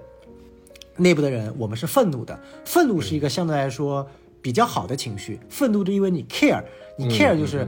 [0.95, 2.40] 内部的人，我们是愤怒的。
[2.64, 4.07] 愤怒是一个相对来说
[4.41, 6.64] 比较好的情绪，愤怒是因为你 care，
[6.98, 7.68] 你 care 就是。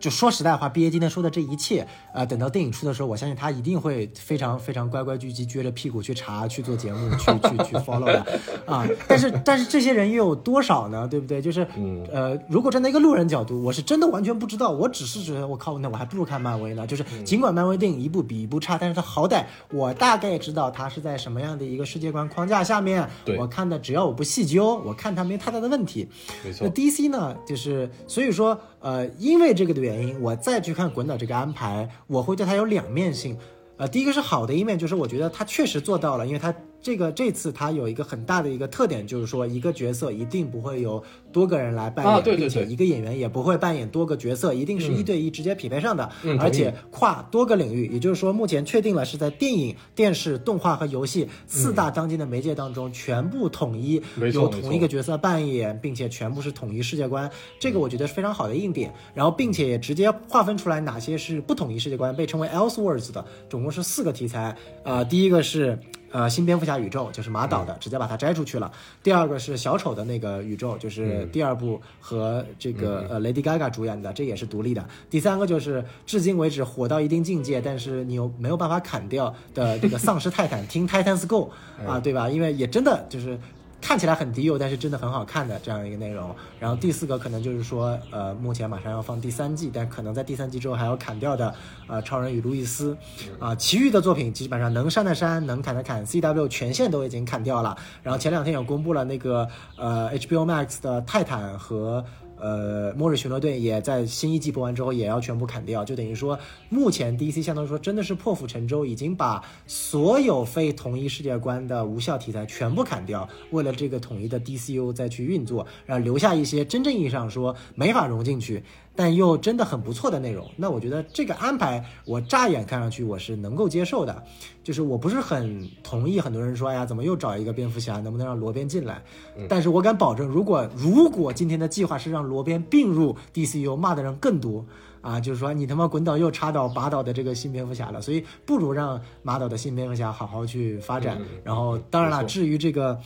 [0.00, 8.24] 就说实在话，B A 今天说的这一切，呃，等到电影出的时候，我相信他一定会非常非常乖乖聚集，撅着屁股去查、去做节目、去去去 follow 的
[8.66, 8.86] 啊。
[9.08, 11.06] 但是但是这些人又有多少呢？
[11.08, 11.40] 对不对？
[11.40, 11.66] 就是
[12.12, 16.86] 呃，如果站在一个路人角度，我是真的完全不知道，我只是觉得我靠，那我还不如看漫威呢。
[16.86, 26.08] 就是尽管漫威电影一部比一部差，但是它好歹我大概知道它是在什么样的一个世界观框架下面，对我看的只要我不细究，我看它没太大的问题。
[26.44, 33.38] 没错那 DC 呢，就是所以说，呃，因为这个的原因，我再去看滚导这个安排，我会对他有两面性。
[33.76, 41.02] 呃，第一个是好的一面，就是我觉得他确实做到了，因为他这个这次它有一个很大的一个特点，就是说一个角色一定不会有
[41.32, 54.00] 多个人来扮演，啊对对对并且一个演员也不会扮演多个角色，一定是一对一直接匹配上的，嗯而且跨多个领域，也就是说，目前确定了是在电影、电视、动画和游戏四大当今的媒介当中，全部统一
[54.32, 58.92] 由同一个角色扮演，并且全部是统一世界观，这个我觉得是非常好的硬点。
[59.14, 64.56] 然后，并且也直接划分出来哪些是不统一世界观，被称为 Elseworlds 的，总共是四个题材。
[64.82, 65.78] 呃，第一个是。
[66.12, 68.70] 呃，新蝙蝠侠宇宙就是马导的，直接把它摘出去了。
[69.02, 74.84] 第二个是小丑的那个宇宙，就是第二部和这个呃 Lady Gaga 主演的，这也是独立的。
[75.08, 81.50] 第三个就是至今为止火到一定境界，但是你又没有办法砍掉的这个丧尸泰坦，听 Titans Go
[81.86, 82.28] 啊，对吧？
[82.28, 83.38] 因为也真的就是
[83.80, 86.34] 看起来很低幼，但是真的很好看的这样一个内容。
[86.58, 91.54] 然后第四个可能就是说，呃，目前马上要放第三季，但可能在第三季之后还要砍掉的，
[91.86, 92.96] 呃，超人与路易斯，
[93.38, 97.76] 啊、其余的作品基本上能删的删，能砍的砍，CW 全线都已经砍掉了。
[98.02, 102.04] 然后前两天也公布了那个呃 HBO Max 的泰坦和。
[102.40, 106.38] 呃，末日巡逻队也在新一季播完之后也要全部砍掉，就等于说，
[106.68, 118.62] 目前 DC 相当于说真的是破釜沉舟，已经把所有非同一世界观的无效题材全部砍掉，为了这个统一的 DCU 再去运作，然后留下一些真正意义上说没法融进去，
[119.00, 120.46] 但又真的很不错的内容。
[120.56, 124.22] 那我觉得这个安排，我乍眼看上去我是能够接受的，
[124.62, 129.02] 就是我不是很同意很多人说，哎呀，怎么又找一个蝙蝠侠，能不能让罗宾进来？
[129.48, 134.66] 但是我敢保证，如果如果今天的计划是让罗宾并入 DCU，骂的人更多
[135.00, 141.16] 啊，就是说你他妈滚倒又插到马导的这个新蝙蝠侠了，所以不如让马导的新蝙蝠侠好好去发展。
[141.18, 143.00] 嗯然后当然了，至于这个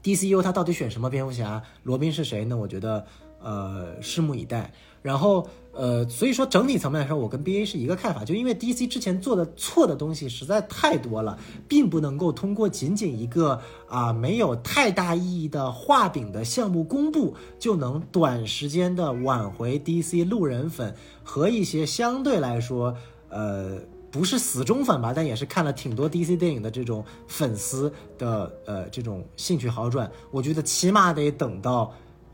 [0.00, 2.56] DCU 他到底选什么蝙蝠侠，罗宾是谁呢？
[2.56, 3.04] 我觉得
[3.40, 4.70] 呃拭目以待。
[5.02, 11.38] 然后呃，所以说整体层面来说，我跟 BA 是一个看法，就因为 DC 之前做的错的东西实在太多了，
[11.68, 22.96] 并不能够通过仅仅一个啊、没有太大意义的画饼的项目公布，就能短时间的挽回 DC 路人粉和一些相对来说
[23.28, 23.78] 呃。
[24.12, 30.12] 不是死忠粉吧，但也是看了挺多 DC 电影的这种粉丝的呃这种兴趣好转。
[30.30, 31.90] 我觉得起码得等到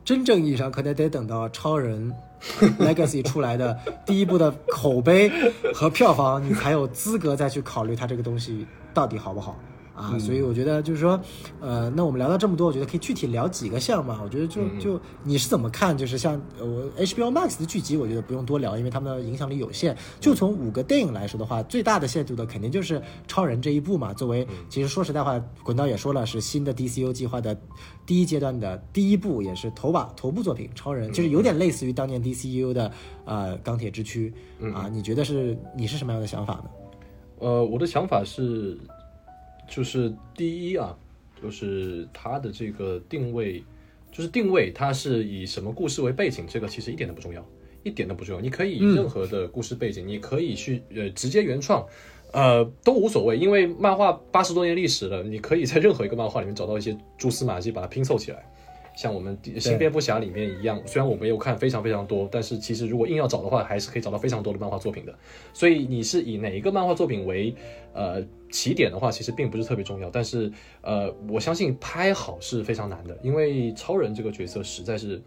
[0.08, 2.10] 真正意义上，可能得等到超人
[2.80, 5.30] Legacy 出来的第一部的口碑
[5.74, 9.58] 和票房，你才有资格再去考虑它这个东西到底好不好。
[9.98, 11.20] 啊，所以我觉得就是说，
[11.60, 14.20] 呃，那我们聊到这么多，我觉得可以具体聊几个项嘛。
[14.22, 15.98] 我觉得就就你是怎么看？
[15.98, 19.96] 就是像呃我 HBO Max 的剧集，我觉得不用多聊，因为他们的影响力有限。
[20.20, 24.14] 就从五个电影来说的话，最大的限度的肯定就是超人这一部嘛。
[24.14, 27.58] 作为其实说实在话，滚刀也说了，是新的 DCU 计划的
[28.06, 30.70] 第一阶段的第一部，也是头把头部作品。
[30.76, 32.92] 超人就是有点类似于当年 DCU 的
[33.24, 34.32] 呃钢铁之躯
[34.72, 34.88] 啊。
[34.88, 36.64] 你觉得是你是什么样的想法呢？
[37.40, 38.76] 呃，我的想法是，
[39.68, 40.96] 就是第一啊，
[41.42, 43.62] 就是它的这个定位，
[44.10, 47.44] 就是定位它是以什么故事为背景，这个其实一点都不重要，
[47.82, 48.40] 一点都不重要。
[48.40, 51.86] 你可以以任何的故事背景，你可以去呃直接原创。
[52.30, 58.44] 呃，都无所谓，因为漫画八十多年历史了，你可以在任何一个漫画里面找到一些蛛丝马迹，把它拼凑起来。
[58.98, 65.14] 像我们新蝙蝠侠里面一样，虽然我没有看非常非常多，但是其实如果硬要找的话，还是可以找到非常多的漫画作品的。
[65.52, 67.54] 所以你是以哪一个漫画作品为
[67.92, 68.20] 呃
[68.50, 70.10] 起点的话，其实并不是特别重要。
[70.10, 70.50] 但是
[70.80, 75.22] 呃，我相信拍好是非常难的，因为超人这个角色实在是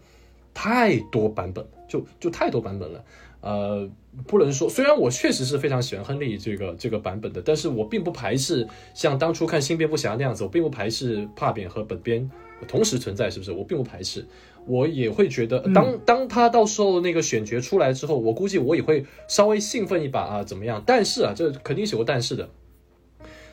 [0.52, 3.02] 太多版本，就就太多版本了。
[3.40, 3.90] 呃，
[4.26, 12.30] 不能说，虽然我确实是非常喜欢亨利这个这个版本的，但是我并不排斥像当初看新蝙蝠侠那样子，我并不排斥帕扁和本编
[12.68, 13.52] 同时存在，是不是？
[13.52, 14.26] 我并不排斥，
[14.66, 20.82] 我也会觉得，当当他到时候那个选角出来之后，我估计我也会稍微兴奋一把啊，怎么样？
[20.86, 22.48] 但是啊，这肯定是有个但是的，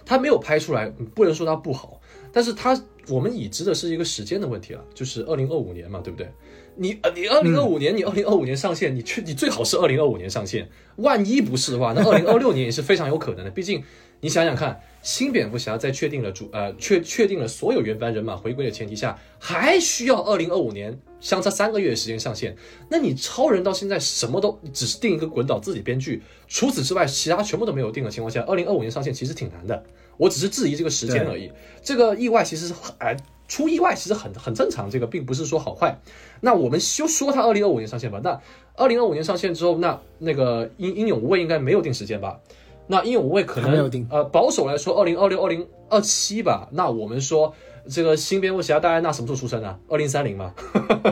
[0.06, 6.30] 他没有拍出来，不能说他不好，但是他我们已知的是一个时间的问题了，就是二零二五年嘛，对不对？
[6.76, 13.52] 你呃，你二零二五年，你二零二五年上线，你去你最好是二零二五年上线，万一不是的话，那二零二六年也是非常有可能的。
[13.52, 13.84] 毕竟
[14.22, 22.56] 你想想看，新蝙蝠侠在确定了主呃确确定了所有原班人马回归的前提下，还需要二零二五年相差三个月的时间上线。
[22.90, 29.84] 那你超人到现在什么都只是定一个滚导自己编剧，除此之外其他全部都没有定的情况下，二零二五年上线其实挺难的。
[30.18, 31.50] 我只是质疑这个时间而已。
[31.82, 33.16] 这个意外其实是哎
[33.48, 35.98] 出意外其实很很正常，这个并不是说好坏。
[36.42, 38.20] 那我们就说他二零二五年上线吧。
[38.22, 38.40] 那
[38.76, 42.38] 二零二五年上线之后，那那个英英勇无畏应该没有定时间吧？
[42.91, 46.68] 那英勇无畏可能呃保守来说，二零二六、二零二七吧。
[46.72, 47.53] 那我们说
[47.88, 49.78] 这个新蝙蝠侠戴安娜什么时候出生啊？
[49.88, 50.56] 二零三零吗？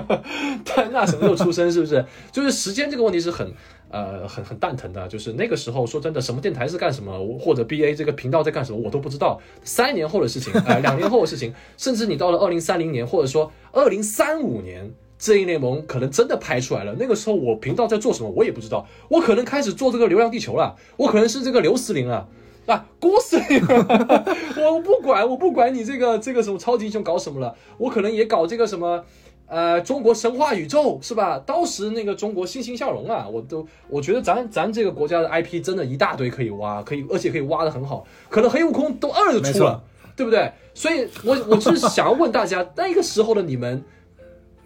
[0.65, 1.71] 戴安娜什么时候出生？
[1.71, 2.03] 是不是？
[2.31, 3.53] 就是时间这个问题是很
[3.91, 5.07] 呃很很蛋疼的。
[5.07, 9.39] 就是那个时候说真的，什么电台是干什么，或者 B A 这个频道在干什么，我都不知道。
[9.63, 14.91] 三年后的事情，呃，两年后的事情，甚至你到了二零三零年，或者说二零三五年。
[15.19, 22.27] 正义联盟可能真的拍出来了，那个时候我频道在做什么我也不知道，我可能开始做这个《流浪地球》了，我可能是这个刘司令了，
[22.68, 23.60] 啊，郭司令，
[24.64, 29.03] 我不管，我不管你这个这个什么超级英雄搞什么了，我可能也搞这个什么，
[29.48, 31.41] 呃，中国神话宇宙是吧？
[31.44, 39.81] 当时那个中国欣欣向荣啊，我都我觉得咱咱这个国家的 IP 真的一大堆可以挖，可以而且可以挖的很好，可能黑悟空都二就出了，
[40.15, 40.52] 对不对？
[40.76, 43.84] 所以我我是想要问大家，那个时候的你们。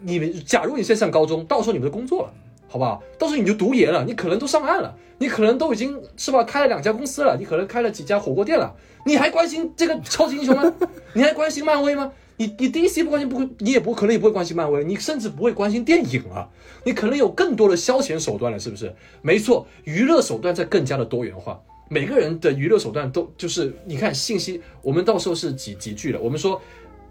[0.01, 2.33] 你们假如你现在上高中，到时候你们都工作了，
[2.67, 3.01] 好不好？
[3.17, 8.75] 到时候你就读研了，你可能都上岸了，你可能都已经是吧，开了两家公司了，你可能开了几家火锅店了，
[9.05, 10.73] 你还关心这个超级英雄吗？
[11.13, 12.11] 你还关心漫威吗？
[12.37, 16.49] 你你 DC 不关心，不会，你也不可能也不会关心漫威，你甚至不会关心电影了，
[16.83, 18.91] 你可能有更多的消遣手段了，是不是？
[19.21, 26.59] 没错，娱乐手段在更加的多元化，每个人的娱乐手段都就是你看信息，我们到时候是几几句了，我们说。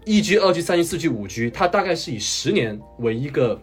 [0.05, 3.59] 一 G、二 G、三 G、四 G、五 G，它大概是以十年为一个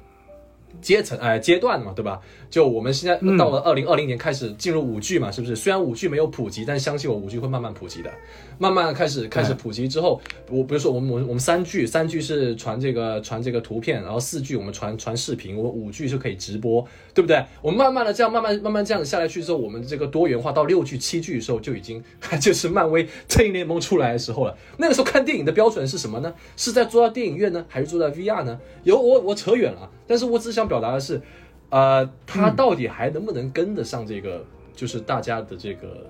[0.80, 2.20] 阶层哎阶段嘛，对吧？
[2.50, 5.54] 就我们现在到了二零二零年开始进入五 G 嘛，是不是？
[5.54, 8.10] 虽然五 G 没有普及，但相信我，五 G 会慢慢普及的。
[8.58, 10.20] 慢慢开始开始普及之后，
[10.50, 16.84] 我比如说我们我们我们三 G，三 G 是传这个传这个图片，然后四 G 我们传传视频，我们五 G 是可以直播，
[17.14, 17.44] 对不对？
[17.62, 22.02] 我们慢慢的这样慢慢慢慢这样子下来去之后，我们这个多元化到六 G、七 G 的时候，就已经
[22.40, 24.56] 就是漫威正义联盟出来的时候了。
[24.78, 26.34] 那个时候看电影的标准是什么呢？
[26.56, 28.58] 是在坐在电影院呢，还是坐在 VR 呢？
[28.82, 31.20] 有我我扯远了，但是我只想表达的是，
[31.70, 36.06] 呃，它到底还能不能跟得上这个，就是大家的这个。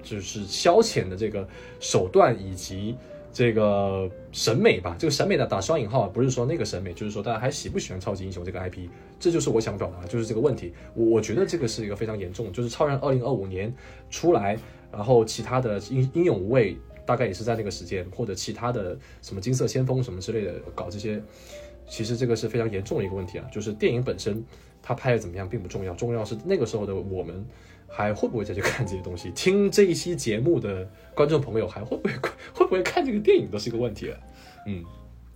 [0.00, 1.46] 就是消遣的这个
[1.80, 2.96] 手段以及
[3.32, 8.88] 这个审美吧，这个审美的打双引号啊，不是说那个审美，就是说大家还喜不喜欢超级英雄这个 IP，
[9.18, 10.72] 这就是我想表达，就是这个问题。
[10.94, 13.74] 我我觉得这个是一个非常严重，就是超人二零二五年
[14.08, 14.56] 出来，
[14.90, 21.20] 然后其他的英英勇无畏大概也是在那个时间，或者其他的什么金色先锋什么之类的搞这些，
[21.86, 23.44] 其实这个是非常严重的一个问题啊。
[23.52, 24.42] 就是电影本身
[24.88, 27.44] 他拍的怎么样并不重要，重要是那个时候的我们。
[27.90, 29.30] 还会不会再去看这些东西？
[29.30, 32.14] 听这一期节目的观众朋友还会不会
[32.52, 34.16] 会不会看这个电影都是一个问题了。
[34.66, 34.84] 嗯，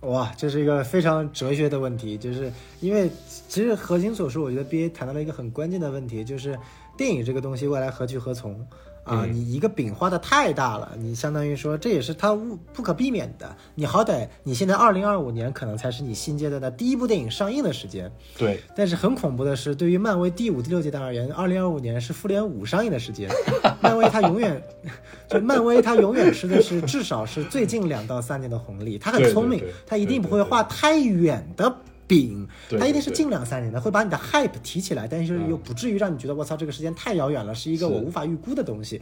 [0.01, 6.55] 哇，这是一个非常哲学的问题，就是因为其实核心所说，我觉得 B A 谈到了一个很关键的问题，就是
[6.95, 8.63] 电影这个东西未来何去何从。
[9.03, 13.55] 啊，你一个饼画的太大了，你相当于说这也是它不不可避免的。
[13.75, 18.59] 你好歹你现在二零二五年可能才是你新阶段的第一部电影上映的时间，对。
[18.75, 23.29] 但是很恐怖的是，对于漫威第五、第六阶段而言，二零二五年是复联五上映的时间。
[23.81, 24.61] 漫威它永远，
[25.27, 28.97] 就漫威它永远吃的是至少是最近两到三年的红利。
[28.97, 31.75] 它很聪明，它一定不会画太远的。
[32.07, 32.47] 饼，
[32.79, 39.01] 它一定是近两三年的，会把你的 hype 提起来，但是又不至于让你觉得我操这个时间太遥远了，是一个我无法预估的东西。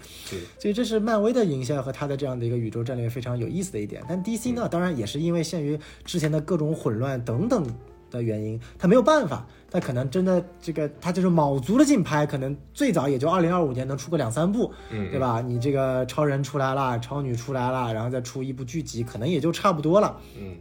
[0.59, 4.03] 所以这是漫威的营销和它的这样的一个宇宙战略非常有意思的一点。
[4.07, 7.65] 但 DC 呢，当然也是因为限于之前的各种混乱等等
[8.09, 9.45] 的原因，它没有办法。
[9.73, 15.39] 他可能真的这个他就是卯足了劲拍，可能最早也就二零二五年能出个两三部，嗯，对吧？
[15.39, 20.19] 你这个超人出来了，超女出来了，然后再出一部剧集，可能也就差不多了。
[20.37, 20.57] 嗯，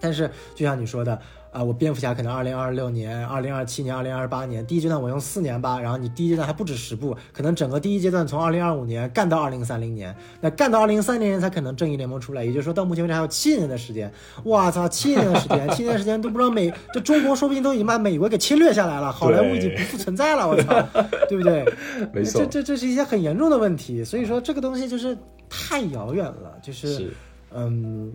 [0.00, 1.22] 但是就像你说的。
[1.50, 14.12] 啊，我蝙蝠侠可能二零二六年、二零二七年、二零二八年第一阶段我用四年吧，然后你第一阶段还不止十部，可能整个第一阶段从二零二五年干到二零三零年，那干到二零三零年才可能正义联盟出来，也就是说到目前为止还有七年的时间。
[14.44, 20.82] 我操，七年的时间，七年的时间都不知道美这中国说不定都已经把美国给侵略下来了，好莱坞已经不复存在了，我操，
[21.28, 21.64] 对不对？
[22.12, 25.16] 没错，这这这是一些很严重的问题，所以说这个东西就是
[25.48, 27.10] 太遥远了，就是
[27.54, 28.12] 嗯。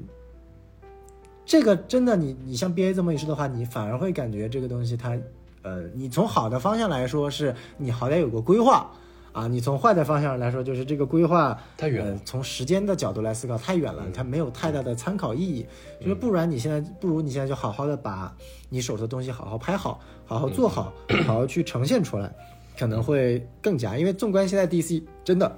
[1.45, 5.17] 这个真的，你你像 B A 这么一说的话，你反而会感觉这个东西它，
[5.61, 8.89] 呃，你从好的方向来说，是你好歹有个规划
[9.33, 12.17] 啊；你从坏的方向来说，就是这个规划太远了。
[12.23, 15.65] 从时间的角度来思考，太远了，它没有太大的参考意义。
[15.99, 18.33] 就是不然，你现在不如你现在就好好的把
[18.69, 20.93] 你手头的东西好好拍好，好好做好，
[21.25, 22.33] 好好去呈现出来，
[22.79, 23.97] 可能会更加。
[23.97, 25.53] 因为纵观现在 D C，真的，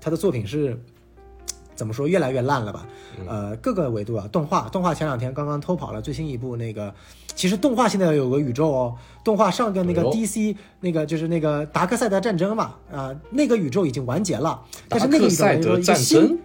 [0.00, 0.78] 他的作品是
[1.80, 2.86] 怎么说越来越烂了吧？
[3.26, 6.92] 呃，各个维度啊，动画动画前两天刚刚偷跑了最新一部那个，
[7.34, 8.94] 其实动画现在有个宇宙哦，
[9.24, 15.30] 动画上个那个 DC 那个就是那个达克赛德战争嘛，啊、那个宇宙已经完结了，但是那个宇
[15.62, 16.38] 宙一个新争，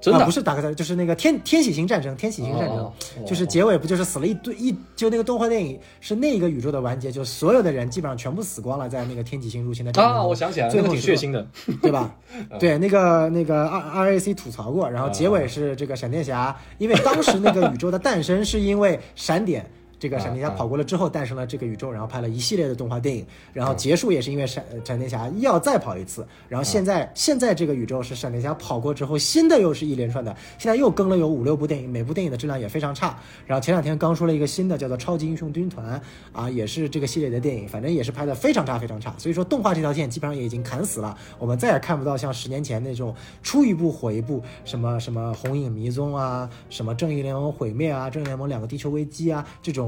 [0.00, 11.46] 真的啊、不是达克赛，就是那个天天喜星战争，天喜星战争，哦哦就是结尾不就是死了一堆一就那个动画电影是那个宇宙的完结，就所有的人基本上全部死光了，在那个天启星入侵的战争啊，中我想起来了，那个挺最后是血腥的。
[11.82, 12.14] 对吧？
[12.60, 19.68] 对，那个那个 R R A C 吐槽过，然后结尾是这个闪电侠，因为当时那个宇宙的诞生是因为闪点。
[19.98, 33.18] 这个闪电侠跑过了之后，诞生了这个宇宙，然后拍了一系列的动画电影，然后结束也是因为闪闪电侠要再跑一次，然后现在现在这个宇宙是闪电侠跑过之后，新的又是一连串的，现在又更了有五六部电影，每部电影的质量也非常差。
[33.46, 35.98] 然后前两天刚出了一个新的叫做《超级英雄军团》，
[36.38, 39.14] 啊，也是这个系列的电影，反正也是拍的非常差非常差。
[39.16, 49.85] 所以说动画这条线基本上也已经砍死了，我们再也看不到像十年前那种出一部火一部，什么什么红影迷踪啊，什么正义联盟毁灭啊，正义联盟两个地球危机啊这种。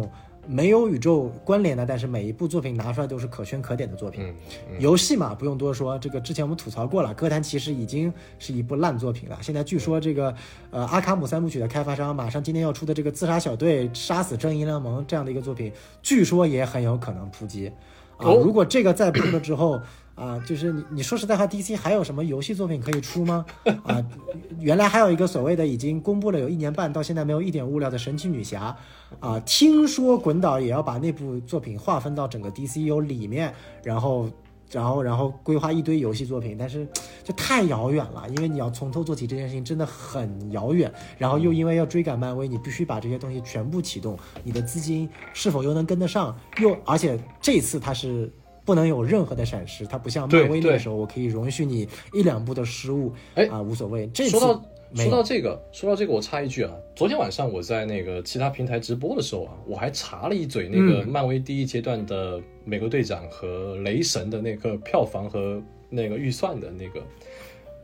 [0.50, 4.24] 没有宇宙关联的，但是每一部作品拿出来都是可圈可点的作品。
[4.24, 4.34] 嗯
[4.80, 9.38] 游戏嘛，不用多说，这个之前我们吐槽过了，《哥谭骑士》已经是一部烂作品了。
[9.42, 10.34] 现在据说这个
[10.70, 15.70] 呃阿卡姆三部曲的开发商马上今天要出的这个《自杀小队》杀死正义联盟这样的一个作品，
[16.00, 17.70] 据说也很有可能扑街。
[18.16, 19.80] 啊，哦如果这个再扑了之后，
[20.18, 23.46] 啊，就是你你说实在话，DC 还有什么游戏作品可以出吗？
[23.84, 24.04] 啊，
[24.58, 28.76] 原来还有一个所谓的已经公布了有一年半，到现在没有一点物料的神奇女侠，
[29.20, 33.54] 啊，听说滚导也要把那部作品划分到整个 DCU 里面，
[33.84, 34.28] 然后。
[34.70, 36.86] 然后，然后规划一堆游戏作品，但是
[37.24, 40.92] 就太遥远了，因为你要从头做起这件事情真的很遥远。
[41.16, 46.38] 然后又因为要追赶漫威，你必须把这些东西全部启动，你的资金是否又能跟得上？
[46.60, 48.30] 又而且这次它是
[48.68, 54.06] 不能有任何的闪失，它不像漫威那个时候，我可以容许你一两步的失误，哎啊无所谓。
[54.12, 54.62] 这次说到
[54.94, 67.02] 说到这个，说到这个，我插一句啊，昨天晚上我在那个其他平台直播的时候啊，我还查了一嘴那个嗯漫威第一阶段的美国队长和雷神的那个票房和那个预算的那个。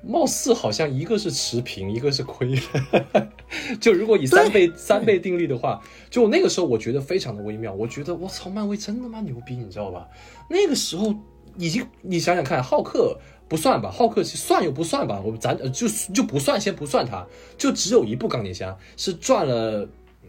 [0.06, 3.28] 貌似好像一个是持平，一个是亏了。
[3.81, 7.72] 就如果以三倍三倍定律的话，就那个时候我觉得非常的微妙。
[7.72, 10.06] 我觉得我操，漫威真他妈牛逼，你知道吧？
[10.48, 11.14] 那个时候
[11.56, 13.18] 已经，你想想看，浩克
[13.48, 17.26] 不算吧，浩克算又不算吧，我咱呃就就不算，先不算它，
[17.56, 19.89] 就只有一部钢铁侠是赚了
[20.22, 20.28] 嗯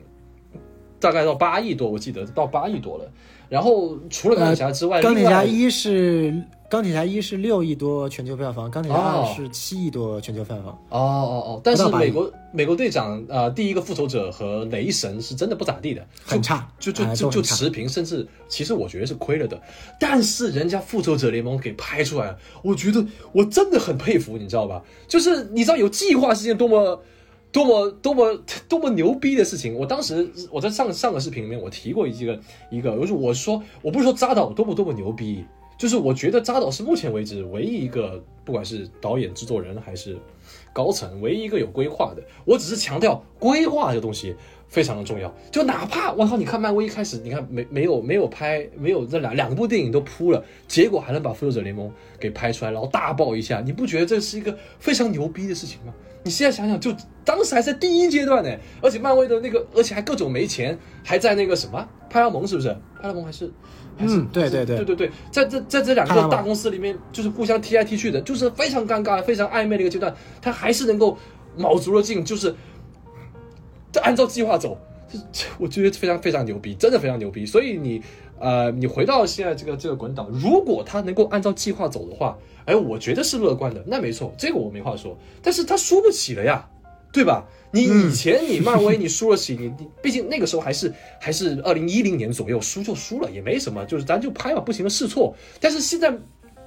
[0.99, 3.11] 大概到八亿多，我记得到八亿多了。
[3.47, 6.33] 然后除了钢铁侠之外，钢铁侠一是
[6.69, 10.67] 钢铁侠一是六亿多全球票房，钢铁侠二哦是七亿多全球票房。
[10.89, 19.61] 哦哦哦，但是美国美国队长呃，第一个复仇者和雷神是真的不咋地的，很差就就就就持平，甚至其实我觉得是亏了的。
[19.99, 24.81] 但是人家复仇者联盟给拍出来了，我觉得我真的很佩服，你知道吧？
[25.07, 27.01] 就是你知道有计划是件多么。
[27.51, 28.37] 多么多么
[28.67, 29.73] 多么牛逼的事情！
[29.75, 32.37] 我当时我在上上个视频里面我提过一个
[32.69, 35.45] 一个，就是我说我不是说扎导多么多么牛逼，
[35.77, 40.17] 就是我觉得扎导是目前为止唯一一个，不管是导演、制作人还是
[40.73, 42.23] 高层，唯一一个有规划的。
[42.45, 44.35] 我只是强调规划这个东西
[44.69, 45.33] 非常的重要。
[45.51, 55.93] 就哪怕我靠，你看漫威一开始，你看没没有没有拍，没有这两两部电影都扑了，结果还能把复仇者联盟给拍出来，然后大爆一下，你不觉得这是一个非常牛逼的事情吗？
[56.23, 56.91] 你现在想想，就
[57.23, 58.49] 当时还在第一阶段呢，
[58.81, 62.69] 而且漫威的那个，而且还各种没钱，还在那个什么派拉蒙是不是？
[62.99, 63.51] 派拉蒙还是
[63.97, 71.17] 还是嗯对对对对对对，在这在这两个大公司里面，就是互相踢来踢去的，就是非常尴尬、非常暧昧的一个阶段，他还是能够
[71.57, 72.53] 卯足了劲，就是
[73.91, 74.77] 就按照计划走，
[75.11, 77.45] 这这我觉得非常非常牛逼，真的非常牛逼。
[77.45, 78.01] 所以你
[78.37, 85.17] 呃，你回到现在这个这个滚导，如果他能够按照计划走的话，哎，我觉得是乐观的，那没错，这个我没话说。
[85.41, 86.67] 但是他输不起了呀，
[87.13, 87.45] 对吧？
[87.75, 95.35] 你以前你漫威你输了起，你你毕竟那个时候还是还是二零一零年左右，输就输了也没什么，就是咱就拍嘛，不行的试错。
[95.59, 96.09] 但是现在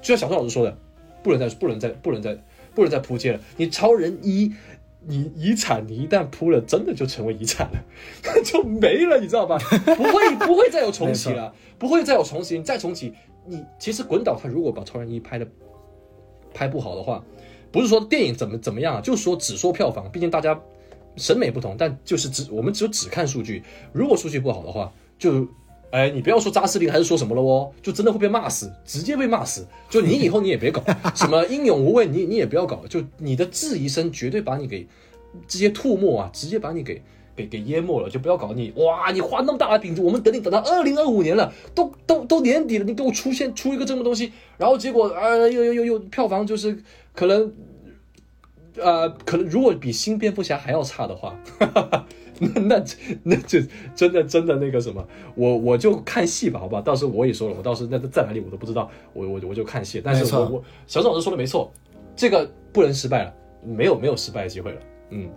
[0.03, 0.79] 就像小宋老师说的，
[1.23, 2.39] 不能再不能再不能再
[2.75, 3.41] 不能再扑街了。
[3.57, 4.53] 你超人一，
[5.07, 7.83] 你遗产你一旦扑了，真的就成为遗产了，
[8.45, 9.59] 就没了，你知道吧？
[9.97, 12.59] 不会不会再有重启了，不会再有重启。
[12.59, 13.15] 你再重启，
[13.47, 15.49] 你其实滚导他如果把超人一拍的
[16.53, 17.25] 拍不好的话，
[17.73, 20.61] 不是说电影怎么怎么样啊，就是说只说票房，毕竟大家
[21.19, 23.63] 审美不同，但就是只我们只有只看数据，
[23.93, 25.47] 如果数据不好的话，就。
[25.91, 29.67] 哎，你不要说扎斯林还是说什么了哦，就真的会被骂死，直接被骂死。
[29.89, 30.83] 就你以后你也别搞
[31.17, 34.87] 什么英勇无畏，你你也不要搞，就你的质疑声绝对把你给
[35.47, 37.01] 这些吐沫啊，直接把你给
[37.35, 39.11] 给给淹没了，就不要搞你哇！
[39.13, 46.79] 你画那么大的饼子，我们等你等到二零二五年了，都都都年底了，你给我出现出一个这么东西，然后结果呃又又又又票房就是
[47.15, 47.51] 可能
[48.83, 51.39] 呃，可能如果比新蝙蝠侠还要差的话，
[52.39, 52.85] 那那
[53.25, 53.59] 那就
[53.95, 56.81] 真的真的那个什么，我我就看戏吧，好吧？
[56.81, 60.01] 到时候我也说了，我到时候那在哪里我都不知道，我我我就看戏。
[60.05, 61.73] 但是我我小郑老师说的没错，
[62.15, 63.35] 这个不能失败了，
[63.65, 64.81] 没有没有失败的机会了。
[65.11, 65.29] 嗯，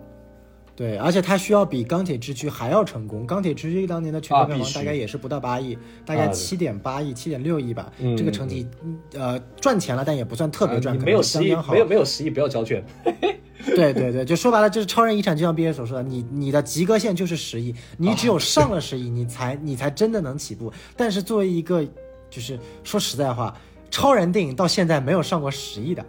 [0.74, 3.26] 对，而且它需要比钢铁之躯还要成功。
[3.26, 7.92] 钢铁之躯当年的全球票房大概也是不到八亿，大概七点八亿、七点六亿吧。
[7.98, 11.54] 嗯这个成绩，嗯呃，赚钱了，但也不算特别赚，没有十亿。
[11.70, 12.84] 没有没有十亿，不要交卷。
[13.64, 20.72] 对对对，就说白了，就是超人遗产，就像毕业所说的，你你的及格线就是十亿，你只有上了十亿，你才你才真的能起步。
[20.96, 21.84] 但是作为一个，
[22.28, 23.54] 就是说实在话，
[23.88, 26.04] 超人电影到现在没有上过十亿的，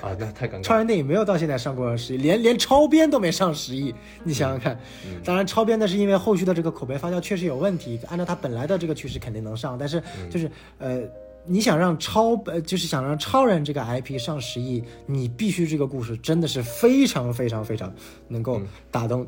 [0.00, 0.76] 啊，那太尴尬超。
[0.76, 3.94] 人电影没有到现在上过十亿，连连超编都没上十亿，
[4.24, 4.78] 你想想看。
[5.06, 11.02] 嗯当然，超编的是因为后续的这个口碑发酵确实有问题，按照它本来的这个趋势肯定能上，但是嗯就是呃。
[11.48, 17.94] 你想让超呃，就是想让超人这个 IP 上十亿，你必须这个故事真的是非常非常非常
[18.26, 18.60] 能够
[18.90, 19.24] 打动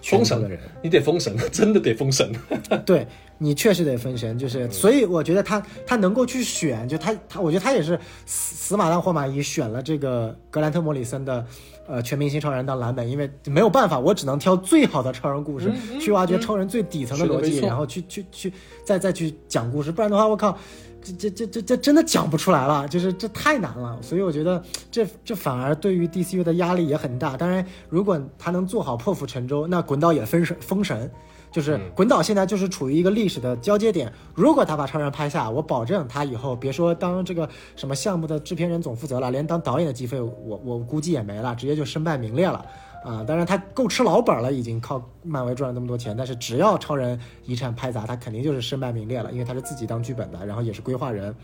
[0.00, 2.30] 全封神的人。，你得封神， 真的得封神。
[2.86, 3.04] 对
[3.38, 11.46] 你确实得分神，就是所以我觉得他他能够去选，就他他，我觉得他也是死死马当活马医选了这个格兰特·莫里森的。
[11.90, 18.52] 呃，全明星超人当蓝本，因为没有办法，我只能挑最好的超人故事，去挖掘超人最底层的逻辑，然后去去去
[18.84, 20.54] 再再去讲故事，不然的话，我靠，
[21.02, 23.98] 这这这这这真的讲不出来了，就是这太难了。
[24.02, 27.38] 所以我觉得这这反而对于 DCU 的压力也很大。
[27.38, 31.10] 当然，如果他能做好破釜沉舟，那滚导也分神封神。
[31.58, 42.64] 就是滚导现在就是处于一个历史的交接点，如果他把超人拍下，我保证他以后别说当这个什么项目的制片人总负责了，连当导演的机会我我估计也没了，直接就身败名裂了
[43.04, 43.24] 啊！
[43.26, 51.34] 当然他够吃老本了，已经靠漫威赚了那么多钱，但是只要超人遗产拍砸，他肯定就是身败名裂了，因为他是自己当剧本的，然后也是规划人。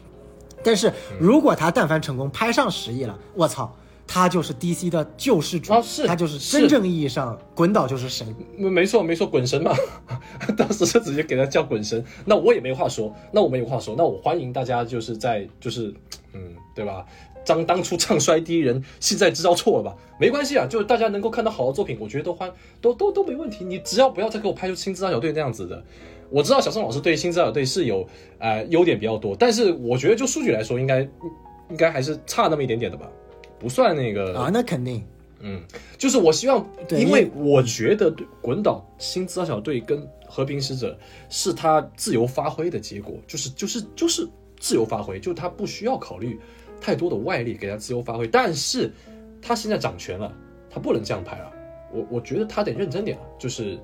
[0.62, 3.74] 但是如果他但凡成功拍上十亿了，我操！
[4.06, 8.26] 他就是 DC 的救世主，啊是他就是是真正意义上滚导就是神，
[8.56, 9.72] 没没错没错，滚神嘛，
[10.56, 15.92] 当时就直接给他叫滚神，那我也没话说，那我没有话说，那我欢迎大家就是在就是
[16.32, 16.40] 嗯，
[16.74, 17.04] 对吧？
[17.46, 19.94] 当当初唱衰第一人，现在知道错了吧？
[20.18, 22.50] 没关系啊，就是大家能够看到好的作品，我觉得都欢
[22.80, 23.64] 都都都没问题。
[23.64, 25.84] 你只要不要再给我拍出《新知道小队》那样子的。
[26.30, 28.08] 我知道小宋老师对《新知道小队》是有
[28.38, 31.02] 呃优点比较多，但是我觉得就数据来说，应该
[31.68, 33.06] 应该还是差那么一点点的吧，
[33.64, 35.02] 不算那个啊，那肯定。
[35.40, 35.58] 嗯，
[35.96, 40.98] 就是我希望，对因为我觉得对滚岛新资料小队跟和平使者
[41.30, 44.28] 是他自由发挥的结果，就是就是就是
[44.60, 46.38] 自由发挥，就他不需要考虑
[46.78, 48.92] 太多的外力给他自由发挥，但是
[49.40, 50.30] 他现在掌权了，
[50.68, 51.50] 他不能这样拍了，
[51.90, 53.78] 我我觉得他得认真点了，就是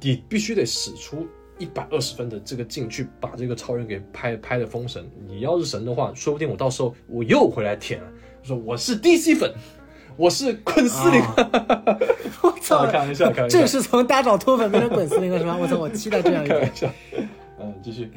[0.00, 1.26] 你必须得使出。
[1.58, 8.12] 一百二十分的这个劲去把这个超人给拍拍的封神，你要是神的话，说不定我到时候我又回来舔了，
[8.46, 9.52] 说我是 DC 粉，
[10.16, 11.34] 我是昆斯林，啊
[12.42, 12.76] 我操！
[12.86, 15.56] 啊开玩笑开玩笑这是从大找脱粉变成滚司令了是吧？
[15.60, 15.76] 我操！
[15.76, 16.76] 我期待这样一个开玩。
[16.76, 16.88] 笑。
[17.58, 18.08] 嗯，继续。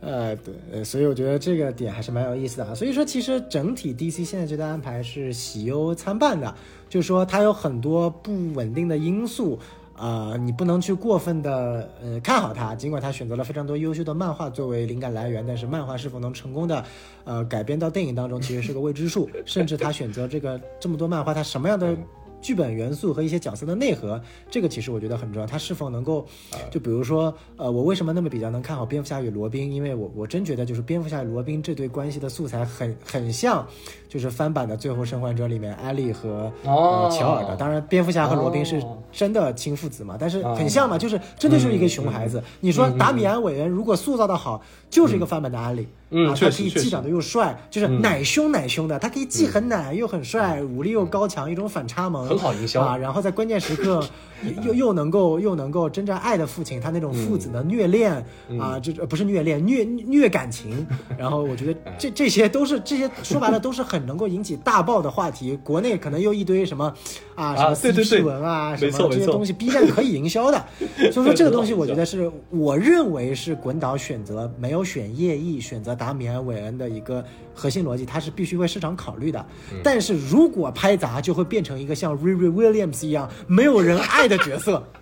[0.00, 2.72] 呃，对，呃所以我觉得这个点还是蛮有意思的啊。
[2.72, 6.54] 所以说，其实整体 DC 现在这段安排是喜忧参半的，
[6.88, 9.58] 就是说它有很多不稳定的因素。
[10.02, 16.84] 啊、你不能去过分的呃看好它，尽管它选择了非常多优秀的漫画作为灵感来源，但是漫画是否能成功的
[17.22, 19.30] 呃改编到电影当中，其实是个未知数。
[19.46, 21.96] 甚至他选择这个这么多漫画，它什么样的
[22.40, 24.20] 剧本元素和一些角色的内核，
[24.50, 25.46] 这个其实我觉得很重要。
[25.46, 26.26] 它是否能够，
[26.72, 29.70] 就比如说，呃，我为什么那么比较能看好蝙蝠侠与罗宾？
[29.70, 33.64] 因为我我真觉得就是蝙蝠侠与罗宾这对关系的素材很很像，
[34.12, 37.56] 就是翻版的《最后生还者》里面艾丽和、哦呃乔尔的。
[37.56, 42.42] 当然，蝙蝠侠和罗宾是哦真的亲父子嘛，但是很像嘛，就是真的就是一个熊孩子。
[42.60, 44.60] 你说达米安·韦恩如果塑造的好，
[44.90, 45.88] 就是一个翻版的艾莉。
[46.14, 52.94] 嗯啊，他可以既长得又帅，就是奶凶奶凶的，他可以既很奶又很帅，武力又高强，一种反差萌，很好营销啊。
[52.94, 54.06] 然后在关键时刻
[54.44, 58.12] 又又又能够又能够真正爱的父亲，他那种父子的虐恋
[58.60, 60.86] 啊，这呃不是虐恋，虐虐感情。
[61.16, 65.58] 然后我觉得这这些都是这些说白了都是很能够引起大爆的话题。
[65.64, 66.92] 国内可能又一堆什么
[67.34, 70.62] 啊什么 CP 文啊什么这些东西，B 站可以营销的。
[71.12, 77.24] 所以说这个东西我觉得是我认为是滚导选择没有选叶毅，选择达米安·韦恩的一个
[77.54, 79.44] 核心逻辑，它是必须为市场考虑的。
[79.82, 84.82] 但是如果拍砸，就会变成一个像 Riri Williams 一样没有人爱的角色。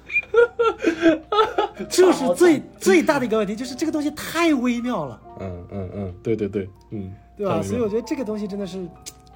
[1.88, 7.54] 这是最最大的一个问题，就是这个东西太微妙了，嗯嗯嗯，对对对，嗯，对吧？
[7.54, 8.86] 太明白所以我觉得这个东西真的是，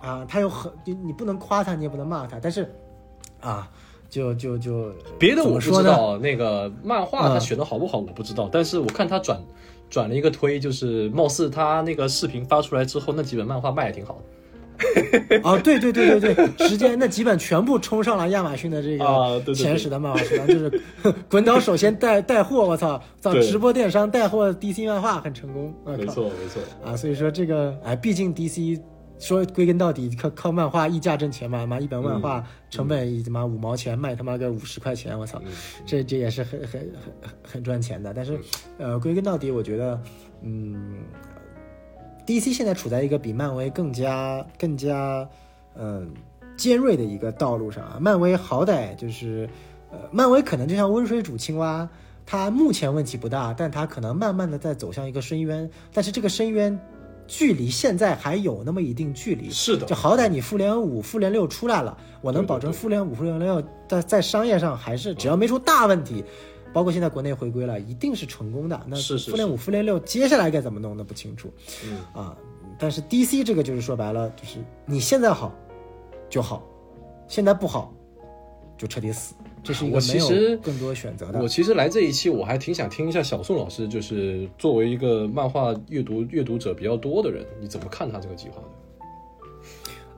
[0.01, 2.71] 啊，他有很你你不能夸他，你也不能骂他，但是，
[3.41, 3.71] 啊，
[4.11, 5.61] 就就就别的我不？
[5.61, 9.41] 知道，那个漫画他嗯选的好不好我不知道，但是我看他转
[9.89, 14.21] 转了一个推，就是貌似他那个视频发出来之后，那几本漫画卖的挺好的。
[15.45, 20.81] 哦，对对对对对，时间那几本全部冲上了亚马逊的这个前十的漫画书单，就是
[21.31, 23.43] 滚导首先带带货，我操，操对。
[23.43, 28.81] 直播电商带货 DC 漫画很成功，没错没错，啊，所以说这个哎，毕竟 DC
[29.21, 35.41] 说归根到底靠靠漫画溢价挣钱嘛，妈一本漫画成本他妈五毛钱卖他妈个五十块钱，我操，
[35.87, 37.13] 这这也是很很很很
[37.53, 38.13] 很赚钱的。
[38.13, 38.37] 但是
[38.79, 40.01] 呃，归根到底，我觉得
[40.43, 40.97] 嗯
[42.27, 45.29] ，DC 现在处在一个比漫威更加更加
[45.77, 46.11] 嗯、
[46.57, 47.99] 尖锐的一个道路上啊。
[48.01, 49.49] 漫威好歹就是
[49.91, 51.89] 呃，漫威可能就像温水煮青蛙。
[52.27, 56.79] 它目前问题不大，但它可能慢慢的在走向一个深渊，但是这个深渊
[57.27, 59.51] 距离现在还有那么一定距离。
[59.51, 66.25] 是的就好歹你复联五、复联六出来了，我能保证复联五、复联六在在商业上还是只要没出大问题，
[66.75, 68.79] 包括现在国内回归了，一定是成功的。
[68.89, 71.49] 那复联五、复联六接下来该怎么弄，那不清楚。
[71.87, 72.37] 嗯啊，
[72.79, 75.55] 但是 DC 这个就是说白了，就是你现在好
[76.29, 76.67] 就好，
[77.29, 77.95] 现在不好
[78.77, 81.47] 就彻底死，这是一个我没有更多选择的我。
[81.47, 88.69] 其实来这一期，我还挺想听一下小宋老师，就是作为一个漫画阅读阅读者比较多的人，你怎么看他这个计划的？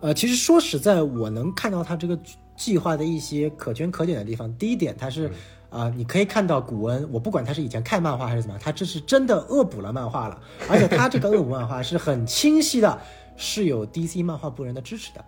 [0.01, 2.19] 呃，其实说实在，我能看到他这个
[2.57, 4.53] 计划的一些可圈可点的地方。
[4.57, 5.31] 第一点，他是
[5.69, 10.41] 啊、你可以看到古恩，我不管他是以前看漫画还是怎么样，他这是真的恶补了漫画了，
[10.71, 12.99] 而且他这个恶补漫画是很清晰的，
[13.37, 15.25] 是有 DC 漫画部人的支持的。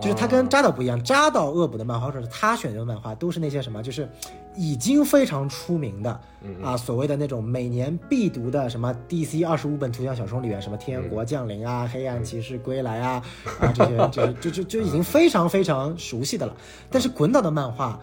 [0.00, 4.08] 就是他跟扎导不一样，扎导恶补的漫画，或者是他选择的漫画，都是那些什么，就是
[4.56, 6.18] 已经非常出名的
[6.62, 13.22] 啊，所谓的那种每年必读的什么 DC 二十五本图像小说里面，什么天国降临啊、黑暗骑士归来啊
[13.60, 16.56] 啊这些，就就就就已经非常非常熟悉的了。
[16.90, 18.00] 但是滚导的漫画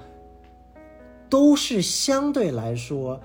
[1.29, 3.19] 都是相对来说，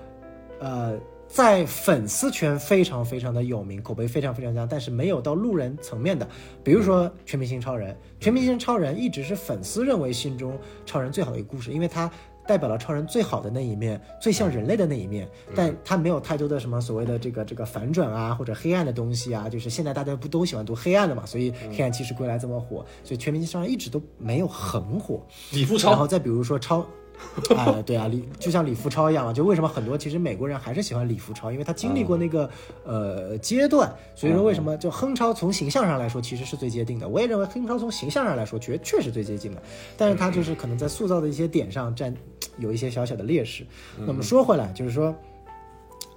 [0.59, 0.97] 呃，
[1.27, 6.27] 在粉丝圈非常非常的有名，口碑非常非常佳，但是没有到路人层面的。
[6.63, 12.11] 比如说《全明星超人》，《全明星超人》一直是粉丝认为心中超人最好的一个故事，因为它
[12.45, 19.47] 代表了超人最好的那一面，最像人类的那一面，但它没有太多的什么所谓的这个这个反转啊，或者黑暗的东西啊。
[19.47, 25.25] 就是现在大家不都喜欢读黑暗的嘛，所以《黑暗骑士归来》这么火，所以《全明星超人》一直都没有很火。
[25.51, 26.85] 李富超，然后再比如说超，
[27.55, 32.49] 啊、对啊，李就像李福超一样嘛，就为什么很多其实美国人还是喜欢李福超，因为他经历过那个、
[32.83, 39.61] 呃阶段，所以说为什么就亨超从形象上来说其实是最接近的，我也认为亨超从形象上来说确确实最接近的，
[39.97, 42.13] 但是他就是可能在塑造的一些点上占
[42.57, 43.65] 有一些小小的劣势。
[43.97, 45.15] 那么说回来，就是说。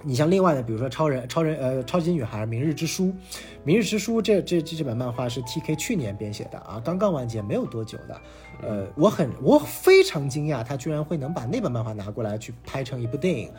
[0.03, 3.13] 你像另外的，比如说超人、超人呃超级女孩、明日之书，
[3.63, 8.21] 明日之书这这这这本漫画是 T K 去年编写的啊，刚刚完结没有多久的，
[8.61, 13.49] 呃，我很我非常惊讶，他居然会能把那本漫画拿过来去拍成一部电影。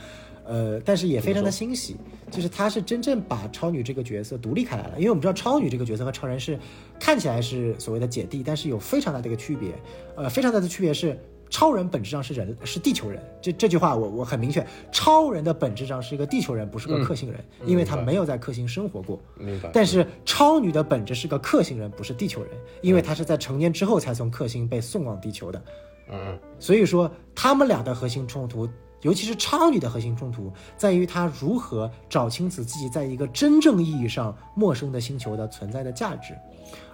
[0.44, 1.94] 呃，但是也非常的欣喜，
[2.30, 6.58] 就是他是真正把超女这个角色独立开来了，因为我们知道超女这个角色和超人是
[6.98, 9.72] 看起来是所谓的姐弟，但是有非常大的一个区别，
[10.16, 11.18] 呃，非常大的区别是。
[11.50, 13.22] 超人本质上是人，是地球人。
[13.40, 19.20] 这这句话我我很明确，超人的本质上是一个地球人，不是个克星人，因为他没有在克星生活过。
[19.36, 19.70] 明白？
[19.72, 22.52] 但是超女的本质是个克星人，不是地球人，
[22.82, 25.62] 因为她是在成年之后才从克星被送往地球的。
[26.10, 28.68] 嗯嗯所以说，他们俩的核心冲突，
[29.02, 36.34] 尤其是超女的核心冲突，在于她如何找清楚自己在一个真正意义上陌生的星球的存在的价值。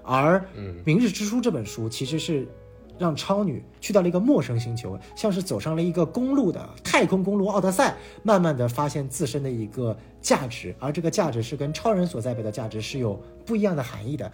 [0.03, 0.39] 而
[0.85, 2.47] 《明日之书》这本书其实是
[2.99, 14.31] 让超女去到了一个陌生星球，像是走上了一个公路的太空公路奥德赛，慢慢的发现自身的一个价值，而这个价值是跟超人所代表的价值是有不一样的含义的，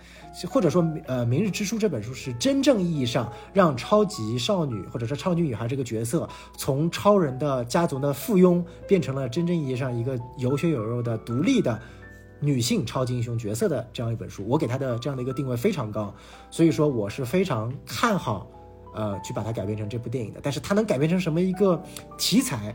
[0.49, 11.81] 或者说，呃，《明日之书》这本书是真正意义上让超级少女或者说超级女孩这个角色从超人的家族的附庸变成了真正意义上一个有血有肉的独立的。
[12.41, 16.12] 女性超级英雄角色的这样一本书，我给它的这样的一个定位非常高，
[16.51, 18.51] 所以说我是非常看好，
[18.95, 20.41] 呃，去把它改编成这部电影的。
[20.43, 21.81] 但是它能改编成什么一个
[22.17, 22.75] 题材，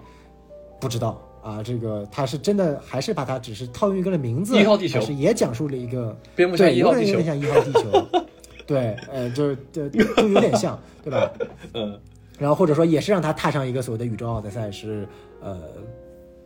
[0.80, 1.64] 不知道啊。
[1.64, 8.26] 这个它是真的还是把它只是套用一个的名字，一号地球还是也讲述了一个蝙蝠侠对，一号地球有点有点，像一号地球，
[8.68, 11.32] 对， 呃，就是就就有点像，对吧？
[11.74, 12.00] 嗯，
[12.38, 15.08] 然后或者说也是让他踏上一个所谓的宇宙奥德赛，是
[15.42, 15.60] 呃，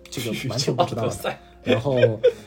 [0.09, 1.15] 这个 完全不知道的。
[1.63, 1.95] 然后，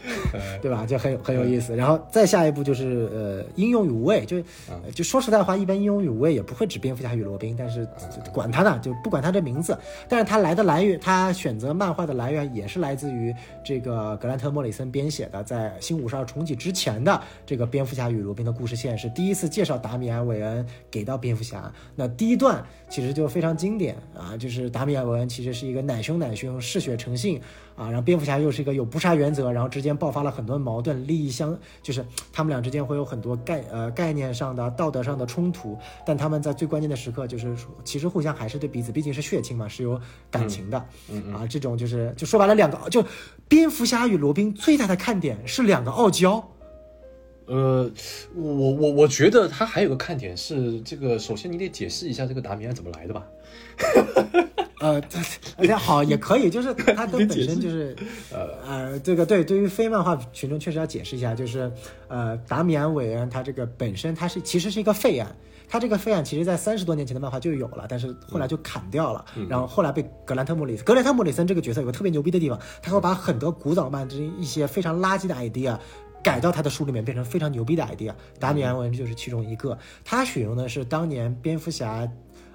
[0.62, 0.86] 对吧？
[0.86, 1.76] 就很有很有意思。
[1.76, 4.24] 然后再下一步就是呃，英勇与无畏。
[4.24, 4.36] 就
[4.68, 7.86] 呃就说实在话，一般英勇与无畏也不会指蝙蝠侠与罗宾，但是
[8.32, 9.76] 管他呢，就不管他这名字。
[10.08, 13.34] 但是他来的来源，他选择漫画的来源也是来自于
[13.64, 21.70] 这个格兰特·莫里森编写的，在新五十二重启之前的这个蝙蝠侠与罗宾的故事线，是第一次介绍达米安·韦恩给到蝙蝠侠。
[21.94, 27.40] 那第一段其实就非常经典啊，就是达米安·文其实是一个奶凶奶凶、嗜血成性。
[27.74, 39.98] 啊，然后蝙蝠侠又是一个有不杀原则，然后之间爆发了很多矛盾，利益相就是他们俩之间会有很多概呃概念上的、道德上的冲突，但他们在最关键的时刻，就是其实互相还是对彼此，毕竟是血亲嘛，是有
[40.30, 40.76] 感情的，
[41.32, 43.02] 啊，这种就是就说白了两个就
[43.48, 46.46] 蝙蝠侠与罗宾最大的看点是两个傲娇。
[47.52, 47.90] 呃，
[48.34, 53.26] 我我我觉得他还有个看点是这个，首先你得解释一下这个达米安怎么来的吧？
[54.80, 55.00] 呃，
[55.58, 57.94] 而且好也可以，就是他的本身就是，
[58.32, 61.70] 呃呃，这个对，对于非漫画群众确实要解释一下，就是
[62.08, 65.36] 呃，达米安·韦恩他这个本身他是其实是一个废案，
[65.68, 75.78] 他这个废案其实在三十多年前的漫画就有了，但是后来就砍掉了，然后后来被格兰特·莫里斯，格兰特·莫里森这个角色有个特别牛逼的地方，他会把很多古早漫这一些非常垃圾的 idea。
[76.22, 79.76] 改到他的书里面变成非常牛逼的 idea，达米安·韦恩就是其中一个。
[80.04, 82.08] 他选用的是当年蝙蝠侠，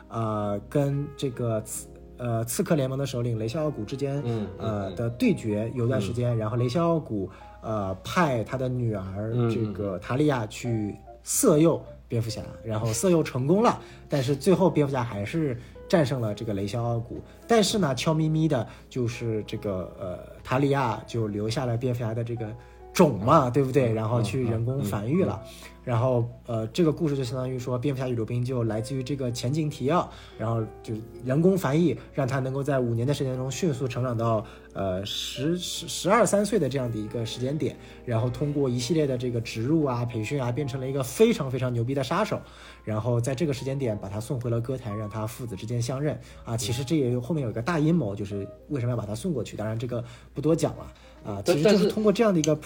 [0.07, 1.87] 呃，跟这个刺
[2.17, 7.29] 呃刺客联盟的首领雷肖奥古之间，嗯呃的对决有段时间，然后雷肖奥古
[7.61, 22.47] 呃派他的女儿嗯这个塔利亚去色诱蝙蝠侠，然后色诱成功了，但是最后蝙蝠侠还是战胜了这个雷肖奥古，但是呢，悄咪咪的，就是这个呃塔利亚就留下了蝙蝠侠的这个
[22.97, 23.93] 种嘛，对不对？
[23.93, 25.39] 然后去人工繁育了。
[25.83, 30.93] 然后，呃，这个故事就相当于说，蝙蝠侠宇宙兵就来自于这个前景提要，然后就
[31.23, 42.41] 人工繁育，让他能够在五年的时间中迅速成长到呃十十十二三岁的这样的一个时间点，然后通过一系列的这个植入啊、培训啊，变成了一个非常非常牛逼的杀手，
[42.83, 46.57] 然后在这个时间点把他送回了歌坛，让他父子之间相认啊。
[46.57, 49.55] 其实这也有后面有一个大阴谋，就是为什么要把他送过去？
[49.55, 50.03] 当然这个
[50.33, 50.93] 不多讲了
[51.23, 52.59] 啊，其实就是是通过这样的一个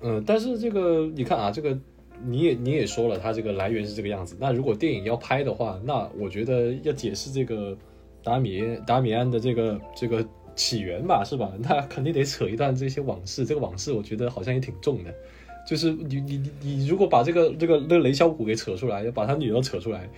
[0.00, 1.76] 嗯，但是这个你看啊，这个
[2.24, 4.36] 你也你也说了，它这个来源是这个样子。
[4.38, 7.76] 那如果电影要拍的话，那我觉得要解释这个
[8.22, 11.52] 达米达米安的这个这个起源吧，是吧？
[11.60, 13.44] 那肯定得扯一段这些往事。
[13.44, 15.14] 这个往事我觉得好像也挺重的，
[15.66, 20.08] 就是你你你你如果把这个这个那个雷小虎给扯出来，要把他女儿扯出来。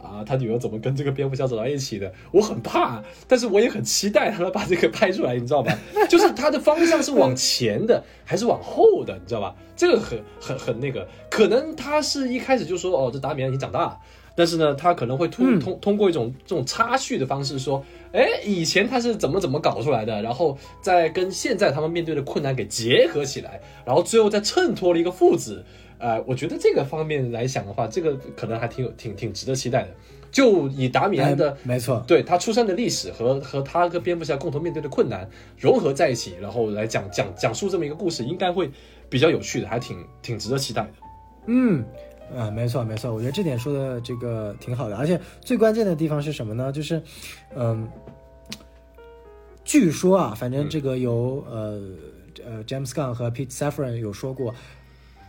[0.00, 2.12] 啊，他女儿怎么跟这个蝙蝠侠走到一起的？
[2.30, 5.76] 我很怕，但是我也很期待他能把这个拍出来，你知道吧？
[6.08, 9.54] 就是他的方向是往前的还是往后的，你知道吧？
[9.74, 13.98] 这个很很很那个，可能他是一开始就说哦，这达米安已经长大了，
[14.36, 25.64] 但是呢，他可能会通通通过一种这种插叙的方式说，哎，以前他是怎么怎么搞出来的，然后再跟现在他们面对的困难给结合起来，然后最后再衬托了一个父子。
[25.98, 29.88] 呃，我觉得这个方面来想的话，这个可能还挺有挺挺值得期待的。
[30.32, 38.70] 就以达米安的、哎没错，对他出生的历史和和他跟蝙蝠侠共同面对的困难融合在一起，然后来讲讲讲述这么一个故事，应该会
[39.08, 40.88] 比较有趣的，还挺挺值得期待的。
[41.46, 41.82] 嗯，
[42.36, 46.70] 啊，没错没错，我觉得这点说的这个挺好的，而且最关键的地方是什么呢？
[46.70, 47.00] 就是，
[47.54, 47.88] 嗯，
[49.64, 51.80] 据说啊，反正这个有、呃
[52.44, 54.52] 呃 James Gunn 和 Pete Safran 有说过。《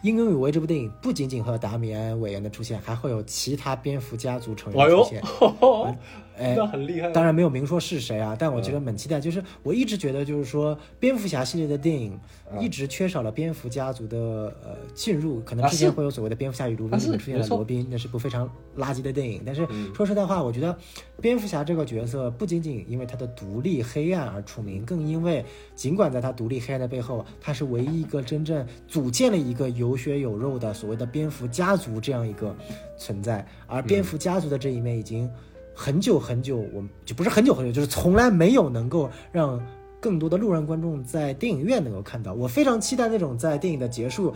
[0.07, 5.21] 英雄与为》这部电影不仅仅会有达米安·韦恩的出现，还会有其他蝙蝠家族成员出现。
[5.85, 5.99] 哎
[6.37, 7.09] 那很厉害。
[7.11, 9.19] 当然没有明说是谁啊，但我觉得蛮期待。
[9.19, 12.19] 就是我一直觉得，就是说蝙蝠侠系列的电影
[12.59, 14.17] 一直缺少了蝙蝠家族的
[14.63, 19.41] 呃进入，可能之前会有所谓的蝙蝠侠与罗宾出现了罗宾，那是部非常垃圾的电影。
[19.45, 20.77] 但是嗯说实在话，我觉得
[21.19, 25.43] 蝙蝠侠这个角色不仅仅因为他的独立黑暗而出名，更因为
[25.75, 32.55] 尽管在他独立黑暗的背后，他是唯一一个真正组建了一个有血有肉的所谓的蝙蝠家族这样一个
[32.97, 35.29] 存在，而蝙蝠家族的这一面已经。
[35.79, 39.63] 很久很久，我们就不是很久很久，就是从来没有能够让
[39.99, 42.33] 更多的路人观众在电影院能够看到。
[42.33, 44.33] 我非常期待那种在电影的结束，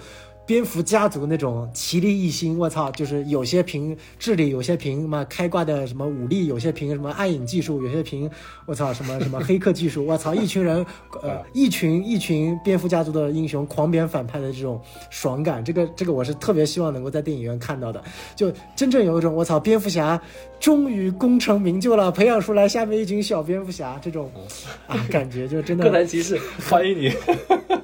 [0.52, 8.30] 蝙蝠家族那种奇力一心，我操，就是有些凭智力，有些凭什么开挂的什么武力，有些凭什么暗影技术，有些凭
[8.65, 10.86] 我操什么什么黑客技术，我操，一群人，
[11.23, 14.78] 呃，一群一群蝙蝠家族的英雄狂扁反派的这种
[15.10, 18.03] 爽感，这个这个我是特别希望能够在电影院看到的，
[18.36, 20.22] 就真正有一种我操，蝙蝠侠
[20.60, 24.30] 终于功成名就了，培养出来下面一群小蝙蝠侠这种
[24.86, 26.38] 啊感觉，就真的 哥谭骑士，
[26.69, 27.81] 欢迎你。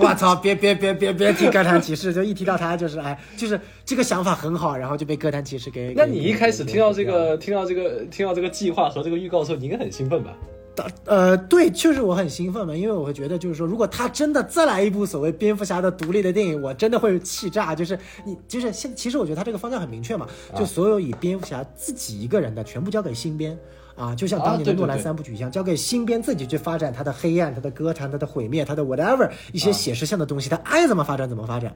[0.00, 0.34] 我操！
[0.34, 5.92] 别别别别别提哥谭骑士，就一提到他就是哎，就是这个想法很好，然后就被哥谭骑士给。
[5.94, 10.34] 那你一开始听到这，个、听到这个、听到这个计划和这个预告的时候，你应该很兴奋吧？
[10.74, 17.74] 给呃，对，确实我很兴奋嘛，因为我会觉得就是说，如果他真的再来一部所谓蝙蝠侠的独立的电影，我真的会气炸。
[17.74, 23.58] 就是你就是现，其实我觉得他这个方向很明确嘛，就所有以蝙蝠侠自己一个人的全部交给新编。
[24.02, 31.72] 啊，就像当年的诺兰三部曲一样，交给新编自己去发展他的黑暗、他的歌坛、他的毁灭、他的 whatever 一些写实向的东西，他爱怎么发展怎么发展。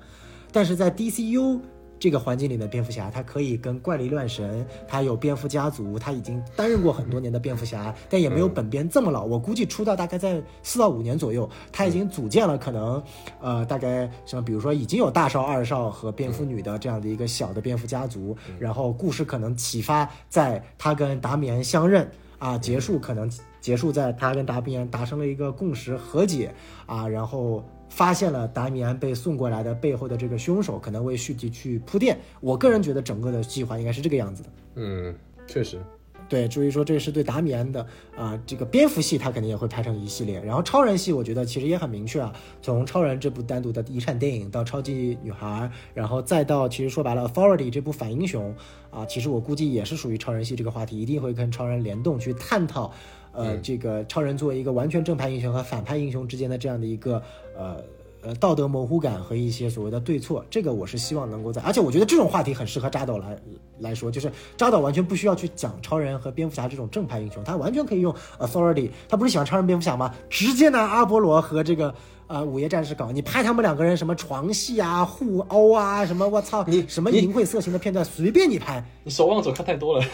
[0.50, 1.60] 但是在 DCU
[1.98, 9.24] 这个环境里的蝙蝠侠，他可以跟怪力乱神，他有蝙蝠家族，他已经担任过很多年的蝙蝠侠，但也没有本编这么老。
[9.24, 13.02] 我估计出道大概在四到五年左右，他已经组建了可能，
[13.40, 22.06] 呃，大概像，比如说已经有大少、二少和蝙蝠女的这样的一个小的蝙蝠家族，然后故事可能启发在他跟达米安相认
[22.38, 26.54] 啊，结束可能结束在他跟达米安达成了一个共识和解
[26.84, 27.64] 啊，然后。
[27.96, 32.18] 发现了达米安被送过来的背后的这个凶手，可能为续集去铺垫。
[32.42, 34.48] 我个人觉得整个的计划应该是这个样子的。
[34.74, 35.14] 嗯，
[35.46, 35.80] 确实，
[36.28, 40.38] 对，至于说这是对达米安的啊，这个蝙蝠系他肯定也会拍成一系列。
[40.42, 48.54] 然后超人系，我觉得其实也很明确啊，从超人这部单独的遗产电影到超级女孩，然后再到其实说白了 Authority 这部反英雄
[48.90, 52.92] 啊，其实我估计也是属于超人系这个话题，一定会跟超人联动去探讨。
[53.36, 57.22] 呃，这个超人作为一个完全正派英雄和反派英雄之间的这样的一个
[57.56, 57.76] 呃
[58.22, 63.38] 呃道德模糊感和一些所谓的对错，这个我是希望能够在，而且我觉得这种话题很适合扎导来
[63.80, 70.14] 来说，就是扎导完全不需要去讲超人和蝙蝠侠这种正派英雄，他完全可以用 authority，他不是喜欢超人蝙蝠侠吗？
[70.30, 71.94] 直接拿阿波罗和这个。
[72.26, 80.04] 啊，午夜战士搞，你拍他们两个人什么床戏啊、互殴啊，什么我操，你什么淫秽色情的片段随便你拍，你守望者看太多了，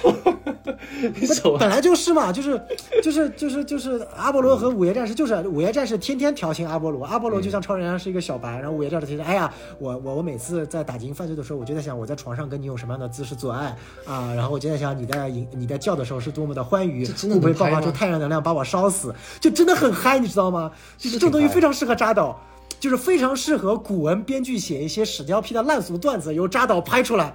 [1.18, 2.60] 你守本来就是嘛，就是
[3.02, 13.74] 就是就是就是阿波罗和午夜战士就是午夜战士天天调情阿波罗，阿波罗就像超人一样是一个小白，然后午夜战士天天哎呀，我我我每次在打击犯罪的时候，我就在想我在床上跟你用什么样的姿势做爱
[14.05, 20.70] 啊，然后我就在想你在你你在叫的时候是多么的欢愉，会不会爆发出太阳能量把我烧死，就真的很嗨，你知道吗？
[20.98, 21.97] 就是这种东西非常适合。
[22.02, 22.36] 扎导
[22.80, 27.32] 就是非常适合古文编剧写一些屎尿屁的烂俗段子，由扎导拍出来。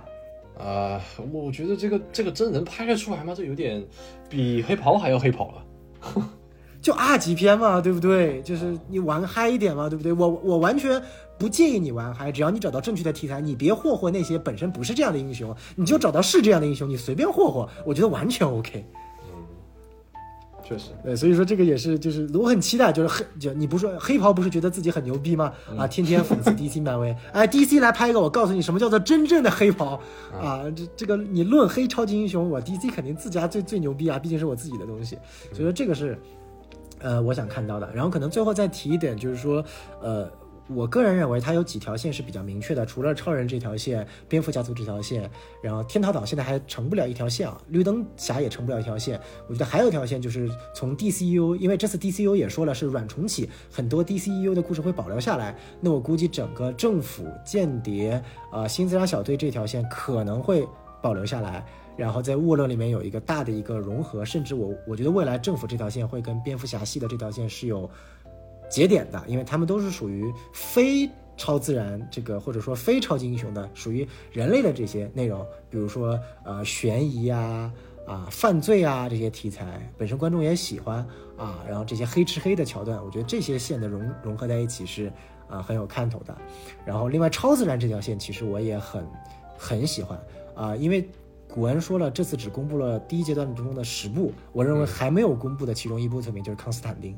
[0.59, 0.99] 啊，
[1.31, 3.33] 我觉得这个这个真人拍得出来吗？
[3.33, 3.81] 这有点
[4.27, 6.23] 比黑袍还要黑袍了。
[6.81, 8.41] 就二级片嘛，对不对？
[8.41, 10.11] 就是你玩嗨一点嘛，对不对？
[10.11, 11.01] 我我完全
[11.37, 18.85] 不介意你玩嗨，只要你找到正确的题材，你别霍霍那些本身不是这样的英雄，你就找到是这样的英雄，你随便霍霍，我觉得完全 OK。
[20.67, 25.53] 确实，对，所以说这个也是，就是我很期待，就是黑，就你不是说黑袍不是觉得自己很牛逼吗？
[25.77, 29.97] 啊，天天讽刺 DC 漫威， 哎，DC 来拍一个，我告诉你什么叫做真正的黑袍
[30.37, 30.63] 啊！
[30.75, 35.17] 这这个你论黑超级英雄，我 DC 肯定自家最最牛逼啊，毕竟是我自己的东西，
[35.53, 36.19] 所以说这个是，
[36.99, 37.89] 呃，我想看到的。
[37.93, 39.63] 然后可能最后再提一点，就是说，
[40.01, 40.29] 呃。
[40.69, 45.29] 我个人认为，它有几条线是比较明确的，除了超人这条线、蝙蝠家族这条线，
[45.61, 49.19] 然后天堂岛现在还成不了一条线啊，绿灯侠也成不了一条线。
[49.47, 55.57] 我觉得还有一条线就是从 DCU，因为这次 DCU 也说了是软重启，很多 DCU 的故事会保留下来。
[55.79, 58.21] 那我估计整个政府间谍
[58.51, 60.67] 啊新自杀小队这条线可能会
[61.01, 61.65] 保留下来，
[61.95, 67.89] 然后在沃勒里面有一个大的一个融合，甚至我我觉得未来政府这条线会跟蝙蝠侠系的这条线是有。
[68.69, 77.71] 节点的，因为他们都是属于非超自然这个或者说非超级英雄的，属于人类的这些内容，比如说呃悬疑啊
[78.07, 80.97] 啊犯罪啊这些题材，本身观众也喜欢
[81.37, 85.11] 啊，然后这些黑吃黑的桥段，我觉得这些线的融融合在一起是
[85.47, 86.35] 啊很有看头的。
[86.85, 89.07] 然后另外超自然这条线其实我也很
[89.57, 90.19] 很喜欢
[90.55, 91.07] 啊，因为
[91.47, 97.15] 古恩说了这次只公布了第一阶段中的十部，我认为还没有公布的其中一部作品就是康斯坦丁。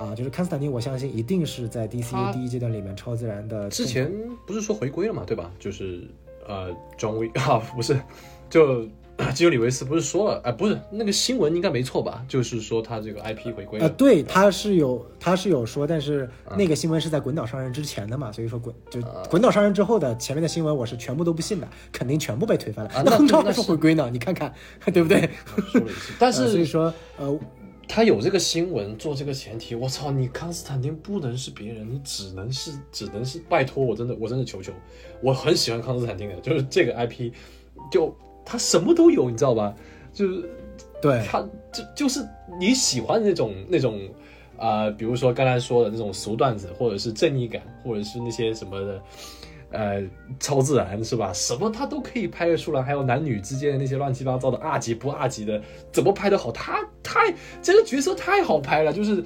[0.00, 3.68] 啊，就是康斯坦丁，我相信一定是在 DCU 第一阶段里面超自然的。
[3.68, 4.10] 之前
[4.46, 5.50] 不是说回归了嘛，对吧？
[5.58, 6.02] 就是
[6.48, 8.00] 呃，John Wick 啊，不是，
[8.48, 8.88] 就
[9.34, 10.40] 基努里维斯不是说了？
[10.42, 12.24] 哎，不是那个新闻应该没错吧？
[12.26, 13.84] 就是说他这个 IP 回归了。
[13.84, 22.90] 啊，对，他是有他是有说，但是那个新闻是在滚岛上任之前的嘛，所以说滚就滚岛上任之后的前面的新闻我是全部都不信的，肯定全部被推翻了。
[23.04, 24.08] 那超还说回归呢？
[24.10, 24.50] 你看看，
[24.90, 25.28] 对不对？
[25.70, 27.38] 说了一次，但是 所以说呃。
[27.92, 34.72] 他有这个新闻做这个前提，我操，你康斯坦丁不能是别人，你只能是只能是拜托我真的我真的求求，
[35.20, 37.32] 我很喜欢康斯坦丁的，就是这个 IP，
[37.90, 38.14] 就
[38.44, 39.74] 他什么都有，你知道吧？
[40.12, 40.48] 就是
[41.02, 41.40] 对他
[41.72, 42.24] 就就是
[42.60, 44.08] 你喜欢那种那种
[44.56, 49.02] 啊，比如说刚才说的那种俗段子，或者是正义感，或者是那些什么的。
[49.72, 50.02] 呃，
[50.40, 51.32] 超自然是吧？
[51.32, 56.50] 什么他都可以拍得出来，还有男女之间的那些乱七八糟的二级不二级的，怎么拍的好？
[56.50, 57.32] 他太
[57.62, 59.24] 这个角色太好拍了，就是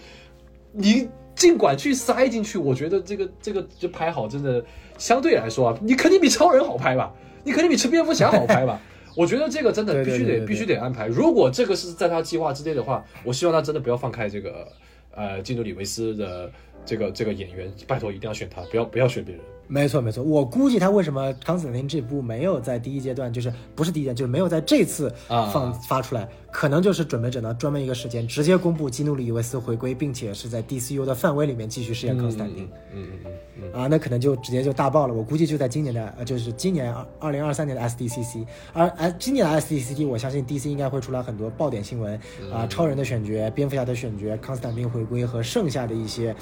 [0.73, 4.63] 你尽管去塞进去，我觉得这个这个就拍好，真的
[4.99, 7.13] 相对来说啊，你肯定比超人好拍吧？
[7.43, 8.81] 你肯定比吃蝙蝠侠好拍吧？
[9.17, 11.07] 我觉得这个真的必须得必须得安排。
[11.07, 14.69] 如果这个是在他计划之内的话，我希望他真的不要放开这个
[15.15, 16.51] 呃基努里维斯的。
[16.87, 19.43] 这个这个演员，拜托一定要选他，不要不要选别人。
[19.67, 32.65] 没错没错，我估计他为什么康斯坦丁这部没有在第一阶段，就是不是第一阶段，就是没有在这次啊放、发出来，可能就是准备着呢专门一个时间直接公布基努里维斯回归，并且是在 DCU 的范围里面继续饰演康斯坦丁。
[32.93, 33.33] 嗯嗯嗯
[33.63, 35.15] 嗯啊，那可能就直接就大爆了。
[35.15, 42.21] 我估计就在今年的，呃，就是今年二二零二三年的 SDCC，而今年的 SDCC，我相信 DC 应该会出来很多爆点新闻
[42.53, 46.37] 啊，超人的选角、蝙蝠侠的选角、康斯坦丁回归和剩下的一些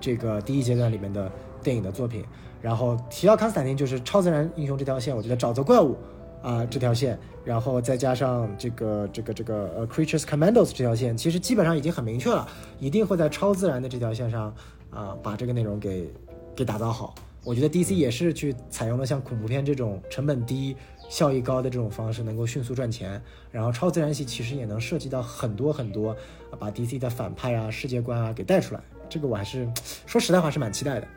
[0.00, 1.30] 这个第一阶段里面的
[1.62, 2.24] 电影的作品。
[2.62, 5.96] 然后提到康斯坦丁，就是超自然英雄这条线，我觉得沼泽怪物
[6.42, 12.46] 啊、这条线，然后再加上这个这个这个呃 Creatures Commandos 这条线，其实基本上已经很明确了，
[12.78, 14.54] 一定会在超自然的这条线上
[14.90, 16.10] 啊、把这个内容给
[16.54, 17.14] 给打造好。
[17.44, 20.76] 我觉得 DC 也是去采用了像恐怖片这种成本低、
[21.08, 23.20] 效益高的这种方式，能够迅速赚钱。
[23.50, 26.10] 然后超自然系其实也能涉及到很多很多，
[26.50, 28.80] 啊把 DC 的反派啊、世界观啊给带出来。
[29.08, 29.68] 这个我还是
[30.06, 31.08] 说实在话是蛮期待的。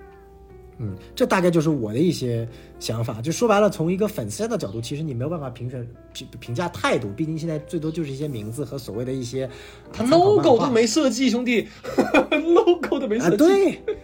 [0.77, 2.47] 嗯，这大概就是我的一些
[2.79, 3.21] 想法。
[3.21, 9.49] 就说白了，从一个粉丝的角度，其实你没有办法评选评评价态度，毕竟现在最多就是一些名字和所谓的一些
[9.91, 11.67] 他 logo 都没设计，兄弟
[12.31, 13.37] ，logo 都没啊，设计。
[13.37, 13.71] 对。
[13.71, 13.95] 嗯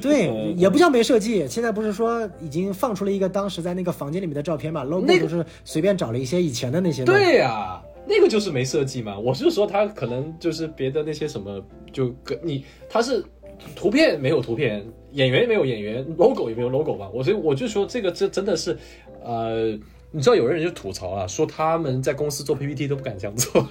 [0.00, 1.44] 对， 也不叫没设计。
[1.48, 7.04] 现在不是说已经放出了一个当时在那个房间里面的照片嘛？logo 那个都是随便找了一些以前的那些。
[7.04, 9.18] 对呀、那个就是没设计嘛。
[9.18, 11.60] 我是说他可能就是别的那些什么，
[11.92, 13.24] 就跟你他是
[13.74, 17.08] 图片没有图片，演员也没有演员，logo 也没有 logo 吧。
[17.12, 18.76] 我所以我就说这个这真的是，
[19.24, 19.78] 呃，
[20.10, 23.66] 你知道有人就吐槽啊，说他们在公司做 PPT 都不敢这样做。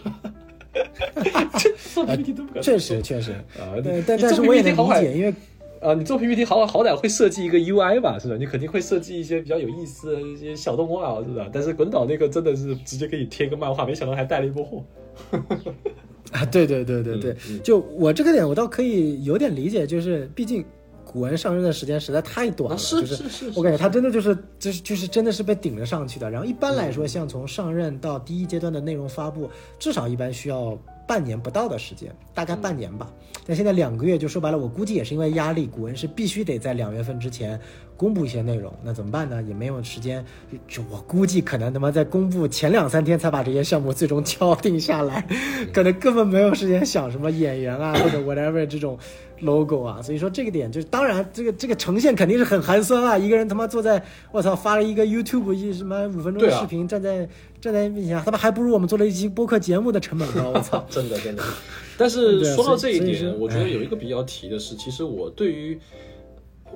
[1.94, 3.32] 做 PPT 都不敢做，确实确实。
[3.60, 5.34] 啊，但但是我也能理解，因为
[5.82, 8.38] 啊，你做 PPT 好好歹会设计一个 UI 吧，是吧？
[8.38, 11.50] 你肯定会设计一些比较有意思的一些小动画，是吧？
[11.52, 14.84] 但是滚导那个真的是直接给你贴个漫画，没想到还带了一波货。
[16.32, 20.64] 啊，对对对对对，嗯就我这个点我倒可以有点理解，就是毕竟
[21.12, 26.30] 古文上任的时间实在太短了，啊是就是是是我感觉他真的就是就是就是真的是被顶着上去的。
[26.30, 30.78] 然后一般来嗯说，像从上任到第一阶段的内容发布，至少一般需要
[31.08, 33.12] 半年不到的时间，大概半年吧。
[33.46, 37.60] 但现在两个月，就说白了，我估计也是因为压力，古文是必须得在两月份之前
[38.02, 38.74] 公布一些内容。
[38.84, 39.44] 那怎么办呢？
[39.44, 40.26] 也没有时间，
[40.68, 45.24] 就我估计可能他妈在公布前两三天才把这些项目最终敲定下来，
[45.72, 48.98] 可能根本没有时间想什么演员啊 或者 whatever 这种
[49.42, 50.02] logo 啊。
[50.02, 57.30] 所以说这个点就是，当然这个这个呈现肯定是很寒酸啊，一个人他妈坐在我操发了一个 YouTube 一什么五分钟的视频，站在
[57.62, 60.84] 站在面前，他妈还不如我们做了一期播客节目的成本高，我操。
[60.90, 61.44] 真 的真的。
[61.98, 65.80] 但是说到这一点，我觉得有一个比较提的是，其实我对于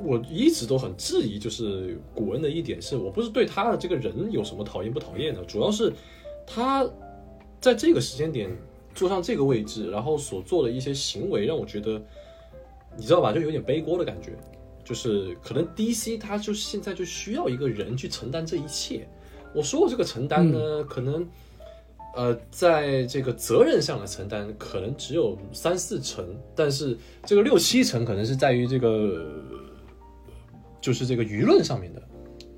[0.03, 5.93] 我一直都很质疑，就是古恩的一点是我不是对他的这个人有什么讨厌不讨厌的，主要是
[6.45, 6.87] 他
[7.61, 8.49] 在这个时间点
[8.93, 12.01] 坐上这个位置，然后所做的一些行为，让我觉得
[12.97, 14.31] 你知道吧，就有点背锅的感觉。
[14.83, 19.07] 就是可能 DC 他就现在就需要一个人去承担这一切。
[19.51, 21.27] 我说过这个承担呢，可能
[22.15, 26.23] 呃，在这个责任上的承担可能只有三四成，
[26.55, 26.95] 但是
[27.25, 29.25] 这个六七成可能是在于这个，
[30.85, 32.01] 就是这个舆论上面的，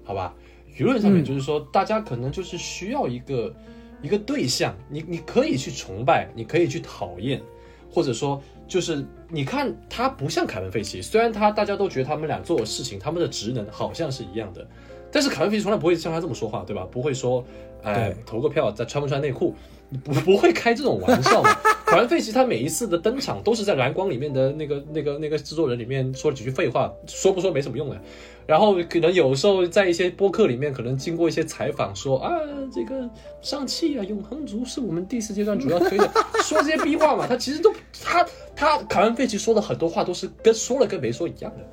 [0.04, 0.36] 好吧？
[0.78, 3.56] 舆论上面就是说，大家可能就是需要一个
[4.02, 7.42] 一个对象，你你可以去崇拜，你可以去讨厌，
[7.90, 14.68] 或者说就是你看他不像凯文·费奇，虽然他大家都觉得他们俩做的事情，他们的职能好像是一样的，
[15.10, 16.86] 但是凯文·费奇从来不会像他这么说话，对吧？
[16.92, 17.42] 不会说，
[17.82, 19.56] 哎对，投个票再穿不穿内裤，
[20.04, 21.50] 不不会开这种玩笑嘛？
[21.88, 27.98] 卡文·费奇他每一次的登场都是在蓝光里面的那个那个那个制作人里面说了几句废话，说不说没什么用的。
[28.46, 32.30] 然后可能有时候在一些播客里面，可能经过一些采访说啊，
[32.74, 33.10] 这个
[33.42, 36.12] 上汽啊，永恒族是我们第四阶段主要推的，
[36.44, 37.74] 说这些逼话嘛，他其实都
[38.04, 41.66] 他他卡文·费奇说的很多话都是跟说了跟没说一样的。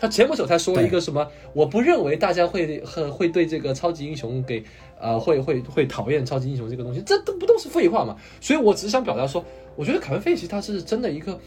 [0.00, 4.62] 他前不久才说了一个什么，我不认为大家会很会对这个超级英雄给
[5.00, 8.16] 呃会会会讨厌超级英雄这个东西，这都不都是废话嘛？
[8.40, 9.44] 所以我只是想表达说，
[9.76, 11.38] 我觉得凯文·费奇他是真的一个，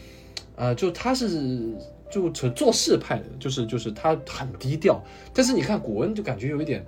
[0.56, 1.62] 呃，就他是
[2.10, 5.02] 就纯做事派的，就是就是他很低调，
[5.34, 6.84] 但是你看古恩就感觉有一点，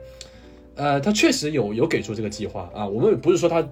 [0.74, 3.66] 呃，他确实有有给出这个计划啊，我们不是说他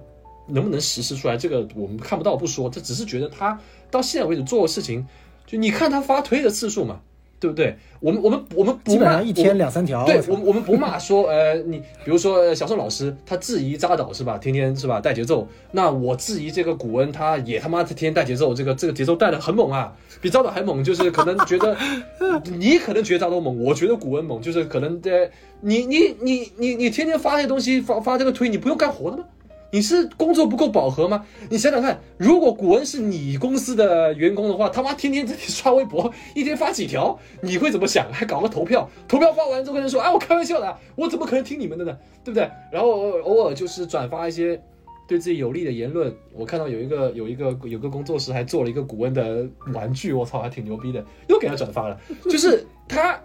[0.47, 3.59] 能不能实施出来，这个我们看不到不说，这只是觉得他
[3.89, 5.07] 到现在为止做的事情，
[5.45, 7.01] 就你看他发推的次数嘛。
[7.43, 7.75] 对不对？
[7.99, 10.05] 我们我们我们不基本上一天两三条。
[10.05, 14.37] 对我我们我们不骂 说，呃，你比如说呃小宋老师他质疑扎导是吧？
[14.37, 21.75] 天天是吧带节奏，那我质疑这个古恩他也他妈天天带节奏，这个这个节奏带的很猛啊，比扎导还猛，就是可能觉得
[22.57, 25.29] 你可能觉得扎导猛，我觉得古恩猛，就是可能呃
[25.59, 29.25] 你你你你你天天发那些东西发发这个推，你不用干活的吗？
[29.73, 31.25] 你是工作不够饱和吗？
[31.49, 38.07] 你想想看，如果古恩是你公司的员工的话，他妈天天在刷微博，一天发几条，你会怎么想？
[38.13, 41.97] 还搞个投票，投票发完之后跟人说，哎，我开玩笑的，我怎么可能听你们的呢？
[42.23, 42.47] 对不对？
[42.71, 44.61] 然后偶尔就是转发一些
[45.07, 46.15] 对自己有利的言论。
[46.33, 51.99] 我看到有一个有一个有个工作室还做了一个古恩的玩具，我操，还挺牛逼的，又给他转发了。
[52.29, 53.19] 就是他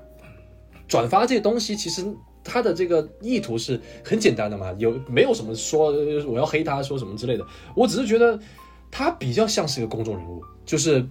[0.88, 2.06] 转发这些东西，其实。
[2.48, 5.92] 他的这个意图是很简单的嘛，有没有什么说
[6.26, 7.46] 我要黑他说什么之类的？
[7.76, 8.40] 我只是觉得
[8.90, 11.06] 他比较像是一个公众人物，就是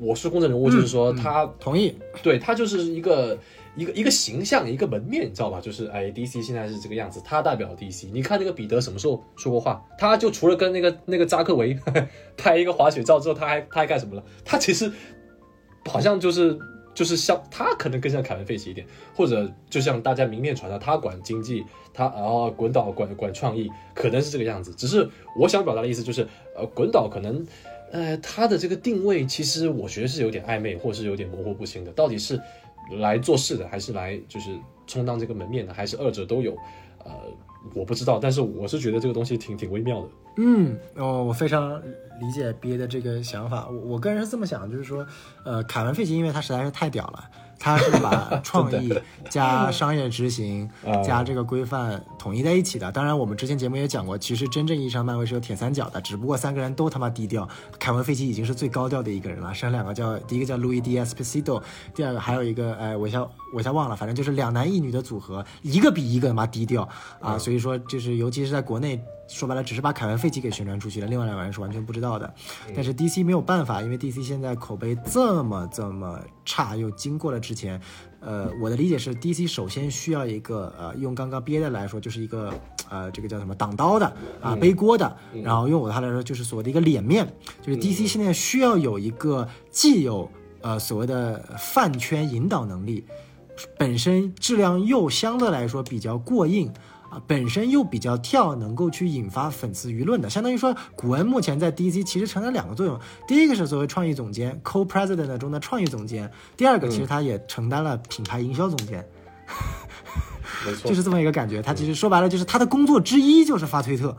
[0.00, 1.92] 我是公众人物，就是说他同意，
[2.22, 3.36] 对他就是一个
[3.76, 5.60] 一个一个形象，一个门面，你知道吧？
[5.60, 8.06] 就是哎，DC 现在是这个样子，他代表 DC。
[8.12, 9.84] 你看那个彼得什么时候说过话？
[9.98, 11.76] 他就除了跟那个那个扎克维
[12.36, 14.22] 拍一个滑雪照之后，他还他还干什么了？
[14.44, 14.90] 他其实
[15.84, 16.58] 好像就是。
[16.98, 18.84] 就是像他可能更像凯文·费奇一点，
[19.14, 21.64] 或者就像大家明面传的，他管经济，
[21.94, 24.74] 他然后滚导管管创意，可能是这个样子。
[24.74, 25.08] 只是
[25.38, 26.26] 我想表达的意思就是，
[26.56, 27.46] 呃，滚导可能，
[27.92, 31.92] 呃，他的这个定位其实我觉得是有点暧昧，或是有点模糊不清的。
[31.92, 32.36] 到底是
[32.98, 34.50] 来做事的，还是来就是
[34.88, 36.50] 充当这个门面的，还是二者都有？
[37.04, 37.12] 呃，
[37.76, 38.18] 我不知道。
[38.20, 40.08] 但是我是觉得这个东西挺挺微妙的。
[40.38, 41.80] 嗯，哦，我非常。
[42.20, 45.06] 理解憋的这个想法，我我个人是这么想，就是说，
[45.44, 47.24] 呃，凯文·费奇因为他实在是太屌了。
[47.60, 48.94] 他是把 创意
[49.28, 50.70] 加商业执行
[51.04, 52.92] 加这个规范统一在一起的。
[52.92, 57.48] 当然，我们之前节目也讲过，其实真正意义上漫威是有铁三角的，只不过三个人都他妈低调。
[57.76, 61.60] 凯文·费奇已经是最高调的一个人了，剩两个叫第一个叫路易·斯皮西多，
[61.92, 66.88] 第二个还有一个哎，我一下我一下忘了，反正就是两男一女的组合，一个比一个他妈低调
[67.18, 67.36] 啊。
[67.36, 72.34] 所以说，就是尤其是在国内，说白了只是把凯文·费奇给宣传出去了，另外两个人是完全不知道的。
[72.74, 77.38] 但是 DC 没有办法，因为 DC 现在口碑这么这么差，又经过了。
[77.38, 77.80] 之前，
[78.20, 82.52] 呃，我的理解是，DC 首先需要一个，呃，用刚刚憋的来说，就是一个，
[82.88, 84.06] 呃，这个叫什么挡刀的
[84.40, 85.16] 啊，背锅的。
[85.44, 87.30] 然后用我的话来说，就是所谓的一个脸面，
[87.60, 90.28] 就是 DC 现在需要有一个既有
[90.62, 93.04] 呃所谓的饭圈引导能力，
[93.78, 96.72] 本身质量又相对来说比较过硬。
[97.10, 109.06] 啊，本身又比较跳，能够去引发粉丝舆论的，相当于说，古恩目前在 DC 其实承担两个作用，第一个是作为创意总监，Co-President 中的创意总监，第二个其实他也承担了品牌营销总监，
[110.66, 114.16] 没错， 就是这么一个感觉，他其实说白了就是他的工作之一就是发推特。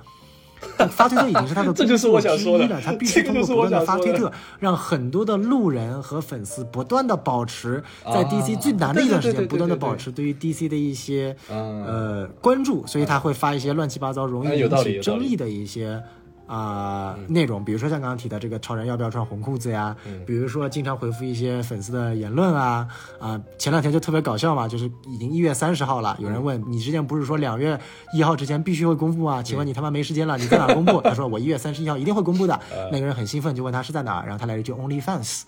[0.91, 1.85] 发推特已经是他的 工作
[2.21, 16.01] 之一了，他必须通过不断的发推特，让很多的路人和粉丝 不断的保持在 DC 最难的一段时间，不断的保持对于 DC 的一些呃关注，所以他会发一些乱七八糟、容易引起争议的一些。
[16.49, 19.95] 啊，内容，比如说像刚刚提的这个超人要不要穿红裤子呀？
[20.25, 22.87] 比如说经常回复一些粉丝的言论啊，
[23.19, 27.79] 啊，前两天就特别搞笑嘛，就是已经一月三十号了，有人问你之前不是说两月
[28.13, 29.43] 一号之前必须会公布吗？
[29.43, 30.99] 请问你他妈没时间了，你在哪公布？
[31.05, 32.59] 他说我一月三十一号一定会公布的。
[32.91, 35.43] 那个人很兴奋，就问他是在哪，然后他来了一句 Only Fans，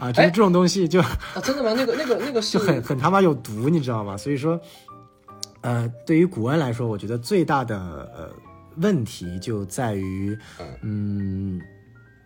[0.00, 1.74] 啊，就是这种东西就啊，真的吗？
[1.76, 4.16] 那个那个那个 就很很他妈有毒，你知道吗？
[4.16, 4.58] 所以说，
[5.60, 7.76] 呃，对于古恩来说，我觉得最大的
[8.16, 8.30] 呃。
[8.76, 10.38] 问题就在于，
[10.82, 11.60] 嗯，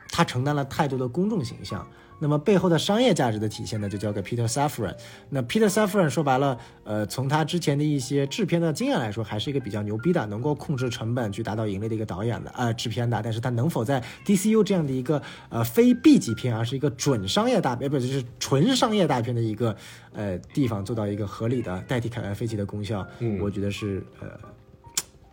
[0.08, 1.86] 他承担了太多的公众形象，
[2.18, 4.94] 那么背后的商业价值的体现呢，就交给 Peter Safran。
[5.28, 13.20] 那 Peter Safran 说白了，呃，从他之前的一些制片的经验来说，还是一个比较牛逼的，能够控制成本去达到盈利的一个导演的啊制片的。
[13.22, 19.74] 但是他能否在 DCU 这样的一个呃非 B 级片，而是一个准商业大片，不就是纯商业大片的一个
[20.12, 23.06] 呃地方做到一个合理的代替凯文·费奇的功效？
[23.20, 24.28] 嗯，我觉得是呃。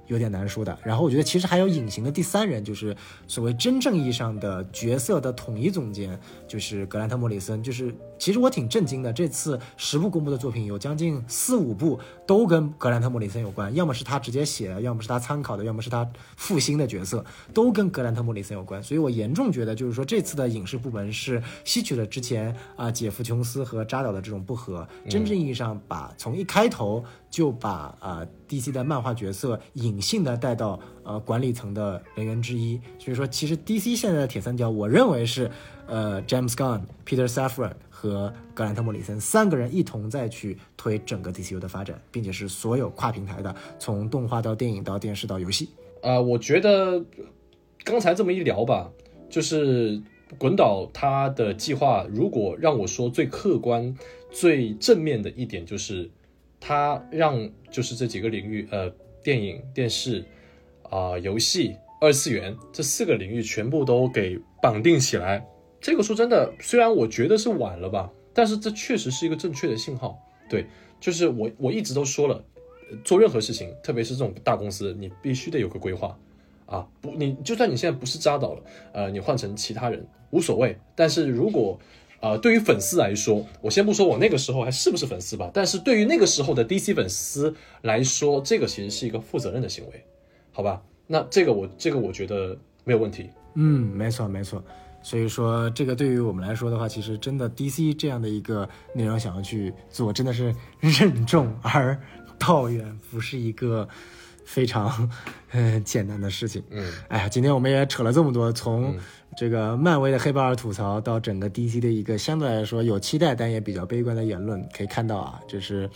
[0.07, 2.95] 有点难说的，然后我觉得其实还有隐形的第三人，就是
[3.27, 6.17] 所谓真正意义上的角色的统一总监，
[6.47, 7.61] 就是格兰特·莫里森。
[7.61, 17.23] 就是其实我挺震惊的，这次十部公布的作品有将近四五部都跟格兰特·莫里森有关，要么是他直接写的，要么是他参考的，要么是他复兴的角色，
[17.53, 18.81] 都跟格兰特·莫里森有关。
[18.81, 27.03] 所以我严重觉得，就是说这次的影视部门是吸取了之前啊杰夫·琼斯和扎导的这种不合，真正意义上把从一开头。
[27.29, 35.49] 就把啊 DC 的漫画角色隐性的带到呃管理层的人员之一，所以说其实 DC 现在的铁三角，我认为是
[35.87, 45.69] 呃 James Gunn、Peter Safran 和格兰特·莫里森三个人一同在去推整个 DCU 的发展，并且是所有跨平台的，从动画到电影到电视到游戏。
[46.01, 47.03] 啊，我觉得
[47.83, 48.89] 刚才这么一聊吧，
[49.29, 50.01] 就是
[50.37, 53.95] 滚导他的计划，如果让我说最客观、
[54.31, 56.09] 最正面的一点就是。
[56.59, 58.89] 他让就是这几个领域，呃，
[59.23, 60.23] 电影、电视，
[60.89, 65.45] 啊，游戏、二次元这四个领域全部都给绑定起来。
[65.79, 70.17] 这个说真的，虽然我觉得是晚了吧，但是这确实是一个正确的信号。
[70.49, 70.65] 对，
[70.99, 72.43] 就是我我一直都说了，
[73.03, 76.17] 做任何事情，特别是这种大公司，你必须得有个规划，
[76.65, 78.63] 啊，不，你就算你现在不是扎导了，
[78.93, 80.77] 呃，你换成其他人无所谓。
[80.95, 81.79] 但是如果
[82.27, 90.05] 呃，对于粉丝来说，我先不说我那个时候还是不是粉丝吧，但是对于那个时候的 DC 粉丝来说，这个其实是一个负责任的行为，
[90.51, 90.81] 好吧？
[91.07, 93.29] 那这个我这个我觉得没有问题。
[93.55, 94.61] 嗯，没错没错。
[95.01, 101.97] 所以说，这个对于我们来说的话，其实真的 DC 这样的一个内容想要去做，真的是 任重而
[102.37, 103.87] 道远，不是一个
[104.47, 105.09] 非常
[105.51, 106.63] 嗯 简单的事情。
[106.71, 108.95] 嗯，哎呀，今天我们也扯了这么多，从
[109.35, 115.87] 这个漫威的黑豹二吐槽到整个 DC 的一个相对来说有期待但也比较悲观的言论，可以看到啊，就是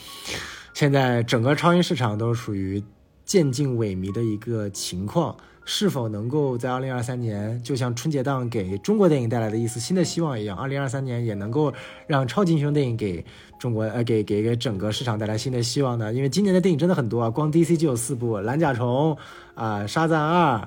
[0.73, 2.83] 现在整个超英市场都属于
[3.23, 5.35] 渐进萎靡的一个情况。
[5.63, 11.71] 是否能够在二零二三年，就像春节档给中国电影带来的一丝新的希望一样，二零二三年也能够
[12.07, 13.23] 让超级英雄电影给
[13.59, 16.11] 中国呃给给给整个市场带来新的希望呢？
[16.11, 19.15] 因为今年的电影真的很多啊，光 DC 就有四部，《蓝甲虫》
[19.53, 20.57] 啊，《沙赞二》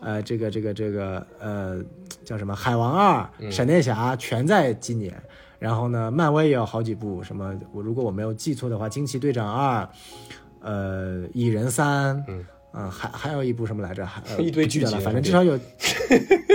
[0.00, 1.82] 呃，这个这个这个呃
[2.24, 5.12] 叫什么《海王二》《闪电侠》全在今年。
[5.58, 9.82] 然后呢，漫威也有好几部，什么我如果我没有记错的话，《惊奇队长二》
[10.60, 12.44] 呃，《蚁人三》嗯。
[12.74, 14.04] 啊，还还有一部什么来着？
[14.04, 15.54] 还 一堆剧集，反正至少有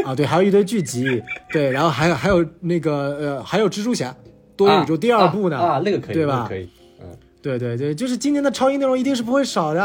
[0.05, 4.13] 啊，对，还有一堆剧集，对，然后还有还有那个呃，还有蜘蛛侠
[4.57, 6.45] 多元宇宙第二部呢啊，那个可以，对吧？
[6.49, 6.69] 可以，
[7.01, 7.07] 嗯，
[7.41, 9.81] 对对对，就是今年的超英内容一定是不会少的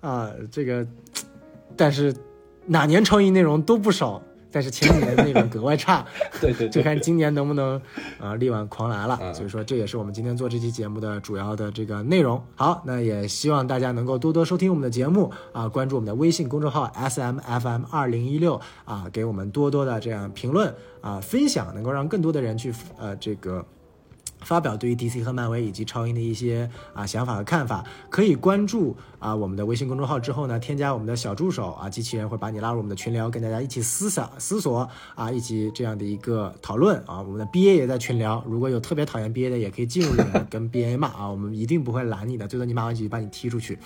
[0.00, 0.86] 啊，这个，
[1.76, 2.14] 但是
[2.66, 4.22] 哪年超英内容都不少。
[4.52, 6.04] 但是前几年内容格外差，
[6.40, 7.80] 对对，就看今年能不能
[8.20, 9.32] 啊力挽狂澜了。
[9.32, 12.40] 所以说这也是我们今天做这期节目的主要的这个内容。
[12.54, 23.64] 好，那也希望大家能够多多收听我们的节目啊，关注我们的微信公众号 S M F M 二零一六啊，给我们多多的这样评论啊分享，能够让更多的人去呃这个。
[24.44, 37.22] 发表对于 DC 和漫威以及超英的一些啊想法和看法，可以关注啊我们的微信公众号之后呢，添加我们的小助手啊，机器人会把你拉入我们的群聊，跟大家一起思想思索啊，一起这样的一个讨论啊。
[37.22, 43.78] 我们的 BA 也在群聊，如果有特别讨厌 BA 的，也可以进入里面 跟 BA 骂啊，我们一定不会拦你的，最多你骂完几句把你踢出去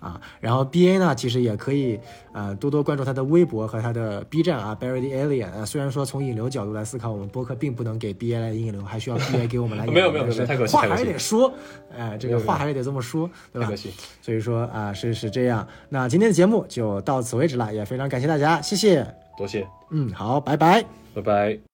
[0.00, 0.20] 啊。
[0.38, 1.98] 然后 BA 呢，其实也可以
[2.34, 5.64] 呃多多关注他的微博和他的 B 站啊，Barry the Alien 啊。
[5.64, 9.86] 虽然说从引流角度来思考，我们播客并不能给 BA 来引流，还需要 BA 给我们来。
[9.94, 11.50] 没有没有没有，太可惜，话还得说，
[11.96, 13.72] 哎，这个话还得这么说，对吧？
[14.20, 15.66] 所以说啊，是是这样。
[15.88, 19.06] 那今天的节目就到此为止了，也非常感谢大家，谢谢，
[19.38, 19.64] 多谢。
[19.90, 20.84] 嗯，好，拜拜，
[21.14, 21.73] 拜拜。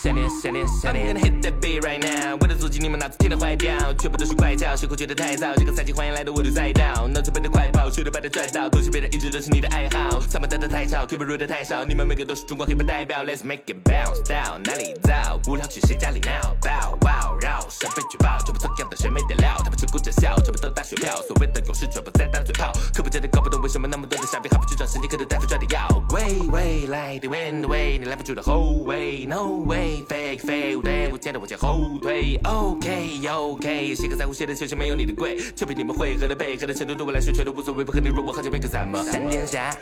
[0.00, 2.38] 想念想念想念，Gonna hit that beat right now。
[2.40, 5.52] 我的足迹你们脑子听得坏掉，全部都是怪叫，谁会觉得太早？
[5.56, 10.20] 这个赛季欢迎来到我的赛道，脑子背的快跑，谁都把它赚到，恭喜别人一直都是你的爱好。
[10.32, 13.24] 他们打的太少，腿部弱的太少，你们每个都是中国黑帮代表。
[13.24, 15.40] Let's make it bounce down，哪里早？
[15.48, 19.56] 无聊去谁家里闹？Bow wow 绕，设备举报，全部同样的谁没得料？
[19.64, 21.16] 他们只顾着笑，全部都打水漂。
[21.22, 25.88] 所谓的勇士全部在打嘴炮，可不真的搞不懂为什么那么多的傻逼还不去找神经科的大夫抓的药。
[26.10, 29.87] 喂喂，来的 win the wind way，你拦不住的后卫，No way。
[30.06, 32.38] Fake fake，对我见到我前后退。
[32.44, 39.02] OK OK，写个在乎谁的球鞋没有你的贵，就凭你们会和的配合的程度对我来说全都无所谓，不和你弱我好像没个怎么。
[39.04, 39.74] 闪电侠，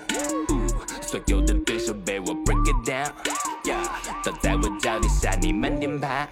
[1.01, 3.87] 所有的对手被我 break it down，yeah，
[4.25, 6.29] 都在我脚底下，你慢点爬。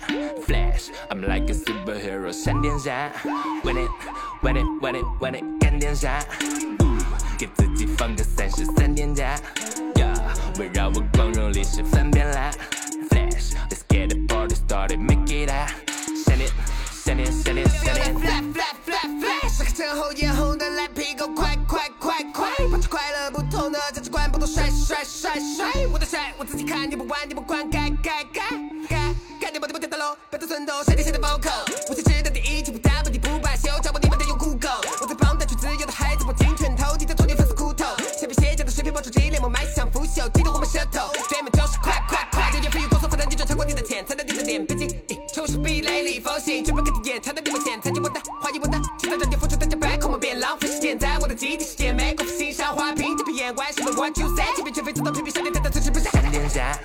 [0.47, 3.11] Flash，I'm like a superhero，闪电侠
[3.63, 6.23] ，Win it，Win it，Win it，Win it，干电侠，
[7.39, 9.37] 给自己放个三十三天假
[9.95, 10.15] ，yeah，
[10.59, 12.51] 围绕我光荣历史翻遍啦。
[13.53, 15.71] Let's get the party started, make it out.
[16.25, 16.53] Send it,
[16.91, 18.17] send it, send it, send it.
[18.19, 19.49] Flat, flat, flat, flat.
[19.51, 22.51] 是个趁后眼红的烂皮狗，快快快快！
[22.71, 25.87] 保持快乐不同的价值观，不懂帅帅帅帅！
[25.93, 28.43] 我的帅我自己看，你不玩你不管，该该该
[28.89, 31.51] 该该你不你不掉大楼，不要寸头，谁领先的暴口？
[31.89, 34.69] 我坚持的第一，气不打不你不罢休，教过你们得用酷狗。
[35.01, 37.85] 我在旁带去自由的孩子，我金拳头，你在拖你粉丝裤头。
[38.19, 41.13] 下面写着的视频爆出激烈，我迈向腐朽，激动我们舌头，
[44.63, 56.79] 毕竟你出师必来礼佛，绝不给眼馋的给我点，曾经我的怀疑我的，期待着颠付出代价白，恐怕变浪费时间，在我的集体时间没空欣赏花瓶，这批眼观什么 one two three，千变非走到偏偏想念他的城市不是闪电侠，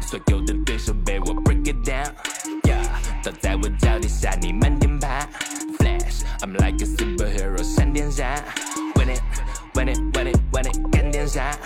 [0.00, 2.12] 所有的对手被我 break it down，
[3.24, 5.26] 倒在我脚底下你慢点爬
[5.78, 8.42] ，flash，I'm like a superhero，闪电侠
[8.94, 11.58] ，win it，win it，win it，win 干点啥，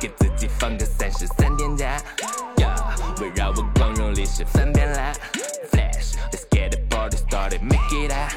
[0.00, 2.02] 给自己放个三十三天假。
[3.20, 3.69] 围绕我。
[4.30, 5.12] 是分辨啦。
[5.72, 8.30] Flash，let's get the party started，make it up。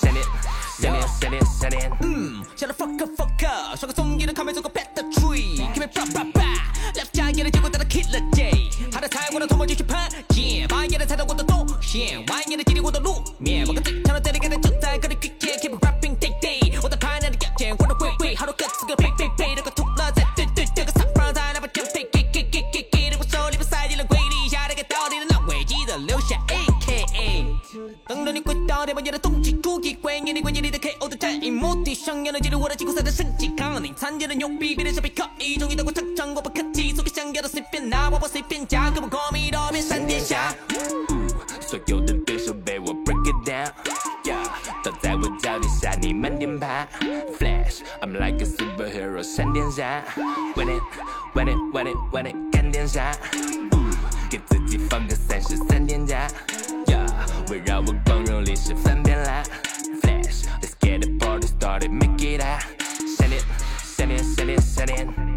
[0.00, 0.24] 闪电，
[0.80, 1.90] 闪电，闪电，闪电。
[2.00, 9.98] 嗯，shut the fuck up fuck up，耍个综艺的卡面做个 pet tree，give me ba ba ba，left 家野的结果带来 kill the day，他的菜我的头毛继续喷
[10.30, 15.10] ，yeah，把野的踩到我的动线，蜿蜒的基地我的路面，我跟最强的这里，刚才就在跟
[25.96, 27.44] 留下 AKA。
[28.06, 40.54] 等着你回到电波，也的动机出击，回应你，回应你的 KO 的战役目的，想要能进入我的季后赛的升级，抗你参加的牛逼，别的小比可以，终于到我上场，我不客气，所有想要的随便拿，我我随便加，跟我 call me 多变闪电侠。
[41.60, 43.70] 所有的对手被我 break it down。
[44.22, 44.34] Yo，
[44.82, 46.86] 都在我脚底下，你慢点爬。
[47.38, 50.02] Flash，I'm like a superhero，闪电侠
[50.54, 53.12] ，Win it，Win it，Win it，Win it，干点啥？
[54.30, 55.83] 给自己放个三十三
[56.14, 56.28] 家。
[56.86, 57.08] Yeah，
[57.50, 59.42] 围绕我光荣历史翻遍啦。
[60.00, 65.33] Flash，let's get the party started，make it hot，send it，send it，send it，send it。